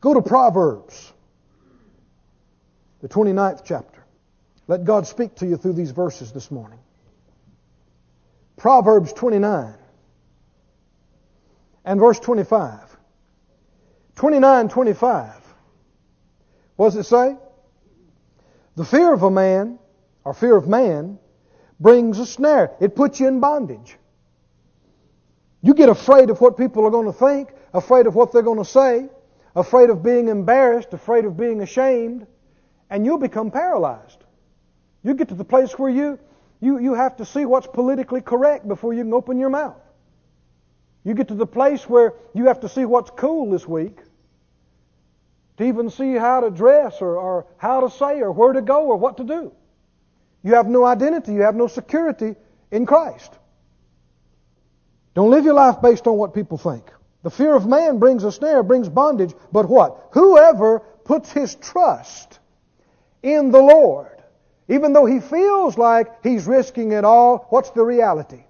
Go 0.00 0.14
to 0.14 0.22
Proverbs, 0.22 1.12
the 3.02 3.08
29th 3.08 3.62
chapter. 3.64 4.02
Let 4.68 4.84
God 4.84 5.06
speak 5.06 5.34
to 5.36 5.46
you 5.46 5.56
through 5.56 5.74
these 5.74 5.90
verses 5.90 6.32
this 6.32 6.50
morning. 6.50 6.78
Proverbs 8.56 9.12
29 9.12 9.74
and 11.84 12.00
verse 12.00 12.20
25. 12.20 12.96
29 14.14 14.68
25. 14.68 15.34
What 16.76 16.86
does 16.90 16.96
it 16.96 17.04
say? 17.04 17.36
The 18.76 18.84
fear 18.84 19.12
of 19.12 19.24
a 19.24 19.30
man, 19.30 19.78
or 20.24 20.32
fear 20.32 20.56
of 20.56 20.68
man, 20.68 21.18
brings 21.80 22.20
a 22.20 22.26
snare. 22.26 22.70
It 22.80 22.94
puts 22.94 23.18
you 23.18 23.26
in 23.26 23.40
bondage. 23.40 23.96
You 25.60 25.74
get 25.74 25.88
afraid 25.88 26.30
of 26.30 26.40
what 26.40 26.56
people 26.56 26.86
are 26.86 26.90
going 26.90 27.06
to 27.06 27.12
think, 27.12 27.50
afraid 27.74 28.06
of 28.06 28.14
what 28.14 28.32
they're 28.32 28.42
going 28.42 28.58
to 28.58 28.64
say, 28.64 29.08
afraid 29.56 29.90
of 29.90 30.02
being 30.02 30.28
embarrassed, 30.28 30.92
afraid 30.92 31.24
of 31.24 31.36
being 31.36 31.60
ashamed, 31.60 32.26
and 32.92 33.06
you'll 33.06 33.18
become 33.18 33.50
paralyzed. 33.50 34.18
You 35.02 35.14
get 35.14 35.28
to 35.28 35.34
the 35.34 35.46
place 35.46 35.78
where 35.78 35.90
you, 35.90 36.18
you, 36.60 36.78
you 36.78 36.92
have 36.92 37.16
to 37.16 37.24
see 37.24 37.46
what's 37.46 37.66
politically 37.66 38.20
correct 38.20 38.68
before 38.68 38.92
you 38.92 39.02
can 39.02 39.14
open 39.14 39.38
your 39.38 39.48
mouth. 39.48 39.80
You 41.02 41.14
get 41.14 41.28
to 41.28 41.34
the 41.34 41.46
place 41.46 41.88
where 41.88 42.12
you 42.34 42.46
have 42.46 42.60
to 42.60 42.68
see 42.68 42.84
what's 42.84 43.10
cool 43.10 43.50
this 43.50 43.66
week 43.66 43.98
to 45.56 45.64
even 45.64 45.88
see 45.88 46.12
how 46.12 46.40
to 46.40 46.50
dress 46.50 47.00
or, 47.00 47.16
or 47.16 47.46
how 47.56 47.80
to 47.80 47.90
say 47.90 48.20
or 48.20 48.30
where 48.30 48.52
to 48.52 48.60
go 48.60 48.84
or 48.84 48.98
what 48.98 49.16
to 49.16 49.24
do. 49.24 49.52
You 50.44 50.54
have 50.56 50.68
no 50.68 50.84
identity, 50.84 51.32
you 51.32 51.42
have 51.42 51.56
no 51.56 51.68
security 51.68 52.36
in 52.70 52.84
Christ. 52.84 53.32
Don't 55.14 55.30
live 55.30 55.46
your 55.46 55.54
life 55.54 55.80
based 55.80 56.06
on 56.06 56.18
what 56.18 56.34
people 56.34 56.58
think. 56.58 56.92
The 57.22 57.30
fear 57.30 57.54
of 57.54 57.66
man 57.66 57.98
brings 57.98 58.22
a 58.22 58.30
snare, 58.30 58.62
brings 58.62 58.90
bondage, 58.90 59.32
but 59.50 59.66
what? 59.66 60.08
Whoever 60.12 60.80
puts 61.04 61.32
his 61.32 61.54
trust 61.54 62.38
in 63.22 63.50
the 63.50 63.60
Lord, 63.60 64.22
even 64.68 64.92
though 64.92 65.06
he 65.06 65.20
feels 65.20 65.78
like 65.78 66.22
he's 66.22 66.46
risking 66.46 66.92
it 66.92 67.04
all, 67.04 67.46
what's 67.50 67.70
the 67.70 67.84
reality? 67.84 68.44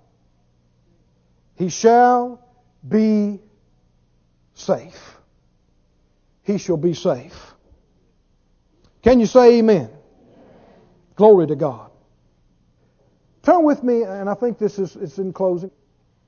He 1.56 1.68
shall 1.68 2.44
be 2.86 3.40
safe. 4.54 5.16
He 6.42 6.58
shall 6.58 6.76
be 6.76 6.94
safe. 6.94 7.54
Can 9.02 9.20
you 9.20 9.26
say 9.26 9.58
amen? 9.58 9.90
Glory 11.16 11.46
to 11.46 11.56
God. 11.56 11.90
Turn 13.42 13.64
with 13.64 13.82
me, 13.82 14.02
and 14.02 14.30
I 14.30 14.34
think 14.34 14.58
this 14.58 14.78
is 14.78 14.94
it's 14.96 15.18
in 15.18 15.32
closing, 15.32 15.70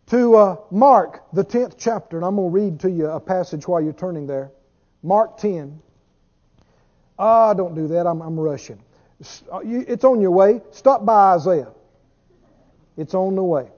to 0.06 0.36
uh, 0.36 0.56
Mark, 0.70 1.22
the 1.32 1.44
10th 1.44 1.76
chapter, 1.78 2.16
and 2.16 2.26
I'm 2.26 2.36
going 2.36 2.50
to 2.50 2.54
read 2.54 2.80
to 2.80 2.90
you 2.90 3.06
a 3.06 3.20
passage 3.20 3.66
while 3.66 3.80
you're 3.80 3.92
turning 3.92 4.26
there. 4.26 4.50
Mark 5.02 5.38
10. 5.38 5.80
Ah, 7.18 7.54
don't 7.54 7.74
do 7.74 7.88
that. 7.88 8.06
I'm, 8.06 8.20
I'm 8.20 8.38
rushing. 8.38 8.80
Uh, 9.50 9.60
it's 9.64 10.04
on 10.04 10.20
your 10.20 10.32
way. 10.32 10.60
Stop 10.72 11.04
by 11.04 11.34
Isaiah. 11.34 11.72
It's 12.96 13.14
on 13.14 13.34
the 13.34 13.42
way. 13.42 13.68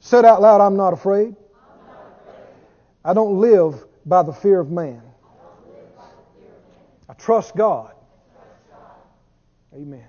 Said 0.00 0.24
out 0.24 0.40
loud, 0.40 0.60
I'm 0.60 0.76
not 0.76 0.92
afraid. 0.92 1.34
I 3.04 3.14
don't 3.14 3.40
live 3.40 3.84
by 4.06 4.22
the 4.22 4.32
fear 4.32 4.60
of 4.60 4.70
man. 4.70 5.02
I 7.08 7.14
trust 7.14 7.56
God. 7.56 7.94
Amen. 9.74 10.06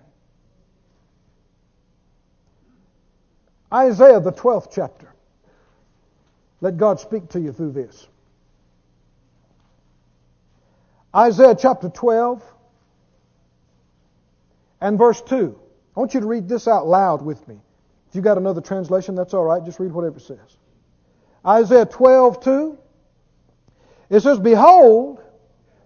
Isaiah, 3.73 4.19
the 4.19 4.33
12th 4.33 4.69
chapter. 4.73 5.13
Let 6.61 6.77
God 6.77 6.99
speak 6.99 7.29
to 7.29 7.39
you 7.39 7.53
through 7.53 7.71
this. 7.71 8.08
Isaiah 11.15 11.55
chapter 11.59 11.89
12 11.89 12.43
and 14.81 14.97
verse 14.97 15.21
2. 15.21 15.59
I 15.95 15.99
want 15.99 16.13
you 16.13 16.19
to 16.19 16.27
read 16.27 16.47
this 16.47 16.67
out 16.67 16.87
loud 16.87 17.21
with 17.21 17.45
me. 17.47 17.59
If 18.09 18.15
you 18.15 18.21
got 18.21 18.37
another 18.37 18.61
translation, 18.61 19.15
that's 19.15 19.33
all 19.33 19.43
right. 19.43 19.63
Just 19.63 19.79
read 19.79 19.91
whatever 19.91 20.17
it 20.17 20.23
says. 20.23 20.57
Isaiah 21.45 21.85
12, 21.85 22.43
2. 22.43 22.77
It 24.09 24.19
says, 24.21 24.39
Behold, 24.39 25.21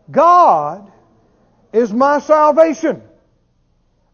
God 0.10 0.92
is 1.72 1.92
my 1.92 2.20
salvation. 2.20 3.02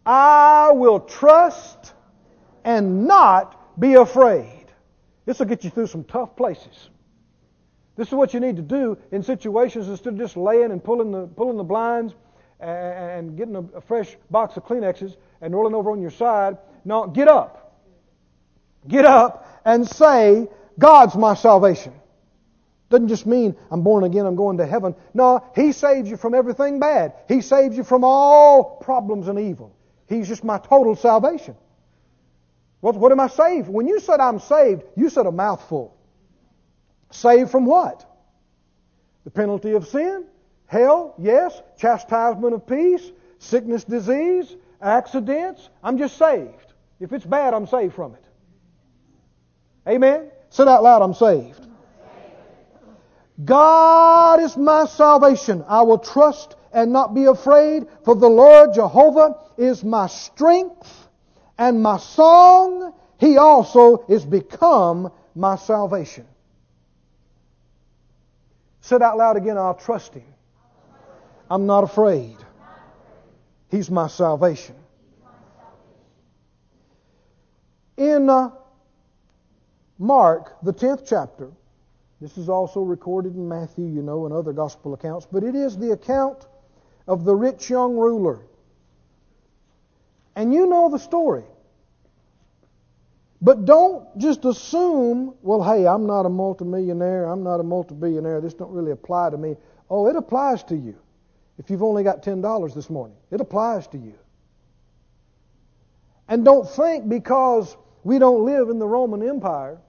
I 0.06 0.72
will 0.72 1.00
trust 1.00 1.94
and 2.64 3.06
not 3.06 3.80
be 3.80 3.94
afraid. 3.94 4.66
This 5.26 5.40
will 5.40 5.46
get 5.46 5.64
you 5.64 5.70
through 5.70 5.88
some 5.88 6.04
tough 6.04 6.36
places. 6.36 6.90
This 8.00 8.08
is 8.08 8.14
what 8.14 8.34
you 8.34 8.40
need 8.40 8.56
to 8.56 8.62
do 8.62 8.98
in 9.12 9.24
situations 9.24 9.90
instead 9.90 10.14
of 10.14 10.20
just 10.20 10.38
laying 10.38 10.72
and 10.72 10.82
pulling 10.82 11.12
the, 11.12 11.28
pulling 11.28 11.58
the 11.58 11.66
blinds 11.66 12.14
and 12.62 13.36
getting 13.36 13.58
a, 13.58 13.60
a 13.76 13.82
fresh 13.82 14.16
box 14.32 14.56
of 14.56 14.64
Kleenexes 14.64 15.18
and 15.42 15.54
rolling 15.54 15.76
over 15.76 15.92
on 15.92 16.00
your 16.00 16.10
side. 16.10 16.58
No, 16.86 17.08
get 17.08 17.28
up. 17.28 17.84
Get 18.88 19.04
up 19.04 19.62
and 19.66 19.86
say, 19.86 20.48
God's 20.80 21.18
my 21.18 21.34
salvation. 21.34 21.92
Doesn't 22.90 23.10
just 23.10 23.26
mean 23.26 23.54
I'm 23.70 23.84
born 23.84 24.06
again, 24.06 24.26
I'm 24.26 24.38
going 24.38 24.60
to 24.60 24.66
heaven. 24.66 24.96
No, 25.14 25.44
He 25.54 25.74
saves 25.74 26.10
you 26.10 26.16
from 26.16 26.34
everything 26.34 26.80
bad. 26.80 27.16
He 27.28 27.42
saves 27.42 27.76
you 27.76 27.84
from 27.84 28.06
all 28.06 28.78
problems 28.78 29.28
and 29.28 29.38
evil. 29.38 29.76
He's 30.08 30.30
just 30.30 30.46
my 30.46 30.58
total 30.58 30.96
salvation. 30.96 31.58
What, 32.80 32.96
what 32.96 33.12
am 33.12 33.20
I 33.20 33.28
saved? 33.28 33.68
When 33.68 33.88
you 33.88 34.00
said 34.00 34.22
I'm 34.22 34.40
saved, 34.40 34.84
you 34.96 35.10
said 35.10 35.26
a 35.26 35.34
mouthful. 35.34 35.99
Saved 37.12 37.52
from 37.52 37.66
what? 37.66 38.06
The 39.24 39.32
penalty 39.32 39.74
of 39.74 39.88
sin? 39.88 40.26
Hell? 40.68 41.16
Yes. 41.18 41.62
Chastisement 41.78 42.54
of 42.54 42.68
peace? 42.68 43.12
Sickness, 43.40 43.84
disease? 43.84 44.56
Accidents? 44.82 45.70
I'm 45.84 45.98
just 45.98 46.18
saved. 46.18 46.74
If 47.00 47.14
it's 47.14 47.26
bad, 47.26 47.54
I'm 47.54 47.68
saved 47.68 47.96
from 47.96 48.14
it. 48.14 48.24
Amen? 49.88 50.30
Say 50.50 50.64
out 50.64 50.84
loud, 50.84 51.02
I'm 51.02 51.14
saved. 51.14 51.66
God 53.44 54.42
is 54.42 54.58
my 54.58 54.86
salvation. 54.86 55.64
I 55.68 55.82
will 55.84 56.00
trust 56.00 56.56
and 56.74 56.92
not 56.92 57.16
be 57.16 57.26
afraid, 57.26 57.88
for 58.04 58.16
the 58.16 58.28
Lord 58.28 58.74
Jehovah 58.74 59.36
is 59.58 59.84
my 59.84 60.08
strength 60.08 61.08
and 61.58 61.82
my 61.82 61.98
song. 61.98 62.94
He 63.18 63.38
also 63.38 64.06
is 64.08 64.26
become 64.26 65.12
my 65.36 65.56
salvation. 65.56 66.28
Say 68.90 68.96
out 68.96 69.18
loud 69.18 69.38
again, 69.38 69.56
I'll 69.56 69.76
trust 69.76 70.16
Him. 70.16 70.24
I'm 71.52 71.68
not 71.68 71.84
afraid. 71.84 72.36
He's 73.70 73.92
my 73.92 74.08
salvation. 74.08 74.74
In 77.98 78.28
uh, 78.32 78.50
Mark, 80.00 80.60
the 80.64 80.74
10th 80.74 81.06
chapter, 81.08 81.52
this 82.20 82.36
is 82.36 82.50
also 82.50 82.82
recorded 82.82 83.36
in 83.36 83.48
Matthew, 83.48 83.86
you 83.86 84.02
know, 84.02 84.26
and 84.26 84.34
other 84.34 84.54
gospel 84.54 84.96
accounts, 84.96 85.28
but 85.32 85.44
it 85.44 85.54
is 85.54 85.78
the 85.78 85.92
account 85.92 86.48
of 87.08 87.26
the 87.26 87.36
rich 87.36 87.70
young 87.70 87.96
ruler. 87.96 88.40
And 90.36 90.52
you 90.52 90.66
know 90.66 90.90
the 90.90 90.98
story. 90.98 91.44
But 93.42 93.66
don't 93.66 94.06
just 94.18 94.44
assume, 94.44 95.34
well, 95.42 95.64
hey, 95.64 95.88
I'm 95.88 96.06
not 96.06 96.26
a 96.26 96.30
multimillionaire, 96.30 97.26
I'm 97.26 97.44
not 97.44 97.60
a 97.60 97.64
multibillionaire, 97.64 98.42
this 98.42 98.54
don't 98.54 98.72
really 98.72 98.92
apply 98.92 99.30
to 99.30 99.38
me. 99.38 99.56
Oh, 99.90 100.08
it 100.08 100.16
applies 100.16 100.64
to 100.66 100.76
you. 100.76 100.96
If 101.58 101.70
you've 101.70 101.84
only 101.84 102.04
got 102.04 102.24
$10 102.24 102.74
this 102.74 102.90
morning, 102.90 103.18
it 103.32 103.40
applies 103.40 103.88
to 103.88 103.98
you. 103.98 104.16
And 106.28 106.46
don't 106.46 106.70
think 106.70 107.10
because 107.10 107.76
we 108.04 108.20
don't 108.20 108.46
live 108.46 108.70
in 108.70 108.78
the 108.78 108.88
Roman 108.88 109.28
Empire 109.28 109.80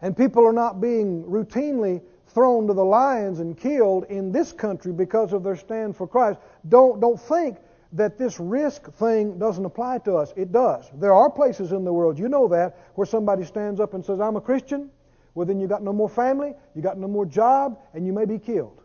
and 0.00 0.16
people 0.16 0.46
are 0.46 0.52
not 0.52 0.80
being 0.80 1.24
routinely 1.24 2.02
thrown 2.28 2.66
to 2.66 2.74
the 2.74 2.84
lions 2.84 3.40
and 3.40 3.56
killed 3.56 4.04
in 4.04 4.32
this 4.32 4.52
country 4.52 4.92
because 4.92 5.32
of 5.32 5.42
their 5.42 5.56
stand 5.56 5.96
for 5.96 6.06
Christ. 6.06 6.38
Don't, 6.68 7.00
don't 7.00 7.20
think 7.20 7.58
that 7.94 8.18
this 8.18 8.40
risk 8.40 8.90
thing 8.92 9.38
doesn't 9.38 9.64
apply 9.64 9.98
to 9.98 10.16
us. 10.16 10.32
It 10.36 10.52
does. 10.52 10.90
There 10.94 11.14
are 11.14 11.30
places 11.30 11.72
in 11.72 11.84
the 11.84 11.92
world, 11.92 12.18
you 12.18 12.28
know 12.28 12.48
that, 12.48 12.76
where 12.96 13.06
somebody 13.06 13.44
stands 13.44 13.80
up 13.80 13.94
and 13.94 14.04
says, 14.04 14.20
I'm 14.20 14.36
a 14.36 14.40
Christian. 14.40 14.90
Well, 15.34 15.46
then 15.46 15.60
you 15.60 15.68
got 15.68 15.82
no 15.82 15.92
more 15.92 16.08
family, 16.08 16.54
you 16.74 16.82
got 16.82 16.98
no 16.98 17.08
more 17.08 17.24
job, 17.24 17.78
and 17.92 18.06
you 18.06 18.12
may 18.12 18.24
be 18.24 18.38
killed. 18.38 18.80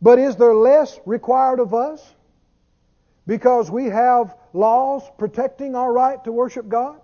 But 0.00 0.20
is 0.20 0.36
there 0.36 0.54
less 0.54 0.98
required 1.04 1.58
of 1.58 1.74
us 1.74 2.14
because 3.26 3.70
we 3.70 3.86
have 3.86 4.36
laws 4.52 5.02
protecting 5.18 5.74
our 5.74 5.92
right 5.92 6.22
to 6.24 6.32
worship 6.32 6.68
God? 6.68 7.00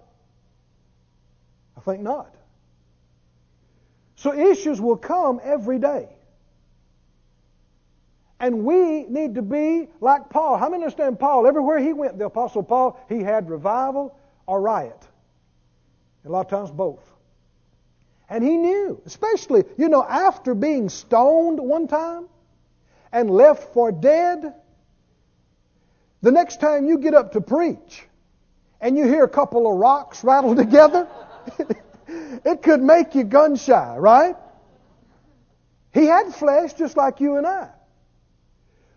I 1.77 1.81
think 1.81 2.01
not. 2.01 2.35
So 4.17 4.33
issues 4.33 4.81
will 4.81 4.97
come 4.97 5.41
every 5.43 5.81
day. 5.81 6.14
And 8.45 8.63
we 8.63 9.05
need 9.05 9.37
to 9.37 9.43
be 9.43 9.89
like 10.03 10.29
Paul. 10.29 10.59
How 10.59 10.69
many 10.69 10.83
understand 10.83 11.19
Paul? 11.19 11.47
Everywhere 11.47 11.79
he 11.79 11.95
went, 11.95 12.19
the 12.19 12.27
Apostle 12.27 12.63
Paul, 12.63 13.03
he 13.09 13.23
had 13.23 13.49
revival 13.49 14.19
or 14.47 14.61
riot. 14.61 15.03
A 16.27 16.29
lot 16.29 16.41
of 16.41 16.49
times 16.51 16.71
both. 16.71 17.01
And 18.29 18.45
he 18.45 18.59
knew, 18.59 19.01
especially, 19.07 19.65
you 19.79 19.89
know, 19.89 20.05
after 20.05 20.55
being 20.55 20.91
stoned 20.91 21.59
one 21.59 21.89
time 21.89 22.27
and 23.13 23.31
left 23.31 23.73
for 23.73 23.91
dead, 23.91 24.53
the 26.21 26.31
next 26.31 26.61
time 26.61 26.85
you 26.85 26.99
get 26.99 27.15
up 27.15 27.33
to 27.33 27.41
preach 27.41 28.05
and 28.79 28.95
you 28.95 29.07
hear 29.07 29.25
a 29.25 29.29
couple 29.31 29.67
of 29.73 29.79
rocks 29.79 30.23
rattle 30.23 30.55
together, 30.65 31.09
it 32.45 32.63
could 32.63 32.83
make 32.83 33.15
you 33.15 33.25
gun 33.25 33.57
shy, 33.57 33.97
right? 33.97 34.37
He 35.95 36.05
had 36.05 36.35
flesh 36.35 36.75
just 36.75 36.99
like 36.99 37.21
you 37.21 37.37
and 37.37 37.47
I. 37.47 37.71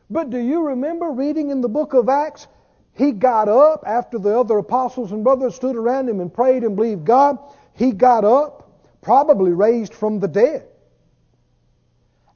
But 0.10 0.30
do 0.30 0.38
you 0.38 0.62
remember 0.62 1.12
reading 1.12 1.50
in 1.50 1.62
the 1.62 1.70
book 1.70 1.94
of 1.94 2.10
Acts? 2.10 2.48
He 2.94 3.12
got 3.12 3.50
up 3.50 3.84
after 3.86 4.18
the 4.18 4.40
other 4.40 4.58
apostles 4.58 5.12
and 5.12 5.24
brothers 5.24 5.56
stood 5.56 5.76
around 5.76 6.10
him 6.10 6.20
and 6.20 6.34
prayed 6.34 6.64
and 6.64 6.76
believed 6.76 7.06
God. 7.06 7.38
He 7.74 7.92
got 7.92 8.24
up, 8.24 8.72
probably 9.02 9.52
raised 9.52 9.94
from 9.94 10.20
the 10.20 10.28
dead, 10.28 10.68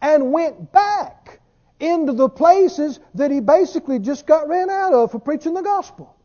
and 0.01 0.31
went 0.31 0.71
back 0.71 1.39
into 1.79 2.13
the 2.13 2.29
places 2.29 2.99
that 3.15 3.31
he 3.31 3.39
basically 3.39 3.97
just 3.97 4.27
got 4.27 4.47
ran 4.47 4.69
out 4.69 4.93
of 4.93 5.11
for 5.11 5.19
preaching 5.19 5.53
the 5.53 5.63
gospel. 5.63 6.15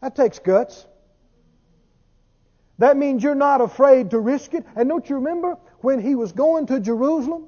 That 0.00 0.14
takes 0.14 0.38
guts. 0.38 0.86
That 2.78 2.96
means 2.96 3.22
you're 3.22 3.34
not 3.34 3.60
afraid 3.60 4.10
to 4.10 4.20
risk 4.20 4.54
it. 4.54 4.64
And 4.76 4.88
don't 4.88 5.08
you 5.08 5.16
remember 5.16 5.56
when 5.80 6.00
he 6.00 6.14
was 6.14 6.32
going 6.32 6.66
to 6.66 6.78
Jerusalem? 6.78 7.46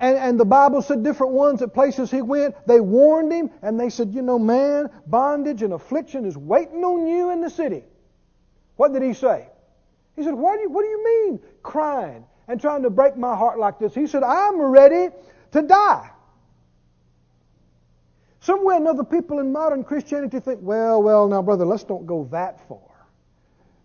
And, 0.00 0.16
and 0.16 0.40
the 0.40 0.46
Bible 0.46 0.80
said 0.80 1.04
different 1.04 1.34
ones 1.34 1.60
at 1.60 1.74
places 1.74 2.10
he 2.10 2.22
went, 2.22 2.54
they 2.66 2.80
warned 2.80 3.30
him 3.30 3.50
and 3.60 3.78
they 3.78 3.90
said, 3.90 4.14
you 4.14 4.22
know, 4.22 4.38
man, 4.38 4.88
bondage 5.06 5.62
and 5.62 5.74
affliction 5.74 6.24
is 6.24 6.38
waiting 6.38 6.82
on 6.82 7.06
you 7.06 7.30
in 7.30 7.42
the 7.42 7.50
city. 7.50 7.84
What 8.76 8.94
did 8.94 9.02
he 9.02 9.12
say? 9.12 9.46
He 10.16 10.22
said, 10.22 10.32
what 10.32 10.56
do 10.56 10.62
you, 10.62 10.70
what 10.70 10.82
do 10.82 10.88
you 10.88 11.04
mean 11.04 11.40
crying 11.62 12.24
and 12.48 12.58
trying 12.58 12.82
to 12.82 12.90
break 12.90 13.18
my 13.18 13.36
heart 13.36 13.58
like 13.58 13.78
this? 13.78 13.94
He 13.94 14.06
said, 14.06 14.22
I'm 14.22 14.58
ready 14.58 15.14
to 15.52 15.62
die. 15.62 16.10
Somewhere 18.40 18.78
another, 18.78 19.04
people 19.04 19.38
in 19.38 19.52
modern 19.52 19.84
Christianity 19.84 20.40
think, 20.40 20.60
well, 20.62 21.02
well, 21.02 21.28
now, 21.28 21.42
brother, 21.42 21.66
let's 21.66 21.84
don't 21.84 22.06
go 22.06 22.26
that 22.30 22.66
far. 22.68 22.78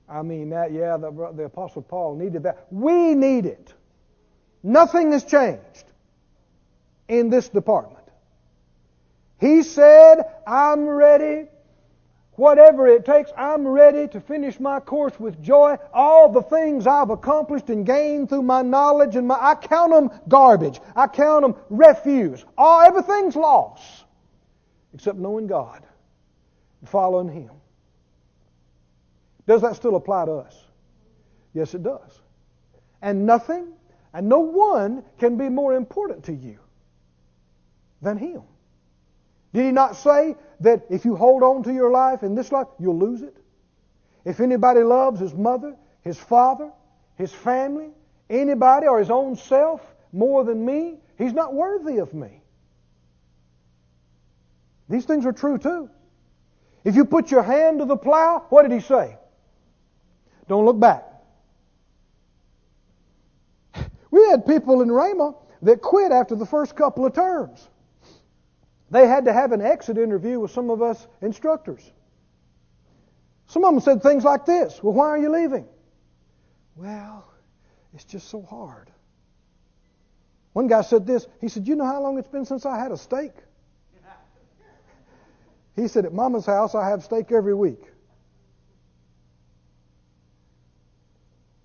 I 0.07 0.22
mean, 0.22 0.49
that, 0.51 0.72
yeah, 0.72 0.95
the, 0.95 1.11
the 1.36 1.43
Apostle 1.43 1.82
Paul 1.82 2.16
needed 2.16 2.43
that. 2.43 2.68
We 2.72 3.16
need 3.16 3.45
it. 3.45 3.74
Nothing 4.63 5.11
has 5.11 5.26
changed 5.26 5.84
in 7.08 7.30
this 7.30 7.49
department. 7.49 8.06
He 9.39 9.64
said, 9.64 10.24
I'm 10.47 10.88
ready. 10.88 11.47
Whatever 12.34 12.88
it 12.88 13.06
takes, 13.06 13.32
I'm 13.38 13.66
ready 13.66 14.08
to 14.10 14.20
finish 14.20 14.60
my 14.60 14.80
course 14.82 15.18
with 15.20 15.41
joy. 15.41 15.78
All 15.93 16.32
the 16.32 16.41
things 16.41 16.86
I've 16.86 17.10
accomplished 17.10 17.70
and 17.70 17.86
gained 17.86 18.30
through 18.30 18.41
my 18.41 18.62
knowledge 18.62 19.16
and 19.16 19.28
my, 19.28 19.38
I 19.39 19.56
count 19.56 19.93
them 19.93 20.10
garbage. 20.28 20.82
I 20.95 21.08
count 21.08 21.43
them 21.43 21.56
refuse. 21.70 22.43
All, 22.58 22.82
everything's 22.82 23.36
lost. 23.36 24.03
Except 24.93 25.18
knowing 25.18 25.47
God 25.47 25.84
and 26.82 26.89
following 26.89 27.30
Him. 27.30 27.51
Does 29.47 29.62
that 29.62 29.76
still 29.76 29.95
apply 29.95 30.26
to 30.26 30.34
us? 30.34 30.58
Yes, 31.53 31.74
it 31.74 31.84
does. 31.84 32.20
And 33.01 33.26
nothing 33.26 33.68
and 34.14 34.28
no 34.28 34.39
one 34.39 35.03
can 35.20 35.38
be 35.38 35.49
more 35.49 35.74
important 35.74 36.26
to 36.26 36.34
you 36.34 36.60
than 38.02 38.18
Him. 38.18 38.41
Did 39.54 39.66
He 39.66 39.72
not 39.72 39.96
say 39.96 40.36
that 40.62 40.86
if 40.89 41.06
you 41.06 41.16
hold 41.16 41.43
on 41.43 41.64
to 41.64 41.74
your 41.74 41.91
life 41.91 42.24
in 42.24 42.36
this 42.36 42.52
life, 42.52 42.68
you'll 42.80 43.00
lose 43.00 43.22
it? 43.22 43.38
If 44.26 44.39
anybody 44.39 44.82
loves 44.82 45.20
his 45.20 45.34
mother, 45.36 45.76
his 46.02 46.18
father, 46.18 46.72
his 47.16 47.32
family, 47.32 47.89
anybody, 48.30 48.88
or 48.88 49.00
his 49.00 49.12
own 49.12 49.36
self 49.36 49.82
more 50.12 50.43
than 50.43 50.66
me, 50.66 50.98
he's 51.18 51.34
not 51.34 51.54
worthy 51.54 52.00
of 52.00 52.14
me. 52.14 52.41
These 54.89 55.06
things 55.06 55.26
are 55.26 55.32
true 55.32 55.58
too. 55.58 55.89
If 56.84 56.96
you 56.96 57.06
put 57.06 57.32
your 57.32 57.43
hand 57.43 57.80
to 57.80 57.86
the 57.86 57.98
plow, 57.98 58.46
what 58.50 58.64
did 58.64 58.72
he 58.72 58.80
say? 58.80 59.18
Don't 60.48 60.66
look 60.66 60.80
back. 60.80 61.06
We 64.12 64.28
had 64.30 64.46
people 64.46 64.82
in 64.82 64.89
Rhema 64.89 65.36
that 65.64 65.82
quit 65.82 66.12
after 66.12 66.36
the 66.36 66.46
first 66.46 66.76
couple 66.76 67.06
of 67.06 67.14
terms. 67.14 67.68
They 68.96 69.08
had 69.08 69.26
to 69.26 69.34
have 69.34 69.52
an 69.52 69.62
exit 69.62 69.98
interview 69.98 70.39
with 70.39 70.52
some 70.52 70.70
of 70.70 70.82
us 70.82 71.06
instructors. 71.22 71.91
Some 73.48 73.66
of 73.66 73.74
them 73.74 73.82
said 73.82 74.02
things 74.02 74.24
like 74.24 74.46
this 74.46 74.82
Well, 74.82 74.93
why 74.93 75.10
are 75.10 75.18
you 75.18 75.30
leaving? 75.30 75.68
Well, 76.78 77.30
it's 77.93 78.06
just 78.06 78.30
so 78.30 78.41
hard. 78.41 78.89
One 80.54 80.68
guy 80.68 80.82
said 80.82 81.06
this. 81.06 81.28
He 81.41 81.50
said, 81.50 81.68
You 81.68 81.76
know 81.76 81.84
how 81.84 82.02
long 82.02 82.18
it's 82.18 82.30
been 82.30 82.46
since 82.46 82.66
I 82.66 82.80
had 82.80 82.93
a 82.93 82.98
steak? 82.98 83.34
He 85.76 85.89
said, 85.89 86.06
At 86.06 86.14
Mama's 86.14 86.46
house, 86.46 86.74
I 86.74 86.88
have 86.88 87.04
steak 87.04 87.34
every 87.34 87.54
week. 87.54 87.84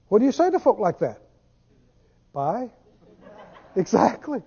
What 0.08 0.18
do 0.18 0.24
you 0.24 0.32
say 0.32 0.50
to 0.50 0.58
folk 0.58 0.80
like 0.80 0.98
that? 0.98 1.22
Bye. 2.32 2.70
exactly. 3.76 4.42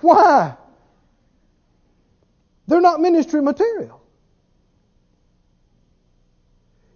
Why? 0.00 0.56
They're 2.70 2.80
not 2.80 3.00
ministry 3.00 3.42
material. 3.42 4.00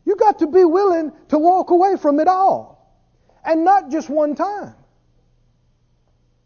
You 0.05 0.15
got 0.15 0.39
to 0.39 0.47
be 0.47 0.65
willing 0.65 1.11
to 1.31 1.39
walk 1.39 1.71
away 1.71 1.97
from 1.97 2.21
it 2.21 2.29
all. 2.29 2.97
And 3.45 3.65
not 3.65 3.91
just 3.91 4.09
one 4.09 4.37
time. 4.37 4.77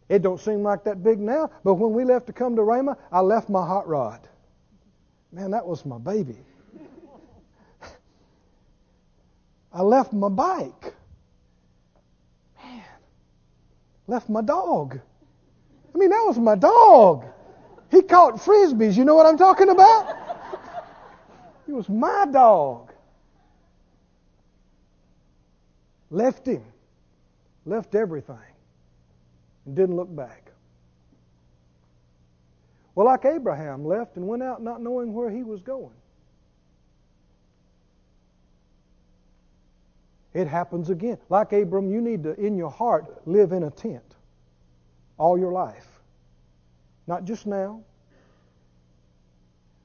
It 0.08 0.22
don't 0.22 0.40
seem 0.40 0.62
like 0.62 0.84
that 0.84 1.04
big 1.04 1.20
now, 1.20 1.50
but 1.62 1.74
when 1.74 1.92
we 1.92 2.04
left 2.04 2.28
to 2.28 2.32
come 2.32 2.56
to 2.56 2.62
Rhema, 2.62 2.96
I 3.12 3.20
left 3.20 3.50
my 3.50 3.66
hot 3.66 3.86
rod. 3.86 4.26
Man, 5.30 5.50
that 5.50 5.66
was 5.66 5.84
my 5.84 5.98
baby. 5.98 6.38
I 9.70 9.82
left 9.82 10.14
my 10.14 10.30
bike. 10.30 10.94
Man, 12.64 12.82
left 14.06 14.30
my 14.30 14.40
dog. 14.40 14.98
I 15.94 15.98
mean, 15.98 16.08
that 16.08 16.24
was 16.26 16.38
my 16.38 16.54
dog. 16.54 17.26
He 17.90 18.02
caught 18.02 18.34
frisbees. 18.34 18.96
You 18.96 19.04
know 19.04 19.14
what 19.14 19.26
I'm 19.26 19.38
talking 19.38 19.70
about? 19.70 20.16
He 21.66 21.72
was 21.72 21.88
my 21.88 22.26
dog. 22.30 22.92
Left 26.10 26.46
him. 26.46 26.64
Left 27.66 27.94
everything. 27.94 28.36
And 29.66 29.74
didn't 29.74 29.96
look 29.96 30.14
back. 30.14 30.50
Well, 32.94 33.06
like 33.06 33.24
Abraham 33.24 33.84
left 33.84 34.16
and 34.16 34.26
went 34.26 34.42
out 34.42 34.62
not 34.62 34.82
knowing 34.82 35.12
where 35.12 35.30
he 35.30 35.42
was 35.42 35.60
going. 35.60 35.94
It 40.34 40.46
happens 40.46 40.90
again. 40.90 41.18
Like 41.28 41.52
Abram, 41.52 41.90
you 41.90 42.00
need 42.00 42.22
to, 42.24 42.34
in 42.34 42.56
your 42.56 42.70
heart, 42.70 43.26
live 43.26 43.52
in 43.52 43.64
a 43.64 43.70
tent 43.70 44.14
all 45.18 45.38
your 45.38 45.52
life. 45.52 45.97
Not 47.08 47.24
just 47.24 47.46
now. 47.46 47.80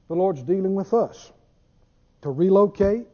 The 0.08 0.14
Lord's 0.14 0.42
dealing 0.42 0.74
with 0.74 0.92
us 0.92 1.32
to 2.20 2.30
relocate, 2.30 3.06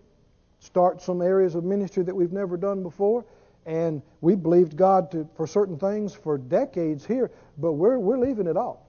start 0.58 1.00
some 1.00 1.22
areas 1.22 1.54
of 1.54 1.62
ministry 1.62 2.02
that 2.02 2.14
we've 2.14 2.32
never 2.32 2.56
done 2.56 2.82
before. 2.82 3.24
And 3.66 4.02
we 4.20 4.34
believed 4.34 4.76
God 4.76 5.12
to, 5.12 5.28
for 5.36 5.46
certain 5.46 5.78
things 5.78 6.12
for 6.12 6.36
decades 6.36 7.06
here, 7.06 7.30
but 7.56 7.74
we're, 7.74 7.98
we're 7.98 8.18
leaving 8.18 8.48
it 8.48 8.56
all. 8.56 8.88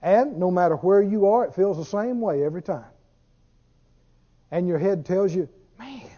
And 0.00 0.38
no 0.38 0.50
matter 0.50 0.76
where 0.76 1.02
you 1.02 1.26
are, 1.26 1.44
it 1.44 1.54
feels 1.54 1.76
the 1.76 1.84
same 1.84 2.22
way 2.22 2.42
every 2.42 2.62
time. 2.62 2.86
And 4.50 4.66
your 4.66 4.78
head 4.78 5.04
tells 5.04 5.34
you, 5.34 5.50
man, 5.78 6.08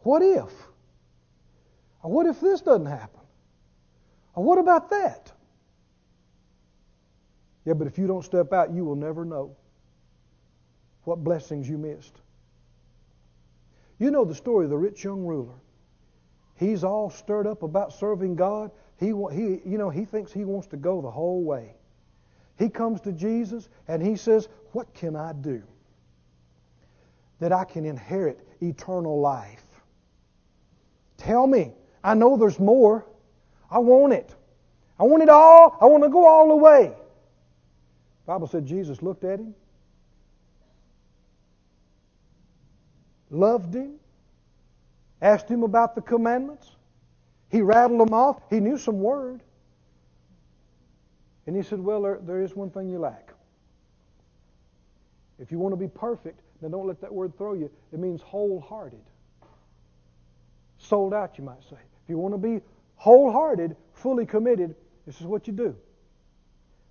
what 0.00 0.22
if? 0.22 0.50
What 2.00 2.26
if 2.26 2.40
this 2.40 2.60
doesn't 2.62 2.86
happen? 2.86 3.20
What 4.34 4.58
about 4.58 4.90
that? 4.90 5.32
Yeah, 7.64 7.74
but 7.74 7.86
if 7.86 7.98
you 7.98 8.06
don't 8.06 8.24
step 8.24 8.52
out, 8.52 8.72
you 8.72 8.84
will 8.84 8.96
never 8.96 9.24
know 9.24 9.56
what 11.04 11.22
blessings 11.24 11.68
you 11.68 11.76
missed. 11.76 12.20
You 13.98 14.10
know 14.10 14.24
the 14.24 14.34
story 14.34 14.64
of 14.64 14.70
the 14.70 14.76
rich 14.76 15.04
young 15.04 15.24
ruler. 15.24 15.54
He's 16.54 16.84
all 16.84 17.10
stirred 17.10 17.46
up 17.46 17.62
about 17.62 17.92
serving 17.92 18.36
God. 18.36 18.70
He, 18.98 19.06
he, 19.06 19.60
you 19.64 19.78
know, 19.78 19.90
he 19.90 20.04
thinks 20.04 20.32
he 20.32 20.44
wants 20.44 20.66
to 20.68 20.76
go 20.76 21.00
the 21.00 21.10
whole 21.10 21.42
way. 21.42 21.74
He 22.58 22.68
comes 22.68 23.00
to 23.02 23.12
Jesus 23.12 23.68
and 23.86 24.02
he 24.02 24.16
says, 24.16 24.48
What 24.72 24.92
can 24.94 25.14
I 25.14 25.32
do 25.32 25.62
that 27.38 27.52
I 27.52 27.64
can 27.64 27.84
inherit 27.84 28.40
eternal 28.60 29.20
life? 29.20 29.64
Tell 31.16 31.46
me. 31.46 31.72
I 32.02 32.14
know 32.14 32.36
there's 32.36 32.58
more. 32.58 33.06
I 33.70 33.78
want 33.78 34.12
it. 34.12 34.34
I 34.98 35.04
want 35.04 35.22
it 35.22 35.28
all. 35.28 35.76
I 35.80 35.86
want 35.86 36.04
to 36.04 36.10
go 36.10 36.26
all 36.26 36.48
the 36.48 36.56
way. 36.56 36.92
The 38.26 38.32
Bible 38.32 38.48
said 38.48 38.66
Jesus 38.66 39.02
looked 39.02 39.24
at 39.24 39.40
him, 39.40 39.54
loved 43.30 43.74
him, 43.74 43.94
asked 45.22 45.48
him 45.48 45.62
about 45.62 45.94
the 45.94 46.02
commandments. 46.02 46.70
He 47.50 47.62
rattled 47.62 48.00
them 48.00 48.14
off. 48.14 48.42
He 48.50 48.60
knew 48.60 48.78
some 48.78 49.00
word. 49.00 49.40
And 51.46 51.56
he 51.56 51.62
said, 51.62 51.80
Well, 51.80 52.02
there, 52.02 52.20
there 52.22 52.42
is 52.42 52.56
one 52.56 52.70
thing 52.70 52.88
you 52.90 52.98
lack. 52.98 53.32
If 55.38 55.52
you 55.52 55.58
want 55.58 55.72
to 55.72 55.76
be 55.76 55.88
perfect, 55.88 56.40
then 56.62 56.72
don't 56.72 56.86
let 56.86 57.00
that 57.00 57.12
word 57.14 57.36
throw 57.38 57.54
you. 57.54 57.70
It 57.92 58.00
means 58.00 58.22
wholehearted. 58.22 59.00
sold 60.78 61.14
out, 61.14 61.38
you 61.38 61.44
might 61.44 61.62
say. 61.70 61.76
If 62.04 62.10
you 62.10 62.18
want 62.18 62.34
to 62.34 62.38
be 62.38 62.60
wholehearted, 62.98 63.76
fully 63.94 64.26
committed, 64.26 64.74
this 65.06 65.20
is 65.20 65.26
what 65.26 65.46
you 65.46 65.52
do 65.52 65.74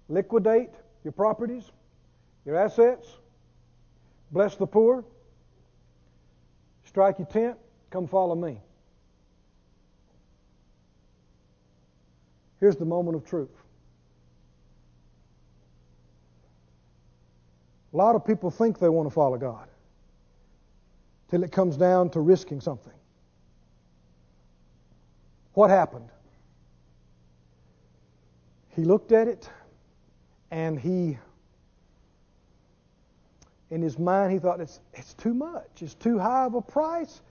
liquidate 0.10 0.70
your 1.04 1.12
properties, 1.12 1.72
your 2.46 2.56
assets, 2.56 3.18
bless 4.32 4.56
the 4.56 4.66
poor, 4.66 5.04
strike 6.86 7.20
your 7.20 7.28
tent, 7.28 7.58
come 7.90 8.08
follow 8.08 8.36
me. 8.36 8.60
Here's 12.60 12.78
the 12.78 12.86
moment 12.86 13.16
of 13.16 13.26
truth. 13.26 13.52
A 17.94 17.98
lot 17.98 18.16
of 18.16 18.26
people 18.26 18.50
think 18.50 18.80
they 18.80 18.90
want 18.90 19.08
to 19.08 19.14
follow 19.14 19.38
God 19.38 19.68
till 21.30 21.44
it 21.44 21.52
comes 21.52 21.78
down 21.78 22.10
to 22.12 22.22
risking 22.22 22.62
something. 22.62 22.97
What 25.58 25.72
happened? 25.72 26.10
He 28.76 28.84
looked 28.84 29.12
at 29.12 29.28
it 29.28 29.50
and 30.52 30.80
he, 30.80 31.18
in 33.72 33.82
his 33.82 33.98
mind, 33.98 34.34
he 34.34 34.38
thought, 34.38 34.60
it's, 34.60 34.82
it's 34.94 35.16
too 35.16 35.34
much. 35.34 35.82
It's 35.82 35.96
too 35.96 36.20
high 36.20 36.46
of 36.46 36.54
a 36.54 36.62
price. 36.62 37.22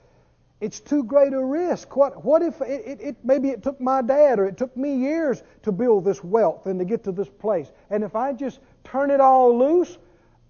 It's 0.59 0.81
too 0.81 1.05
great 1.05 1.31
a 1.31 1.41
risk. 1.41 1.95
What, 1.95 2.25
what 2.25 2.41
if 2.41 2.59
it, 2.59 2.83
it, 2.85 2.99
it, 2.99 3.15
maybe 3.23 3.47
it 3.47 3.63
took 3.63 3.79
my 3.79 4.01
dad 4.01 4.39
or 4.39 4.45
it 4.45 4.57
took 4.57 4.75
me 4.75 4.97
years 4.97 5.41
to 5.63 5.71
build 5.71 6.03
this 6.03 6.21
wealth 6.21 6.65
and 6.65 6.77
to 6.79 6.85
get 6.85 7.05
to 7.05 7.13
this 7.13 7.29
place? 7.29 7.71
And 7.89 8.03
if 8.03 8.13
I 8.13 8.33
just 8.33 8.59
turn 8.83 9.09
it 9.09 9.21
all 9.21 9.57
loose, 9.57 9.97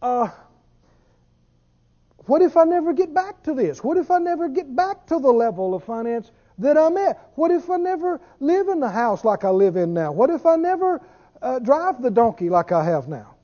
uh, 0.01 0.30
what 2.25 2.41
if 2.41 2.57
I 2.57 2.63
never 2.63 2.91
get 2.91 3.13
back 3.13 3.43
to 3.43 3.53
this? 3.53 3.84
What 3.84 3.97
if 3.97 4.09
I 4.09 4.17
never 4.17 4.49
get 4.49 4.75
back 4.75 5.05
to 5.05 5.19
the 5.19 5.32
level 5.32 5.75
of 5.75 5.84
finance 5.84 6.32
that 6.60 6.78
I'm 6.78 6.97
at? 6.97 7.32
What 7.36 7.51
if 7.51 7.70
I 7.70 7.78
never 7.78 8.20
live 8.39 8.68
in 8.68 8.80
the 8.80 8.89
house 8.89 9.24
like 9.24 9.43
I 9.43 9.49
live 9.49 9.76
in 9.76 9.93
now? 9.93 10.12
What 10.12 10.30
if 10.30 10.45
I 10.45 10.55
never 10.55 11.01
uh, 11.41 11.60
drive 11.60 12.01
the 12.01 12.12
donkey 12.12 12.49
like 12.49 12.72
I 12.72 12.84
have 12.84 13.08
now? 13.08 13.36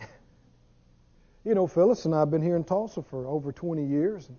you 1.44 1.54
know, 1.54 1.66
Phyllis 1.66 2.04
and 2.04 2.14
I 2.14 2.20
have 2.20 2.30
been 2.30 2.42
here 2.42 2.56
in 2.56 2.64
Tulsa 2.64 3.02
for 3.02 3.26
over 3.26 3.52
20 3.52 3.84
years 3.84 4.28
and 4.28 4.36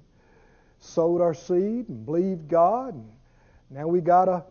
sowed 0.79 1.21
our 1.21 1.33
seed 1.33 1.89
and 1.89 2.05
believed 2.05 2.47
God. 2.47 2.93
And 2.93 3.07
now 3.69 3.87
we 3.87 4.01
got 4.01 4.27
a, 4.27 4.43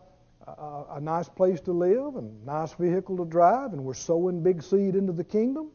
a, 0.45 0.85
a 0.95 1.01
nice 1.01 1.29
place 1.29 1.61
to 1.61 1.71
live 1.71 2.15
and 2.15 2.45
nice 2.45 2.73
vehicle 2.73 3.17
to 3.17 3.25
drive, 3.25 3.73
and 3.73 3.83
we're 3.83 3.93
sowing 3.93 4.43
big 4.43 4.61
seed 4.61 4.95
into 4.95 5.13
the 5.13 5.23
kingdom. 5.23 5.71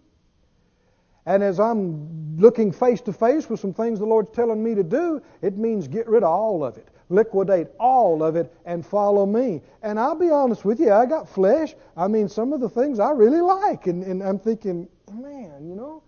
And 1.27 1.43
as 1.43 1.59
I'm 1.59 2.37
looking 2.37 2.71
face 2.71 3.01
to 3.03 3.13
face 3.13 3.49
with 3.49 3.59
some 3.59 3.73
things 3.73 3.99
the 3.99 4.05
Lord's 4.05 4.35
telling 4.35 4.63
me 4.63 4.75
to 4.75 4.83
do, 4.83 5.23
it 5.41 5.57
means 5.57 5.89
get 5.89 6.07
rid 6.07 6.23
of 6.23 6.29
all 6.29 6.63
of 6.63 6.77
it. 6.77 6.89
Liquidate 7.11 7.69
all 7.79 8.23
of 8.23 8.37
it 8.37 8.53
and 8.65 8.85
follow 8.85 9.27
me. 9.27 9.61
And 9.83 10.01
I'll 10.01 10.15
be 10.15 10.31
honest 10.31 10.65
with 10.65 10.81
you, 10.81 10.93
I 10.93 11.07
got 11.07 11.29
flesh. 11.29 11.75
I 11.97 12.09
mean, 12.09 12.29
some 12.29 12.53
of 12.53 12.61
the 12.61 12.69
things 12.69 12.99
I 12.99 13.11
really 13.11 13.41
like. 13.41 13.87
And, 13.87 14.03
and 14.03 14.23
I'm 14.23 14.39
thinking, 14.39 14.89
man, 15.13 15.67
you 15.67 15.75
know, 15.75 16.03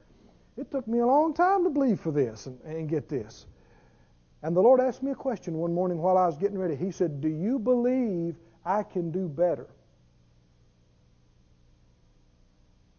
it 0.57 0.71
took 0.71 0.89
me 0.89 1.01
a 1.01 1.07
long 1.07 1.35
time 1.35 1.65
to 1.65 1.71
believe 1.71 2.01
for 2.01 2.11
this 2.11 2.47
and, 2.47 2.59
and 2.63 2.89
get 2.89 3.09
this. 3.09 3.47
And 4.43 4.57
the 4.57 4.61
Lord 4.61 4.81
asked 4.81 5.03
me 5.03 5.11
a 5.11 5.15
question 5.15 5.55
one 5.55 5.75
morning 5.75 5.99
while 5.99 6.17
I 6.17 6.27
was 6.27 6.37
getting 6.37 6.59
ready. 6.59 6.77
He 6.77 6.91
said, 6.91 7.21
Do 7.21 7.29
you 7.29 7.59
believe 7.59 8.37
I 8.65 8.83
can 8.83 9.11
do 9.11 9.29
better? 9.29 9.67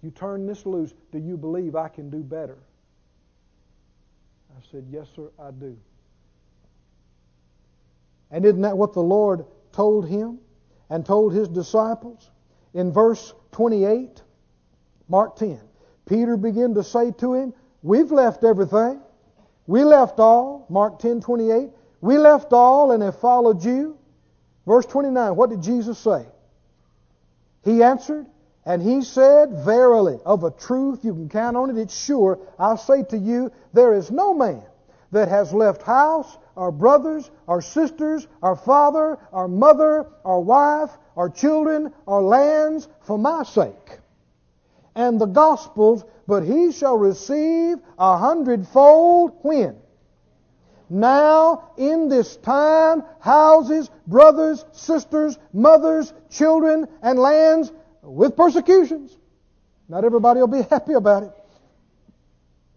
You 0.04 0.12
turn 0.12 0.46
this 0.46 0.66
loose. 0.66 0.94
Do 1.12 1.18
you 1.18 1.38
believe 1.38 1.76
I 1.76 1.88
can 1.88 2.10
do 2.10 2.20
better? 2.24 2.58
I 4.52 4.62
said, 4.72 4.86
Yes, 4.92 5.08
sir, 5.16 5.30
I 5.40 5.52
do. 5.52 5.78
And 8.32 8.46
isn't 8.46 8.62
that 8.62 8.78
what 8.78 8.94
the 8.94 9.02
Lord 9.02 9.46
told 9.72 10.08
him 10.08 10.40
and 10.90 11.06
told 11.06 11.34
his 11.34 11.48
disciples? 11.48 12.30
In 12.74 12.92
verse 12.92 13.34
28, 13.52 14.22
Mark 15.08 15.36
10, 15.38 15.60
Peter 16.06 16.38
began 16.38 16.74
to 16.76 16.84
say 16.84 17.12
to 17.20 17.34
him, 17.34 17.54
We've 17.82 18.12
left 18.12 18.44
everything. 18.44 19.02
We 19.66 19.84
left 19.84 20.20
all, 20.20 20.66
Mark 20.70 21.00
10 21.00 21.22
28. 21.22 21.70
We 22.02 22.18
left 22.18 22.54
all 22.54 22.92
and 22.92 23.02
have 23.04 23.20
followed 23.20 23.64
you. 23.64 23.98
Verse 24.66 24.86
29, 24.86 25.36
what 25.36 25.50
did 25.50 25.62
Jesus 25.62 25.98
say? 25.98 26.26
He 27.64 27.84
answered, 27.84 28.26
and 28.66 28.82
he 28.82 29.02
said, 29.02 29.64
Verily, 29.64 30.20
of 30.26 30.44
a 30.44 30.52
truth, 30.52 31.06
you 31.06 31.14
can 31.14 31.30
count 31.30 31.56
on 31.56 31.70
it, 31.70 31.80
it's 31.82 31.98
sure. 31.98 32.40
I 32.60 32.76
say 32.76 33.04
to 33.04 33.18
you, 33.18 33.52
there 33.74 33.94
is 33.94 34.12
no 34.12 34.34
man 34.34 34.64
that 35.12 35.30
has 35.30 35.54
left 35.54 35.82
house, 35.82 36.38
our 36.56 36.72
brothers, 36.72 37.30
our 37.48 37.62
sisters, 37.62 38.28
our 38.42 38.56
father, 38.56 39.18
our 39.32 39.48
mother, 39.48 40.08
our 40.26 40.40
wife, 40.40 40.92
our 41.16 41.30
children, 41.30 41.94
our 42.08 42.22
lands 42.22 42.88
for 43.02 43.18
my 43.18 43.44
sake. 43.44 44.00
And 44.96 45.22
the 45.22 45.28
Gospels, 45.28 46.04
but 46.28 46.44
he 46.44 46.72
shall 46.72 46.98
receive 46.98 47.78
a 47.98 48.18
hundredfold 48.18 49.40
when? 49.44 49.78
Now, 50.90 51.72
in 51.78 52.08
this 52.08 52.38
time, 52.38 53.04
houses, 53.20 53.90
brothers, 54.08 54.66
sisters, 54.72 55.38
mothers, 55.54 56.14
children, 56.30 56.88
and 57.02 57.20
lands 57.20 57.72
with 58.02 58.36
persecutions. 58.36 59.16
Not 59.90 60.06
everybody 60.06 60.40
will 60.40 60.48
be 60.48 60.62
happy 60.70 60.94
about 60.94 61.24
it, 61.24 61.32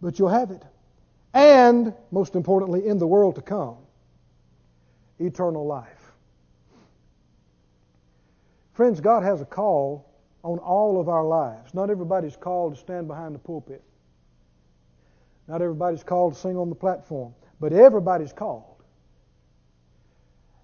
but 0.00 0.18
you'll 0.18 0.28
have 0.28 0.50
it. 0.50 0.62
And, 1.32 1.94
most 2.10 2.34
importantly, 2.34 2.86
in 2.86 2.98
the 2.98 3.06
world 3.06 3.36
to 3.36 3.42
come, 3.42 3.76
eternal 5.18 5.66
life. 5.66 6.12
Friends, 8.72 9.00
God 9.00 9.22
has 9.22 9.40
a 9.40 9.44
call 9.44 10.10
on 10.42 10.58
all 10.58 11.00
of 11.00 11.08
our 11.08 11.24
lives. 11.24 11.74
Not 11.74 11.90
everybody's 11.90 12.36
called 12.36 12.74
to 12.74 12.80
stand 12.80 13.06
behind 13.06 13.34
the 13.34 13.38
pulpit. 13.38 13.82
Not 15.46 15.62
everybody's 15.62 16.02
called 16.02 16.34
to 16.34 16.40
sing 16.40 16.56
on 16.56 16.68
the 16.68 16.74
platform. 16.74 17.34
But 17.60 17.72
everybody's 17.72 18.32
called. 18.32 18.82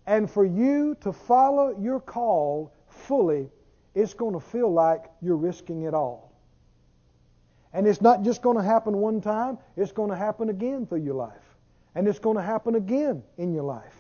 And 0.06 0.30
for 0.30 0.44
you 0.44 0.96
to 1.02 1.12
follow 1.12 1.76
your 1.78 2.00
call 2.00 2.72
fully 2.88 3.50
it's 3.96 4.12
going 4.12 4.34
to 4.34 4.40
feel 4.40 4.70
like 4.70 5.06
you're 5.22 5.36
risking 5.36 5.82
it 5.82 5.94
all. 5.94 6.25
And 7.76 7.86
it's 7.86 8.00
not 8.00 8.22
just 8.22 8.40
going 8.40 8.56
to 8.56 8.62
happen 8.62 8.96
one 8.96 9.20
time, 9.20 9.58
it's 9.76 9.92
going 9.92 10.08
to 10.08 10.16
happen 10.16 10.48
again 10.48 10.86
through 10.86 11.02
your 11.02 11.14
life. 11.14 11.44
And 11.94 12.08
it's 12.08 12.18
going 12.18 12.38
to 12.38 12.42
happen 12.42 12.74
again 12.74 13.22
in 13.36 13.52
your 13.52 13.64
life. 13.64 13.94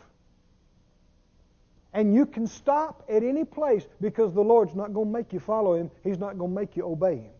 And 1.92 2.14
you 2.14 2.24
can 2.24 2.46
stop 2.46 3.04
at 3.06 3.22
any 3.22 3.44
place 3.44 3.86
because 4.00 4.32
the 4.32 4.40
Lord's 4.40 4.74
not 4.74 4.94
going 4.94 5.08
to 5.08 5.12
make 5.12 5.30
you 5.34 5.40
follow 5.40 5.74
Him, 5.74 5.90
He's 6.02 6.18
not 6.18 6.38
going 6.38 6.54
to 6.54 6.58
make 6.58 6.74
you 6.74 6.86
obey 6.86 7.16
Him. 7.16 7.32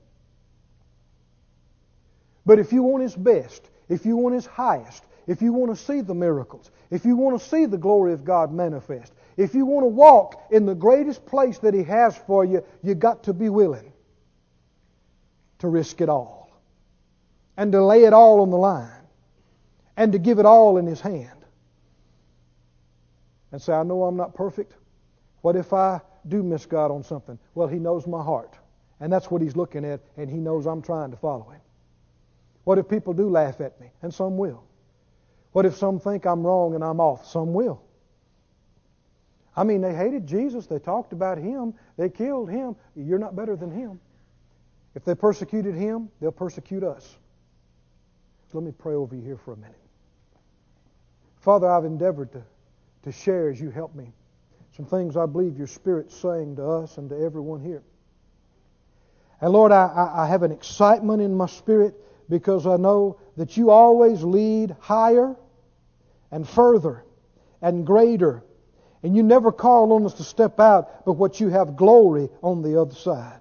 But 2.45 2.59
if 2.59 2.71
you 2.71 2.83
want 2.83 3.03
His 3.03 3.17
best, 3.17 3.71
if 3.89 4.05
you 4.05 4.19
want 4.19 4.35
His 4.35 4.45
highest, 4.45 5.05
if 5.27 5.41
you 5.41 5.55
want 5.55 5.75
to 5.75 5.83
see 5.83 6.03
the 6.03 6.15
miracles, 6.15 6.71
if 6.91 7.07
you 7.07 7.17
want 7.17 7.41
to 7.41 7.49
see 7.49 7.65
the 7.65 7.79
glory 7.79 8.13
of 8.13 8.27
God 8.27 8.53
manifest, 8.53 9.15
if 9.39 9.55
you 9.55 9.65
want 9.65 9.85
to 9.85 9.89
walk 9.89 10.49
in 10.51 10.67
the 10.67 10.75
greatest 10.75 11.25
place 11.25 11.57
that 11.61 11.73
He 11.73 11.83
has 11.85 12.15
for 12.15 12.45
you, 12.45 12.63
you've 12.83 12.99
got 12.99 13.23
to 13.23 13.33
be 13.33 13.49
willing 13.49 13.91
to 15.67 15.71
risk 15.71 16.01
it 16.01 16.09
all 16.09 16.51
and 17.57 17.73
to 17.73 17.85
lay 17.85 18.05
it 18.05 18.13
all 18.13 18.41
on 18.41 18.51
the 18.51 18.57
line 18.57 19.03
and 19.97 20.13
to 20.13 20.19
give 20.19 20.39
it 20.39 20.47
all 20.47 20.79
in 20.79 20.87
His 20.87 21.01
hand. 21.01 21.31
And 23.53 23.61
say, 23.61 23.73
I 23.73 23.83
know 23.83 24.05
I'm 24.05 24.17
not 24.17 24.35
perfect. 24.35 24.73
What 25.43 25.57
if 25.57 25.73
I 25.73 26.01
do 26.29 26.43
miss 26.43 26.67
God 26.67 26.91
on 26.91 27.03
something? 27.03 27.39
Well, 27.55 27.69
He 27.69 27.79
knows 27.79 28.07
my 28.07 28.23
heart. 28.23 28.55
And 29.01 29.13
that's 29.13 29.31
what 29.31 29.43
He's 29.43 29.57
looking 29.57 29.85
at, 29.85 30.01
and 30.17 30.31
He 30.31 30.39
knows 30.39 30.67
I'm 30.67 30.83
trying 30.83 31.11
to 31.11 31.17
follow 31.17 31.49
Him. 31.51 31.61
What 32.65 32.79
if 32.79 32.89
people 32.89 33.13
do 33.13 33.29
laugh 33.29 33.61
at 33.61 33.81
me? 33.81 33.89
And 34.03 34.13
some 34.13 34.37
will. 34.37 34.63
What 35.53 35.67
if 35.67 35.77
some 35.77 36.01
think 36.01 36.27
I'm 36.27 36.47
wrong 36.47 36.75
and 36.75 36.85
I'm 36.85 37.01
off? 37.01 37.27
Some 37.27 37.55
will. 37.55 37.83
I 39.57 39.65
mean, 39.65 39.81
they 39.81 39.95
hated 39.95 40.27
Jesus. 40.27 40.67
They 40.67 40.79
talked 40.79 41.13
about 41.13 41.39
him. 41.39 41.73
They 41.97 42.11
killed 42.11 42.51
him. 42.51 42.77
You're 42.95 43.19
not 43.19 43.35
better 43.35 43.57
than 43.57 43.71
him. 43.71 44.01
If 44.97 45.05
they 45.05 45.15
persecuted 45.15 45.75
him, 45.75 46.09
they'll 46.21 46.33
persecute 46.33 46.83
us. 46.83 47.17
Let 48.55 48.65
me 48.65 48.73
pray 48.73 48.95
over 48.95 49.15
you 49.15 49.21
here 49.21 49.37
for 49.37 49.53
a 49.53 49.57
minute. 49.57 49.77
Father, 51.41 51.71
I've 51.71 51.85
endeavored 51.85 52.33
to, 52.33 52.43
to 53.03 53.13
share 53.13 53.51
as 53.51 53.61
you 53.61 53.71
help 53.71 53.95
me 53.95 54.15
some 54.75 54.87
things 54.87 55.15
I 55.15 55.27
believe 55.27 55.59
your 55.59 55.67
Spirit's 55.67 56.17
saying 56.17 56.57
to 56.57 56.67
us 56.67 56.97
and 56.97 57.11
to 57.11 57.19
everyone 57.19 57.61
here. 57.61 57.83
And 59.43 59.53
Lord, 59.53 59.73
I, 59.73 60.11
I 60.15 60.27
have 60.27 60.43
an 60.43 60.53
excitement 60.53 61.21
in 61.21 61.35
my 61.35 61.45
spirit 61.45 61.95
because 62.31 62.67
I 62.67 62.77
know 62.77 63.19
that 63.37 63.59
you 63.59 63.69
always 63.69 64.23
lead 64.23 64.75
higher 64.81 65.37
and 66.31 66.49
further 66.49 67.05
and 67.61 67.87
greater 67.87 68.43
and 69.03 69.15
you 69.15 69.23
never 69.23 69.53
call 69.53 69.93
on 69.93 70.07
us 70.07 70.15
to 70.15 70.25
step 70.25 70.59
out, 70.59 71.05
but 71.05 71.13
what 71.13 71.41
you 71.41 71.51
have 71.51 71.77
glory 71.77 72.31
on 72.43 72.63
the 72.63 72.81
other 72.81 72.95
side. 72.95 73.41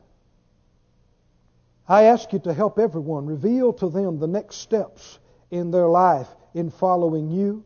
I 1.87 2.03
ask 2.03 2.33
you 2.33 2.39
to 2.39 2.53
help 2.53 2.79
everyone 2.79 3.25
reveal 3.25 3.73
to 3.73 3.89
them 3.89 4.17
the 4.17 4.27
next 4.27 4.57
steps 4.57 5.19
in 5.51 5.71
their 5.71 5.87
life 5.87 6.27
in 6.53 6.69
following 6.69 7.29
you. 7.29 7.63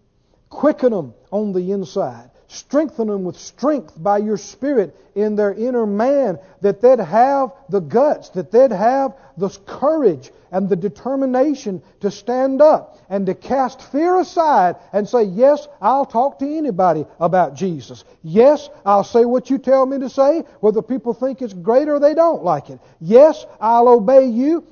Quicken 0.50 0.92
them 0.92 1.14
on 1.32 1.54
the 1.54 1.72
inside. 1.72 2.32
Strengthen 2.52 3.08
them 3.08 3.26
with 3.26 3.38
strength 3.38 3.94
by 4.02 4.18
your 4.18 4.36
Spirit 4.36 4.96
in 5.14 5.36
their 5.36 5.54
inner 5.54 5.86
man, 5.86 6.40
that 6.62 6.82
they'd 6.82 7.00
have 7.00 7.52
the 7.70 7.80
guts, 7.80 8.30
that 8.30 8.50
they'd 8.50 8.72
have 8.72 9.14
the 9.38 9.50
courage 9.68 10.32
and 10.52 10.68
the 10.68 10.76
determination 10.76 11.80
to 12.00 12.10
stand 12.10 12.60
up 12.60 12.98
and 13.08 13.28
to 13.28 13.36
cast 13.36 13.84
fear 13.92 14.20
aside 14.20 14.78
and 14.94 15.08
say, 15.08 15.22
Yes, 15.22 15.68
I'll 15.80 16.08
talk 16.08 16.40
to 16.40 16.58
anybody 16.58 17.06
about 17.20 17.54
Jesus. 17.54 18.04
Yes, 18.24 18.68
I'll 18.84 19.04
say 19.04 19.26
what 19.26 19.52
you 19.52 19.60
tell 19.60 19.86
me 19.86 20.00
to 20.00 20.10
say, 20.10 20.44
whether 20.60 20.82
people 20.82 21.14
think 21.14 21.44
it's 21.44 21.54
great 21.54 21.88
or 21.88 22.00
they 22.00 22.16
don't 22.16 22.44
like 22.44 22.72
it. 22.72 22.80
Yes, 23.00 23.46
I'll 23.62 23.90
obey 23.90 24.26
you. 24.26 24.66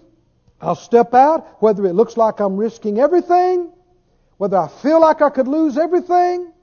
I'll 0.60 0.76
step 0.76 1.14
out, 1.14 1.62
whether 1.62 1.86
it 1.86 1.94
looks 1.94 2.18
like 2.18 2.40
I'm 2.40 2.58
risking 2.58 3.00
everything, 3.00 3.70
whether 4.38 4.58
I 4.58 4.68
feel 4.68 5.00
like 5.00 5.22
I 5.22 5.30
could 5.30 5.48
lose 5.48 5.78
everything. 5.78 6.54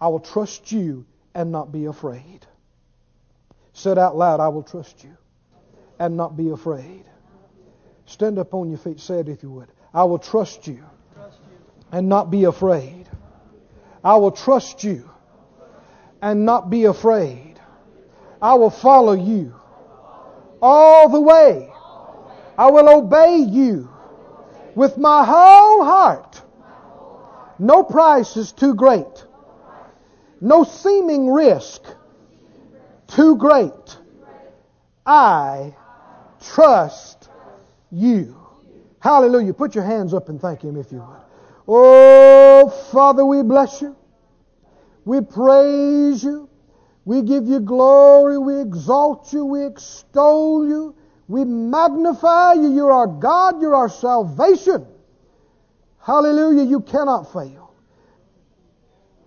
I 0.00 0.08
will 0.08 0.20
trust 0.20 0.72
you 0.72 1.06
and 1.34 1.52
not 1.52 1.72
be 1.72 1.86
afraid. 1.86 2.46
Said 3.72 3.98
out 3.98 4.16
loud, 4.16 4.40
I 4.40 4.48
will 4.48 4.62
trust 4.62 5.04
you 5.04 5.16
and 5.98 6.16
not 6.16 6.36
be 6.36 6.50
afraid. 6.50 7.04
Stand 8.06 8.38
up 8.38 8.54
on 8.54 8.70
your 8.70 8.78
feet. 8.78 9.00
Say 9.00 9.20
it 9.20 9.28
if 9.28 9.42
you 9.42 9.50
would. 9.50 9.68
I 9.92 10.04
will 10.04 10.18
trust 10.18 10.66
you 10.66 10.82
and 11.92 12.08
not 12.08 12.30
be 12.30 12.44
afraid. 12.44 13.06
I 14.04 14.16
will 14.16 14.30
trust 14.30 14.84
you 14.84 15.10
and 16.22 16.44
not 16.44 16.70
be 16.70 16.84
afraid. 16.84 17.54
I 18.40 18.54
will 18.54 18.70
follow 18.70 19.12
you 19.12 19.54
all 20.60 21.08
the 21.08 21.20
way. 21.20 21.72
I 22.58 22.70
will 22.70 22.88
obey 22.88 23.36
you 23.38 23.90
with 24.74 24.96
my 24.98 25.24
whole 25.24 25.84
heart. 25.84 26.40
No 27.58 27.82
price 27.82 28.36
is 28.36 28.52
too 28.52 28.74
great. 28.74 29.24
No 30.46 30.62
seeming 30.62 31.28
risk 31.28 31.82
too 33.08 33.34
great. 33.34 33.98
I 35.04 35.74
trust 36.40 37.28
you. 37.90 38.36
Hallelujah. 39.00 39.52
Put 39.54 39.74
your 39.74 39.82
hands 39.82 40.14
up 40.14 40.28
and 40.28 40.40
thank 40.40 40.62
Him 40.62 40.76
if 40.76 40.92
you 40.92 40.98
would. 40.98 41.20
Oh, 41.66 42.68
Father, 42.92 43.26
we 43.26 43.42
bless 43.42 43.82
you. 43.82 43.96
We 45.04 45.20
praise 45.20 46.22
you. 46.22 46.48
We 47.04 47.22
give 47.22 47.48
you 47.48 47.58
glory. 47.58 48.38
We 48.38 48.60
exalt 48.60 49.32
you. 49.32 49.44
We 49.44 49.66
extol 49.66 50.64
you. 50.64 50.94
We 51.26 51.44
magnify 51.44 52.52
you. 52.52 52.72
You're 52.72 52.92
our 52.92 53.08
God. 53.08 53.60
You're 53.60 53.74
our 53.74 53.88
salvation. 53.88 54.86
Hallelujah. 55.98 56.62
You 56.62 56.82
cannot 56.82 57.32
fail. 57.32 57.65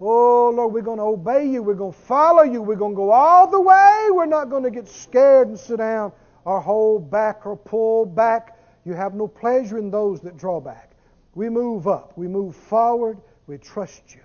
Oh, 0.02 0.52
Lord, 0.56 0.74
we're 0.74 0.82
going 0.82 1.00
to 1.00 1.04
obey 1.04 1.48
you. 1.48 1.62
We're 1.62 1.74
going 1.74 1.94
to 1.94 2.00
follow 2.00 2.44
you. 2.44 2.62
We're 2.62 2.76
going 2.76 2.94
to 2.94 2.98
go 2.98 3.12
all 3.12 3.48
the 3.48 3.60
way. 3.60 4.08
We're 4.12 4.26
not 4.26 4.50
going 4.50 4.64
to 4.64 4.72
get 4.72 4.88
scared 4.88 5.50
and 5.50 5.60
sit 5.60 5.78
down 5.78 6.14
or 6.46 6.62
hold 6.62 7.12
back 7.12 7.46
or 7.46 7.58
pull 7.58 8.06
back. 8.06 8.58
You 8.86 8.94
have 8.94 9.14
no 9.14 9.28
pleasure 9.28 9.78
in 9.78 9.92
those 9.92 10.22
that 10.22 10.38
draw 10.38 10.62
back. 10.62 10.92
We 11.36 11.50
move 11.50 11.88
up. 11.88 12.18
We 12.18 12.28
move 12.28 12.56
forward. 12.56 13.18
We 13.48 13.58
trust 13.58 14.16
you. 14.16 14.22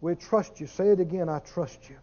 We 0.00 0.14
trust 0.14 0.60
you. 0.60 0.66
Say 0.66 0.88
it 0.88 1.00
again. 1.00 1.28
I 1.28 1.38
trust 1.38 1.88
you. 1.88 1.96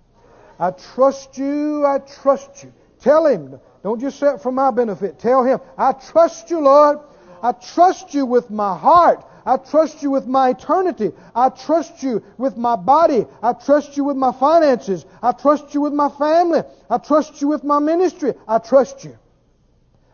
I 0.60 0.72
trust 0.72 1.38
you. 1.38 1.86
I 1.86 2.00
trust 2.00 2.64
you. 2.64 2.74
Tell 3.00 3.26
him. 3.28 3.60
Don't 3.84 4.00
just 4.00 4.20
say 4.20 4.36
it 4.36 4.42
for 4.42 4.52
my 4.52 4.72
benefit. 4.72 5.20
Tell 5.20 5.44
him, 5.44 5.60
I 5.78 5.94
trust 5.94 6.50
you, 6.50 6.60
Lord. 6.60 7.00
I 7.42 7.52
trust 7.52 8.14
you 8.14 8.26
with 8.26 8.50
my 8.52 8.78
heart. 8.78 9.26
I 9.46 9.58
trust 9.58 10.04
you 10.04 10.12
with 10.12 10.28
my 10.28 10.50
eternity. 10.50 11.12
I 11.36 11.50
trust 11.50 12.04
you 12.04 12.24
with 12.38 12.58
my 12.58 12.76
body. 12.76 13.26
I 13.42 13.54
trust 13.54 13.98
you 13.98 14.04
with 14.04 14.18
my 14.18 14.32
finances. 14.32 15.06
I 15.22 15.32
trust 15.32 15.74
you 15.74 15.82
with 15.82 15.94
my 15.94 16.10
family. 16.10 16.62
I 16.90 16.98
trust 16.98 17.42
you 17.42 17.48
with 17.48 17.64
my 17.64 17.80
ministry. 17.80 18.34
I 18.48 18.60
trust 18.60 19.04
you. 19.04 19.18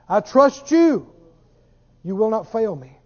I 0.07 0.21
trust 0.21 0.71
you. 0.71 1.11
You 2.03 2.15
will 2.15 2.29
not 2.29 2.51
fail 2.51 2.75
me. 2.75 2.97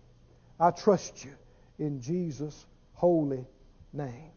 I 0.60 0.72
trust 0.72 1.26
you 1.26 1.32
in 1.80 2.02
Jesus' 2.02 2.66
holy 2.94 3.48
name. 3.92 4.32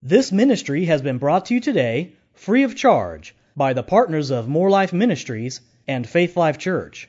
This 0.00 0.30
ministry 0.30 0.84
has 0.84 1.02
been 1.02 1.18
brought 1.18 1.46
to 1.46 1.54
you 1.54 1.60
today 1.60 2.12
free 2.34 2.62
of 2.62 2.76
charge 2.76 3.34
by 3.56 3.72
the 3.72 3.82
partners 3.82 4.30
of 4.30 4.46
Moore 4.46 4.70
Life 4.70 4.92
Ministries 4.92 5.60
and 5.88 6.08
Faith 6.08 6.36
Life 6.36 6.58
Church. 6.58 7.08